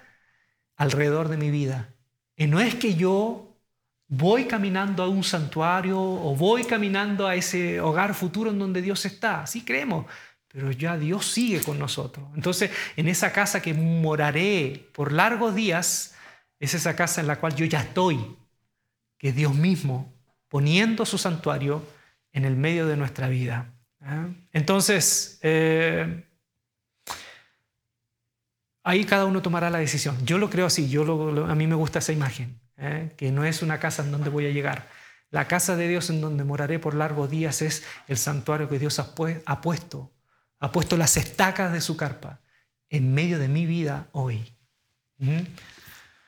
alrededor 0.75 1.29
de 1.29 1.37
mi 1.37 1.51
vida. 1.51 1.93
Y 2.35 2.47
no 2.47 2.59
es 2.59 2.75
que 2.75 2.95
yo 2.95 3.57
voy 4.07 4.45
caminando 4.45 5.03
a 5.03 5.09
un 5.09 5.23
santuario 5.23 5.99
o 5.99 6.35
voy 6.35 6.63
caminando 6.63 7.27
a 7.27 7.35
ese 7.35 7.81
hogar 7.81 8.13
futuro 8.13 8.51
en 8.51 8.59
donde 8.59 8.81
Dios 8.81 9.05
está. 9.05 9.43
Así 9.43 9.63
creemos 9.63 10.05
pero 10.51 10.71
ya 10.71 10.97
Dios 10.97 11.27
sigue 11.27 11.61
con 11.61 11.79
nosotros. 11.79 12.27
Entonces, 12.35 12.71
en 12.97 13.07
esa 13.07 13.31
casa 13.31 13.61
que 13.61 13.73
moraré 13.73 14.89
por 14.93 15.13
largos 15.13 15.55
días, 15.55 16.15
es 16.59 16.73
esa 16.73 16.95
casa 16.95 17.21
en 17.21 17.27
la 17.27 17.39
cual 17.39 17.55
yo 17.55 17.65
ya 17.65 17.79
estoy, 17.79 18.35
que 19.17 19.31
Dios 19.31 19.55
mismo 19.55 20.13
poniendo 20.49 21.05
su 21.05 21.17
santuario 21.17 21.83
en 22.31 22.45
el 22.45 22.55
medio 22.55 22.87
de 22.87 22.97
nuestra 22.97 23.27
vida. 23.27 23.73
¿eh? 24.03 24.33
Entonces, 24.53 25.39
eh, 25.41 26.25
ahí 28.83 29.05
cada 29.05 29.25
uno 29.25 29.41
tomará 29.41 29.69
la 29.69 29.79
decisión. 29.79 30.17
Yo 30.25 30.37
lo 30.37 30.49
creo 30.49 30.65
así, 30.65 30.89
yo 30.89 31.45
a 31.45 31.55
mí 31.55 31.67
me 31.67 31.75
gusta 31.75 31.99
esa 31.99 32.13
imagen, 32.13 32.59
¿eh? 32.77 33.13
que 33.17 33.31
no 33.31 33.45
es 33.45 33.61
una 33.61 33.79
casa 33.79 34.03
en 34.03 34.11
donde 34.11 34.29
voy 34.29 34.45
a 34.45 34.51
llegar. 34.51 34.87
La 35.29 35.47
casa 35.47 35.75
de 35.75 35.87
Dios 35.87 36.09
en 36.09 36.21
donde 36.21 36.43
moraré 36.43 36.79
por 36.79 36.93
largos 36.93 37.29
días 37.29 37.61
es 37.61 37.83
el 38.07 38.17
santuario 38.17 38.67
que 38.67 38.79
Dios 38.79 38.99
ha 38.99 39.15
puesto 39.15 40.11
ha 40.61 40.71
puesto 40.71 40.95
las 40.95 41.17
estacas 41.17 41.73
de 41.73 41.81
su 41.81 41.97
carpa 41.97 42.39
en 42.89 43.13
medio 43.13 43.39
de 43.39 43.47
mi 43.47 43.65
vida 43.65 44.07
hoy. 44.11 44.55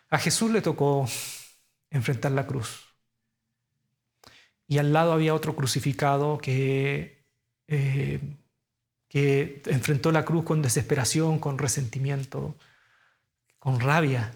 A 0.10 0.18
Jesús 0.18 0.52
le 0.52 0.62
tocó 0.62 1.08
enfrentar 1.90 2.32
la 2.32 2.46
cruz. 2.46 2.83
Y 4.68 4.78
al 4.78 4.94
lado 4.94 5.14
había 5.14 5.34
otro 5.34 5.56
crucificado 5.56 6.38
que, 6.38 7.26
eh, 7.68 8.20
que 9.08 9.62
enfrentó 9.66 10.12
la 10.12 10.26
cruz 10.26 10.44
con 10.44 10.62
desesperación, 10.62 11.40
con 11.40 11.58
resentimiento, 11.58 12.56
con 13.60 13.80
rabia. 13.80 14.34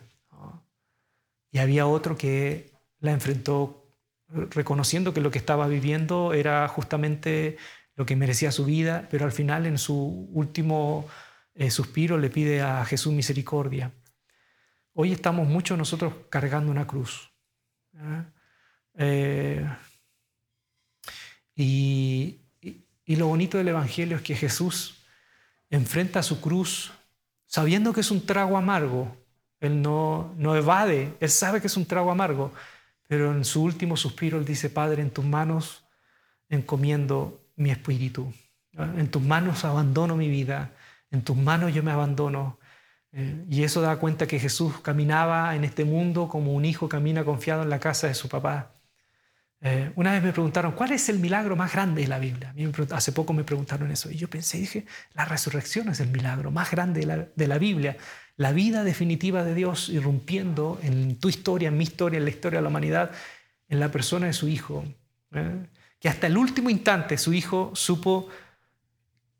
Y 1.52 1.60
había 1.60 1.88
otro 1.88 2.18
que 2.18 2.72
la 3.00 3.12
enfrentó 3.12 3.88
reconociendo 4.30 5.14
que 5.14 5.22
lo 5.22 5.32
que 5.32 5.38
estaba 5.38 5.68
viviendo 5.68 6.34
era 6.34 6.68
justamente 6.68 7.58
lo 7.96 8.06
que 8.06 8.16
merecía 8.16 8.52
su 8.52 8.66
vida, 8.66 9.08
pero 9.10 9.26
al 9.26 9.32
final 9.32 9.66
en 9.66 9.78
su 9.78 10.30
último 10.32 11.08
eh, 11.56 11.72
suspiro 11.72 12.18
le 12.18 12.30
pide 12.30 12.62
a 12.62 12.86
Jesús 12.86 13.14
misericordia. 13.14 13.92
Hoy 14.94 15.12
estamos 15.14 15.48
muchos 15.48 15.78
nosotros 15.78 16.14
cargando 16.30 16.72
una 16.72 16.86
cruz. 16.86 17.32
Eh, 18.96 19.68
y, 21.58 22.40
lo 23.08 23.28
bonito 23.28 23.58
del 23.58 23.70
Evangelio 23.70 24.18
es 24.18 24.22
que 24.22 24.36
Jesús 24.36 25.00
enfrenta 25.70 26.22
su 26.22 26.40
cruz 26.40 26.92
sabiendo 27.48 27.92
que 27.94 28.02
es 28.02 28.12
un 28.12 28.26
trago 28.26 28.58
amargo. 28.58 29.18
Él 29.60 29.82
no, 29.82 30.34
no 30.38 30.56
evade, 30.56 31.16
él 31.20 31.30
sabe 31.30 31.60
que 31.60 31.68
es 31.68 31.78
un 31.78 31.86
trago 31.86 32.12
amargo, 32.12 32.54
pero 33.08 33.32
en 33.32 33.44
su 33.44 33.64
último 33.64 33.98
suspiro 33.98 34.38
él 34.38 34.46
dice, 34.46 34.70
Padre, 34.70 35.02
en 35.02 35.10
tus 35.10 35.26
manos 35.26 35.84
encomiendo 36.48 37.42
mi 37.56 37.72
espíritu. 37.72 38.32
En 38.74 39.10
tus 39.10 39.24
manos 39.24 39.66
abandono 39.66 40.16
mi 40.16 40.30
vida, 40.30 40.72
en 41.10 41.24
tus 41.24 41.36
manos 41.36 41.74
yo 41.74 41.82
me 41.82 41.92
abandono. 41.92 42.60
Eh, 43.12 43.46
y 43.50 43.64
eso 43.64 43.82
da 43.82 43.98
cuenta 43.98 44.28
que 44.28 44.40
Jesús 44.40 44.80
caminaba 44.82 45.56
en 45.56 45.64
este 45.64 45.86
mundo 45.86 46.28
como 46.28 46.54
un 46.54 46.66
hijo 46.66 46.88
camina 46.88 47.26
confiado 47.26 47.64
en 47.64 47.72
la 47.72 47.80
casa 47.80 48.08
de 48.08 48.14
su 48.14 48.30
papá. 48.30 48.77
Eh, 49.62 49.92
una 49.96 50.12
vez 50.12 50.22
me 50.22 50.32
preguntaron, 50.32 50.74
¿cuál 50.74 50.92
es 50.92 51.10
el 51.10 51.20
milagro 51.20 51.56
más 51.56 51.74
grande 51.74 52.04
de 52.04 52.08
la 52.08 52.20
Biblia? 52.20 52.54
hace 52.92 53.12
poco 53.12 53.34
me 53.34 53.44
preguntaron 53.44 53.92
eso 53.92 54.12
y 54.12 54.16
yo 54.16 54.30
pensé, 54.30 54.60
dije, 54.60 54.86
la 55.14 55.26
resurrección 55.26 55.90
es 55.90 56.00
el 56.00 56.10
milagro 56.10 56.52
más 56.52 56.70
grande 56.70 57.00
de 57.00 57.06
la, 57.08 57.28
de 57.36 57.48
la 57.48 57.58
Biblia. 57.58 57.98
La 58.36 58.52
vida 58.52 58.84
definitiva 58.84 59.44
de 59.44 59.56
Dios 59.56 59.90
irrumpiendo 59.90 60.80
en 60.84 61.20
tu 61.20 61.30
historia, 61.30 61.70
en 61.70 61.78
mi 61.78 61.86
historia, 61.86 62.18
en 62.18 62.26
la 62.26 62.30
historia 62.30 62.60
de 62.60 62.64
la 62.64 62.70
humanidad, 62.70 63.12
en 63.68 63.80
la 63.80 63.90
persona 63.92 64.28
de 64.28 64.34
su 64.34 64.48
Hijo. 64.48 64.86
¿eh? 65.34 65.66
que 66.00 66.10
hasta 66.10 66.28
el 66.28 66.38
último 66.38 66.70
instante 66.70 67.18
su 67.18 67.34
hijo 67.34 67.72
supo 67.74 68.28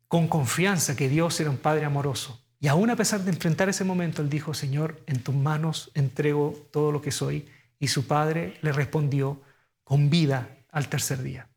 con 0.08 0.28
confianza 0.28 0.96
que 0.96 1.08
Dios 1.08 1.38
era 1.40 1.50
un 1.50 1.58
Padre 1.58 1.84
amoroso. 1.84 2.44
Y 2.60 2.66
aún 2.66 2.90
a 2.90 2.96
pesar 2.96 3.20
de 3.20 3.30
enfrentar 3.30 3.68
ese 3.68 3.84
momento, 3.84 4.20
él 4.20 4.28
dijo, 4.28 4.52
Señor, 4.52 5.00
en 5.06 5.22
tus 5.22 5.34
manos 5.34 5.92
entrego 5.94 6.68
todo 6.72 6.90
lo 6.90 7.00
que 7.00 7.12
soy. 7.12 7.48
Y 7.78 7.86
su 7.88 8.08
padre 8.08 8.58
le 8.62 8.72
respondió 8.72 9.40
con 9.88 10.10
vida 10.10 10.66
al 10.70 10.88
tercer 10.90 11.22
día. 11.22 11.48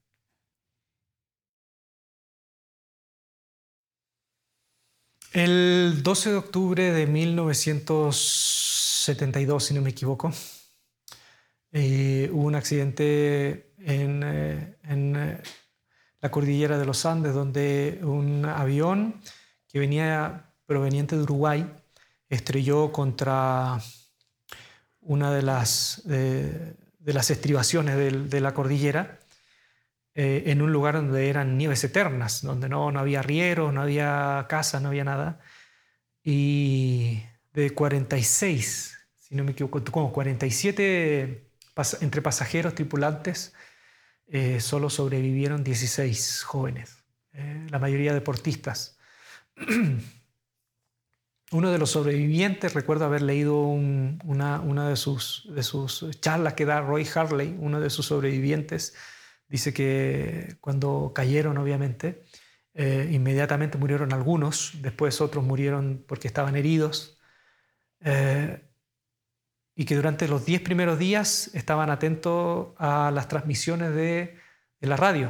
El 5.33 6.01
12 6.01 6.29
de 6.29 6.37
octubre 6.37 6.93
de 6.93 7.07
1972, 7.07 9.65
si 9.65 9.73
no 9.73 9.81
me 9.81 9.89
equivoco, 9.89 10.31
eh, 11.73 12.29
hubo 12.31 12.43
un 12.43 12.55
accidente 12.55 13.73
en, 13.79 14.23
eh, 14.23 14.77
en 14.83 15.41
la 16.21 16.31
cordillera 16.31 16.77
de 16.77 16.85
los 16.85 17.05
Andes, 17.05 17.33
donde 17.33 17.99
un 18.01 18.45
avión 18.45 19.19
que 19.67 19.79
venía 19.79 20.53
proveniente 20.65 21.17
de 21.17 21.23
Uruguay 21.23 21.69
estrelló 22.29 22.93
contra 22.93 23.77
una 25.01 25.33
de 25.33 25.41
las, 25.41 26.03
de, 27.01 27.13
las 27.13 27.29
estribaciones 27.29 28.29
de, 28.29 28.41
la 28.41 28.53
cordillera 28.53 29.19
eh, 30.15 30.43
en 30.47 30.61
un 30.61 30.71
lugar 30.71 30.95
donde 30.95 31.29
eran 31.29 31.57
nieves 31.57 31.83
eternas, 31.83 32.41
donde 32.41 32.69
no, 32.69 32.91
no 32.91 32.99
había 32.99 33.21
rieros, 33.21 33.73
no 33.73 33.81
había 33.81 34.45
casas, 34.49 34.81
no 34.81 34.89
había 34.89 35.03
nada. 35.03 35.39
Y 36.23 37.23
de 37.53 37.71
46, 37.71 38.97
si 39.15 39.35
no 39.35 39.43
me 39.43 39.51
equivoco, 39.51 39.83
como 39.91 40.11
47 40.13 41.47
entre 42.01 42.21
pasajeros, 42.21 42.75
tripulantes, 42.75 43.53
eh, 44.27 44.59
solo 44.59 44.89
sobrevivieron 44.89 45.63
16 45.63 46.43
jóvenes, 46.43 47.03
eh, 47.33 47.67
la 47.69 47.79
mayoría 47.79 48.13
deportistas. 48.13 48.97
Uno 51.51 51.71
de 51.71 51.77
los 51.77 51.91
sobrevivientes, 51.91 52.73
recuerdo 52.73 53.05
haber 53.05 53.21
leído 53.21 53.61
una, 53.63 54.89
de, 54.89 54.95
sus, 54.95 55.49
de 55.53 56.11
charlas 56.19 56.53
que 56.53 56.65
da 56.65 56.81
Roy 56.81 57.07
Harley, 57.13 57.55
uno 57.59 57.79
de 57.79 57.89
sus 57.89 58.05
sobrevivientes, 58.05 58.95
dice 59.49 59.73
que 59.73 60.55
cuando 60.61 61.11
cayeron, 61.13 61.57
obviamente, 61.57 62.23
eh, 62.73 63.09
inmediatamente 63.11 63.77
murieron 63.77 64.13
algunos, 64.13 64.71
después 64.81 65.19
otros 65.19 65.43
murieron 65.43 66.05
porque 66.07 66.27
estaban 66.27 66.55
heridos 66.55 67.17
y 69.75 69.85
que 69.85 69.95
durante 69.95 70.27
los 70.27 70.45
10 70.45 70.61
primeros 70.61 70.99
días 70.99 71.49
estaban 71.53 71.89
atentos 71.89 72.69
a 72.77 73.11
las 73.11 73.27
transmisiones 73.27 73.93
de, 73.95 74.37
la 74.79 74.95
radio, 74.95 75.29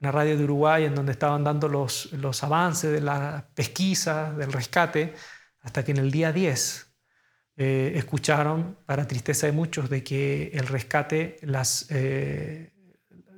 una 0.00 0.12
radio 0.12 0.36
de 0.36 0.44
Uruguay 0.44 0.84
en 0.84 0.94
donde 0.94 1.12
estaban 1.12 1.44
dando 1.44 1.68
los, 1.68 2.12
los 2.12 2.42
avances 2.42 2.90
de 2.92 3.00
la 3.00 3.48
pesquisa, 3.54 4.32
del 4.32 4.52
rescate, 4.52 5.14
hasta 5.60 5.84
que 5.84 5.92
en 5.92 5.98
el 5.98 6.10
día 6.10 6.32
10 6.32 6.94
eh, 7.56 7.92
escucharon, 7.96 8.78
para 8.86 9.06
tristeza 9.06 9.46
de 9.46 9.52
muchos, 9.52 9.90
de 9.90 10.02
que 10.02 10.50
el 10.54 10.66
rescate, 10.66 11.38
las, 11.42 11.86
eh, 11.90 12.72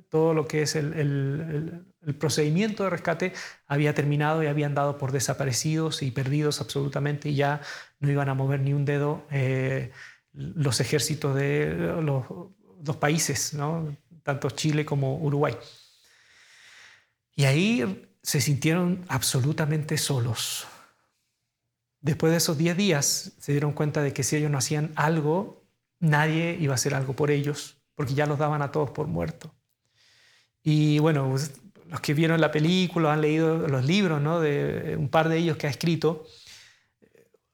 todo 0.09 0.33
lo 0.33 0.47
que 0.47 0.61
es 0.61 0.75
el, 0.75 1.85
el 2.05 2.15
procedimiento 2.15 2.83
de 2.83 2.89
rescate 2.89 3.33
había 3.67 3.93
terminado 3.93 4.43
y 4.43 4.47
habían 4.47 4.75
dado 4.75 4.97
por 4.97 5.11
desaparecidos 5.11 6.01
y 6.01 6.11
perdidos 6.11 6.61
absolutamente 6.61 7.29
y 7.29 7.35
ya 7.35 7.61
no 7.99 8.11
iban 8.11 8.29
a 8.29 8.33
mover 8.33 8.59
ni 8.59 8.73
un 8.73 8.85
dedo 8.85 9.25
eh, 9.31 9.91
los 10.33 10.79
ejércitos 10.79 11.35
de 11.35 11.75
los 12.01 12.25
dos 12.79 12.97
países, 12.97 13.53
¿no? 13.53 13.95
tanto 14.23 14.49
Chile 14.49 14.85
como 14.85 15.17
Uruguay. 15.17 15.55
Y 17.35 17.45
ahí 17.45 18.09
se 18.21 18.41
sintieron 18.41 19.03
absolutamente 19.07 19.97
solos. 19.97 20.67
Después 22.01 22.31
de 22.31 22.37
esos 22.37 22.57
10 22.57 22.77
días 22.77 23.33
se 23.39 23.51
dieron 23.51 23.73
cuenta 23.73 24.01
de 24.01 24.13
que 24.13 24.23
si 24.23 24.35
ellos 24.35 24.51
no 24.51 24.57
hacían 24.57 24.91
algo, 24.95 25.63
nadie 25.99 26.57
iba 26.59 26.73
a 26.73 26.75
hacer 26.75 26.93
algo 26.95 27.15
por 27.15 27.31
ellos, 27.31 27.77
porque 27.95 28.13
ya 28.13 28.25
los 28.25 28.39
daban 28.39 28.61
a 28.61 28.71
todos 28.71 28.91
por 28.91 29.07
muertos. 29.07 29.51
Y 30.61 30.99
bueno, 30.99 31.29
pues, 31.29 31.53
los 31.89 32.01
que 32.01 32.13
vieron 32.13 32.41
la 32.41 32.51
película, 32.51 33.13
han 33.13 33.21
leído 33.21 33.67
los 33.67 33.85
libros, 33.85 34.21
¿no? 34.21 34.39
de 34.39 34.95
un 34.97 35.09
par 35.09 35.29
de 35.29 35.37
ellos 35.37 35.57
que 35.57 35.67
ha 35.67 35.69
escrito, 35.69 36.25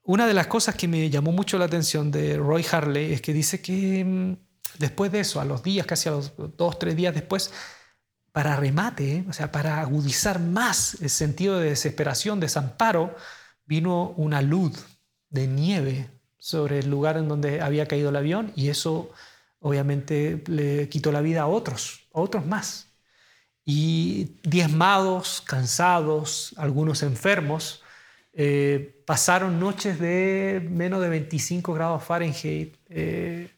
una 0.09 0.25
de 0.25 0.33
las 0.33 0.47
cosas 0.47 0.73
que 0.73 0.87
me 0.87 1.07
llamó 1.11 1.31
mucho 1.31 1.59
la 1.59 1.65
atención 1.65 2.09
de 2.09 2.35
Roy 2.37 2.65
Harley 2.71 3.13
es 3.13 3.21
que 3.21 3.31
dice 3.31 3.61
que 3.61 4.03
mm, 4.03 4.37
después 4.79 5.11
de 5.11 5.19
eso, 5.19 5.39
a 5.39 5.45
los 5.45 5.61
días, 5.61 5.85
casi 5.85 6.09
a 6.09 6.13
los 6.13 6.33
dos, 6.57 6.79
tres 6.79 6.95
días 6.95 7.13
después, 7.13 7.51
para 8.31 8.55
remate, 8.55 9.25
o 9.29 9.33
sea, 9.33 9.51
para 9.51 9.81
agudizar 9.81 10.39
más 10.39 11.01
el 11.01 11.09
sentido 11.09 11.59
de 11.59 11.69
desesperación, 11.69 12.39
desamparo, 12.39 13.15
vino 13.65 14.09
una 14.17 14.41
luz 14.41 14.85
de 15.29 15.47
nieve 15.47 16.09
sobre 16.37 16.79
el 16.79 16.89
lugar 16.89 17.17
en 17.17 17.27
donde 17.27 17.61
había 17.61 17.87
caído 17.87 18.09
el 18.09 18.15
avión 18.15 18.51
y 18.55 18.69
eso 18.69 19.11
obviamente 19.59 20.43
le 20.47 20.89
quitó 20.89 21.11
la 21.11 21.21
vida 21.21 21.41
a 21.41 21.47
otros, 21.47 22.07
a 22.13 22.21
otros 22.21 22.45
más 22.45 22.89
y 23.65 24.39
diezmados, 24.41 25.41
cansados, 25.45 26.55
algunos 26.57 27.03
enfermos, 27.03 27.83
eh, 28.33 29.03
pasaron 29.05 29.59
noches 29.59 29.99
de 29.99 30.65
menos 30.71 31.01
de 31.01 31.09
25 31.09 31.73
grados 31.73 32.03
Fahrenheit, 32.03 32.75
eh, 32.89 33.51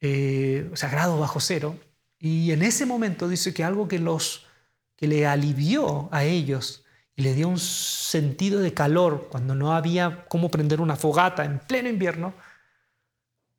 eh, 0.00 0.70
o 0.72 0.76
sea, 0.76 0.88
grados 0.88 1.18
bajo 1.18 1.40
cero. 1.40 1.76
Y 2.24 2.52
en 2.52 2.62
ese 2.62 2.86
momento 2.86 3.28
dice 3.28 3.52
que 3.52 3.64
algo 3.64 3.86
que, 3.86 3.98
los, 3.98 4.46
que 4.96 5.06
le 5.06 5.26
alivió 5.26 6.08
a 6.10 6.24
ellos 6.24 6.86
y 7.14 7.20
le 7.20 7.34
dio 7.34 7.46
un 7.50 7.58
sentido 7.58 8.60
de 8.60 8.72
calor 8.72 9.28
cuando 9.30 9.54
no 9.54 9.74
había 9.74 10.24
cómo 10.24 10.50
prender 10.50 10.80
una 10.80 10.96
fogata 10.96 11.44
en 11.44 11.58
pleno 11.58 11.90
invierno, 11.90 12.32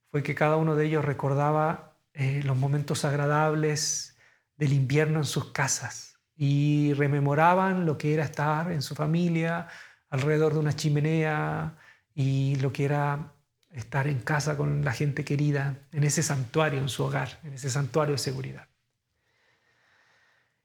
fue 0.10 0.24
que 0.24 0.34
cada 0.34 0.56
uno 0.56 0.76
de 0.76 0.88
ellos 0.88 1.06
recordaba 1.06 1.94
los 2.16 2.58
momentos 2.58 3.06
agradables, 3.06 4.18
del 4.58 4.74
invierno 4.74 5.20
en 5.20 5.26
sus 5.26 5.52
casas. 5.52 6.18
Y 6.36 6.94
rememoraban 6.94 7.86
lo 7.86 8.00
que 8.00 8.16
era 8.16 8.24
estar 8.24 8.72
en 8.72 8.82
su 8.82 8.96
familia 8.96 9.68
alrededor 10.10 10.54
de 10.54 10.60
una 10.62 10.76
chimenea 10.76 11.78
y 12.16 12.56
lo 12.56 12.74
que 12.74 12.86
era 12.86 13.35
estar 13.76 14.08
en 14.08 14.20
casa 14.20 14.58
con 14.58 14.84
la 14.84 14.94
gente 14.94 15.26
querida, 15.26 15.78
en 15.92 16.04
ese 16.04 16.24
santuario, 16.24 16.80
en 16.80 16.90
su 16.90 17.04
hogar, 17.04 17.40
en 17.44 17.54
ese 17.54 17.70
santuario 17.70 18.14
de 18.14 18.20
seguridad. 18.20 18.68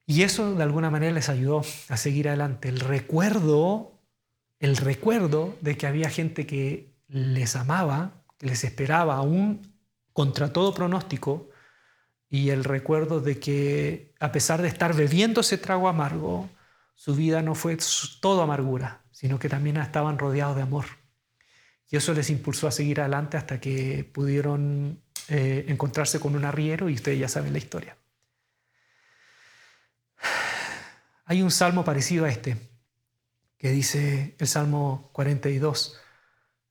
Y 0.06 0.22
eso 0.22 0.54
de 0.54 0.62
alguna 0.62 0.90
manera 0.90 1.12
les 1.12 1.28
ayudó 1.28 1.62
a 1.88 1.96
seguir 1.96 2.28
adelante. 2.28 2.68
El 2.68 2.80
recuerdo, 2.80 3.98
el 4.58 4.76
recuerdo 4.76 5.56
de 5.60 5.76
que 5.76 5.86
había 5.86 6.08
gente 6.08 6.46
que 6.46 6.94
les 7.08 7.56
amaba, 7.56 8.22
que 8.38 8.46
les 8.46 8.64
esperaba 8.64 9.16
aún 9.16 9.74
contra 10.12 10.52
todo 10.52 10.72
pronóstico, 10.74 11.50
y 12.28 12.50
el 12.50 12.62
recuerdo 12.62 13.20
de 13.20 13.40
que 13.40 14.14
a 14.20 14.30
pesar 14.30 14.62
de 14.62 14.68
estar 14.68 14.94
bebiendo 14.94 15.40
ese 15.40 15.58
trago 15.58 15.88
amargo, 15.88 16.48
su 16.94 17.16
vida 17.16 17.42
no 17.42 17.56
fue 17.56 17.76
todo 18.20 18.42
amargura, 18.42 19.02
sino 19.10 19.38
que 19.38 19.48
también 19.48 19.78
estaban 19.78 20.18
rodeados 20.18 20.54
de 20.54 20.62
amor. 20.62 20.99
Y 21.90 21.96
eso 21.96 22.14
les 22.14 22.30
impulsó 22.30 22.68
a 22.68 22.72
seguir 22.72 23.00
adelante 23.00 23.36
hasta 23.36 23.60
que 23.60 24.08
pudieron 24.12 25.00
eh, 25.28 25.64
encontrarse 25.68 26.20
con 26.20 26.36
un 26.36 26.44
arriero 26.44 26.88
y 26.88 26.94
ustedes 26.94 27.18
ya 27.18 27.28
saben 27.28 27.52
la 27.52 27.58
historia. 27.58 27.96
Hay 31.24 31.42
un 31.42 31.50
salmo 31.50 31.84
parecido 31.84 32.24
a 32.24 32.28
este, 32.28 32.56
que 33.58 33.70
dice 33.70 34.34
el 34.38 34.46
Salmo 34.46 35.10
42, 35.12 36.00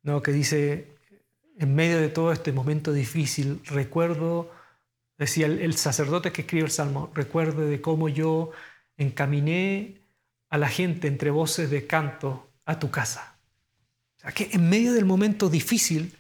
¿no? 0.03 0.21
que 0.21 0.31
dice, 0.31 0.95
en 1.57 1.75
medio 1.75 1.99
de 1.99 2.09
todo 2.09 2.31
este 2.31 2.51
momento 2.51 2.91
difícil, 2.91 3.61
recuerdo 3.65 4.51
Decía 5.19 5.47
el, 5.47 5.75
sacerdote 5.75 6.31
que 6.31 6.43
escribe 6.43 6.63
el 6.63 6.71
Salmo, 6.71 7.11
recuerde 7.13 7.65
de 7.65 7.81
cómo 7.81 8.07
yo 8.07 8.51
encaminé 8.95 10.01
a 10.49 10.57
la 10.57 10.69
gente 10.69 11.09
entre 11.09 11.29
voces 11.29 11.69
de 11.69 11.85
canto 11.85 12.49
a 12.63 12.79
tu 12.79 12.89
casa. 12.89 13.28
Sea, 14.19 14.31
que 14.31 14.49
en 14.51 14.69
medio 14.69 14.93
del 14.93 15.05
momento 15.05 15.49
difícil, 15.49 16.15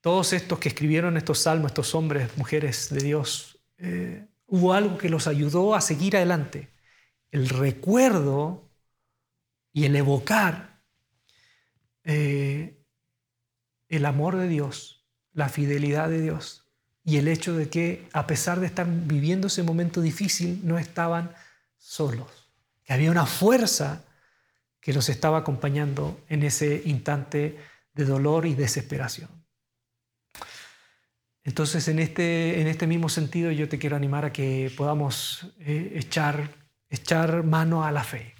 todos 0.00 0.32
estos 0.32 0.58
que 0.58 0.68
escribieron 0.68 1.16
estos 1.16 1.40
salmos, 1.40 1.70
estos 1.70 1.94
hombres, 1.94 2.36
mujeres 2.36 2.90
de 2.90 3.00
Dios, 3.00 3.58
eh, 3.78 4.26
hubo 4.46 4.74
algo 4.74 4.98
que 4.98 5.08
los 5.08 5.26
ayudó 5.26 5.74
a 5.74 5.80
seguir 5.80 6.16
adelante. 6.16 6.68
El 7.30 7.48
recuerdo 7.48 8.68
y 9.72 9.84
el 9.86 9.96
evocar 9.96 10.82
eh, 12.04 12.78
el 13.88 14.06
amor 14.06 14.36
de 14.36 14.48
Dios, 14.48 15.06
la 15.32 15.48
fidelidad 15.48 16.08
de 16.08 16.20
Dios 16.20 16.66
y 17.04 17.16
el 17.16 17.28
hecho 17.28 17.56
de 17.56 17.68
que 17.68 18.08
a 18.12 18.26
pesar 18.26 18.60
de 18.60 18.66
estar 18.66 18.86
viviendo 18.88 19.46
ese 19.46 19.62
momento 19.62 20.00
difícil, 20.00 20.60
no 20.64 20.78
estaban 20.78 21.32
solos, 21.78 22.50
que 22.84 22.92
había 22.92 23.10
una 23.10 23.26
fuerza 23.26 24.04
que 24.82 24.92
los 24.92 25.08
estaba 25.08 25.38
acompañando 25.38 26.20
en 26.28 26.42
ese 26.42 26.82
instante 26.84 27.56
de 27.94 28.04
dolor 28.04 28.44
y 28.46 28.54
desesperación. 28.54 29.30
Entonces, 31.44 31.88
en 31.88 32.00
este, 32.00 32.60
en 32.60 32.66
este 32.66 32.86
mismo 32.86 33.08
sentido, 33.08 33.50
yo 33.52 33.68
te 33.68 33.78
quiero 33.78 33.96
animar 33.96 34.24
a 34.24 34.32
que 34.32 34.72
podamos 34.76 35.54
eh, 35.60 35.92
echar, 35.96 36.50
echar 36.90 37.44
mano 37.44 37.84
a 37.84 37.92
la 37.92 38.04
fe 38.04 38.34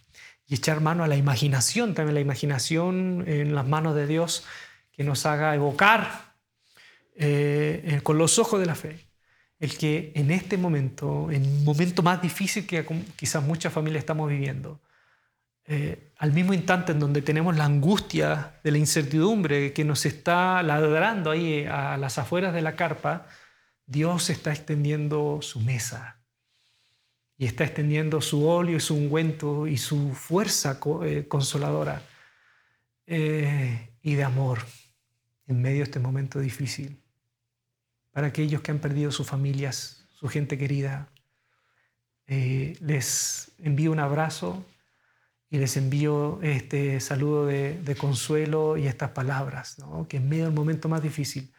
y 0.47 0.55
echar 0.55 0.81
mano 0.81 1.05
a 1.05 1.09
la 1.09 1.17
imaginación, 1.17 1.95
también 1.95 2.15
la 2.15 2.21
imaginación 2.21 3.25
en 3.27 3.55
las 3.55 3.67
manos 3.67 3.95
de 3.95 4.07
Dios 4.07 4.45
que 4.93 5.05
nos 5.05 5.25
haga 5.27 5.55
evocar 5.55 6.35
eh, 7.15 7.83
eh, 7.85 8.01
con 8.03 8.19
los 8.19 8.39
ojos 8.39 8.61
de 8.61 8.67
la 8.67 8.75
fe, 8.75 9.07
el 9.59 9.79
que 9.79 10.13
en 10.17 10.31
este 10.33 10.57
momento, 10.57 11.31
en 11.31 11.45
un 11.45 11.65
momento 11.65 12.03
más 12.03 12.21
difícil 12.21 12.67
que 12.67 12.85
quizás 13.17 13.43
muchas 13.45 13.73
familias 13.73 14.01
estamos 14.01 14.29
viviendo, 14.29 14.81
eh, 15.65 16.13
al 16.17 16.33
mismo 16.33 16.55
instante 16.55 16.93
en 16.93 16.99
donde 16.99 17.23
tenemos 17.23 17.57
la 17.57 17.65
angustia 17.65 18.61
de 18.65 18.73
la 18.73 18.79
incertidumbre 18.79 19.73
que 19.73 19.85
nos 19.85 20.07
está 20.07 20.63
ladrando 20.63 21.31
ahí 21.31 21.65
a 21.65 21.97
las 21.97 22.19
afueras 22.19 22.53
de 22.53 22.63
la 22.63 22.75
carpa, 22.75 23.27
Dios 23.87 24.29
está 24.31 24.51
extendiendo 24.51 25.39
su 25.41 25.61
mesa 25.61 26.21
y 27.39 27.47
está 27.47 27.65
extendiendo 27.65 28.21
su 28.21 28.49
óleo 28.49 28.77
y 28.77 28.81
su 28.81 28.95
ungüento 28.95 29.67
y 29.69 29.77
su 29.77 30.13
fuerza 30.15 30.81
eh, 31.05 31.27
consoladora 31.29 32.03
eh, 33.07 33.95
y 34.03 34.15
de 34.15 34.25
amor 34.25 34.59
en 35.47 35.63
medio 35.63 35.79
de 35.79 35.85
este 35.85 36.01
momento 36.01 36.41
difícil. 36.41 37.01
Para 38.11 38.29
aquellos 38.29 38.63
que 38.63 38.73
han 38.73 38.79
perdido 38.79 39.13
sus 39.13 39.27
familias, 39.27 40.07
su 40.13 40.29
gente 40.29 40.59
querida, 40.59 41.09
les 42.27 43.53
envío 43.59 43.93
un 43.93 44.01
abrazo 44.01 44.65
y 45.53 45.59
les 45.59 45.77
envío 45.77 46.41
este 46.41 46.99
saludo 46.99 47.45
de, 47.45 47.97
consuelo 48.01 48.79
y 48.79 48.87
estas 48.87 49.11
palabras, 49.11 49.77
que 50.09 50.17
en 50.17 50.27
medio 50.27 50.47
del 50.47 50.55
momento 50.55 50.89
más 50.89 51.03
difícil 51.03 51.53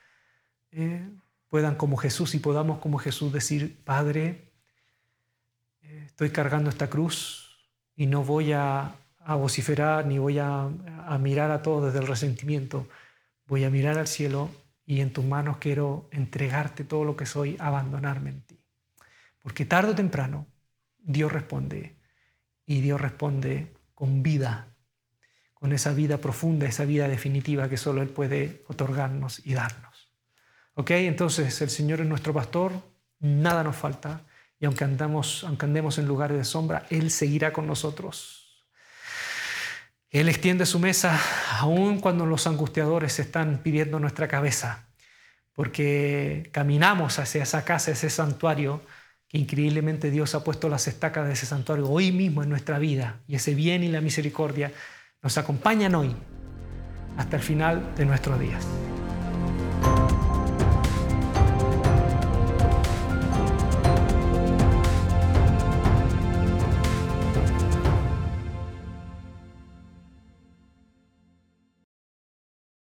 eh, 0.71 1.07
puedan 1.47 1.75
como 1.75 1.95
Jesús 1.97 2.33
y 2.33 2.39
podamos 2.39 2.79
como 2.79 2.97
Jesús 2.97 3.31
decir, 3.31 3.83
Padre, 3.83 4.51
estoy 5.79 6.31
cargando 6.31 6.71
esta 6.71 6.89
cruz 6.89 7.55
y 7.95 8.07
no 8.07 8.23
voy 8.23 8.51
a, 8.53 8.95
vociferar 9.37 10.07
ni 10.07 10.17
voy 10.17 10.39
a, 10.39 10.71
a 11.05 11.17
mirar 11.19 11.51
a 11.51 11.61
todo 11.61 11.85
desde 11.85 11.99
el 11.99 12.07
resentimiento, 12.07 12.87
voy 13.45 13.63
a 13.63 13.69
mirar 13.69 13.99
al 13.99 14.07
cielo 14.07 14.49
y 14.87 15.01
en 15.01 15.13
tus 15.13 15.23
manos 15.23 15.57
quiero 15.57 16.09
entregarte 16.11 16.83
todo 16.83 17.03
lo 17.05 17.15
que 17.15 17.27
soy, 17.27 17.57
abandonarme 17.59 18.31
en 18.31 18.41
ti. 18.41 18.59
Porque 19.39 19.65
tarde 19.65 19.91
o 19.91 19.95
temprano 19.95 20.47
Dios 20.97 21.31
responde 21.31 21.95
y 22.65 22.81
Dios 22.81 22.99
responde 22.99 23.82
con 23.93 24.23
vida, 24.23 24.67
con 25.53 25.73
esa 25.73 25.93
vida 25.93 26.17
profunda, 26.17 26.67
esa 26.67 26.85
vida 26.85 27.07
definitiva 27.07 27.69
que 27.69 27.77
solo 27.77 28.01
Él 28.01 28.09
puede 28.09 28.63
otorgarnos 28.67 29.45
y 29.45 29.53
darnos. 29.53 30.11
¿Ok? 30.75 30.91
Entonces 30.91 31.61
el 31.61 31.69
Señor 31.69 32.01
es 32.01 32.07
nuestro 32.07 32.33
pastor, 32.33 32.73
nada 33.19 33.63
nos 33.63 33.75
falta 33.75 34.21
y 34.59 34.65
aunque, 34.65 34.85
andamos, 34.85 35.43
andemos 35.43 35.97
en 35.97 36.07
lugares 36.07 36.37
de 36.37 36.45
sombra, 36.45 36.85
Él 36.89 37.11
seguirá 37.11 37.51
con 37.51 37.67
nosotros. 37.67 38.65
Él 40.09 40.29
extiende 40.29 40.65
su 40.65 40.79
mesa 40.79 41.19
aun 41.59 41.99
cuando 41.99 42.25
los 42.25 42.47
angustiadores 42.47 43.19
están 43.19 43.57
pidiendo 43.63 43.99
nuestra 43.99 44.27
cabeza, 44.27 44.85
porque 45.53 46.49
caminamos 46.53 47.19
hacia 47.19 47.43
esa 47.43 47.65
casa, 47.65 47.91
ese 47.91 48.09
santuario, 48.09 48.81
increíblemente 49.33 50.11
Dios 50.11 50.35
ha 50.35 50.43
puesto 50.43 50.69
las 50.69 50.87
estacas 50.87 51.27
de 51.27 51.33
ese 51.33 51.45
santuario 51.45 51.89
hoy 51.89 52.11
mismo 52.11 52.43
en 52.43 52.49
nuestra 52.49 52.79
vida 52.79 53.19
y 53.27 53.35
ese 53.35 53.55
bien 53.55 53.83
y 53.83 53.89
la 53.89 53.99
misericordia 53.99 54.71
nos 55.21 55.37
acompañan 55.37 55.95
hoy 55.95 56.15
hasta 57.17 57.37
el 57.37 57.41
final 57.41 57.95
de 57.95 58.05
nuestros 58.05 58.39
días. 58.39 58.65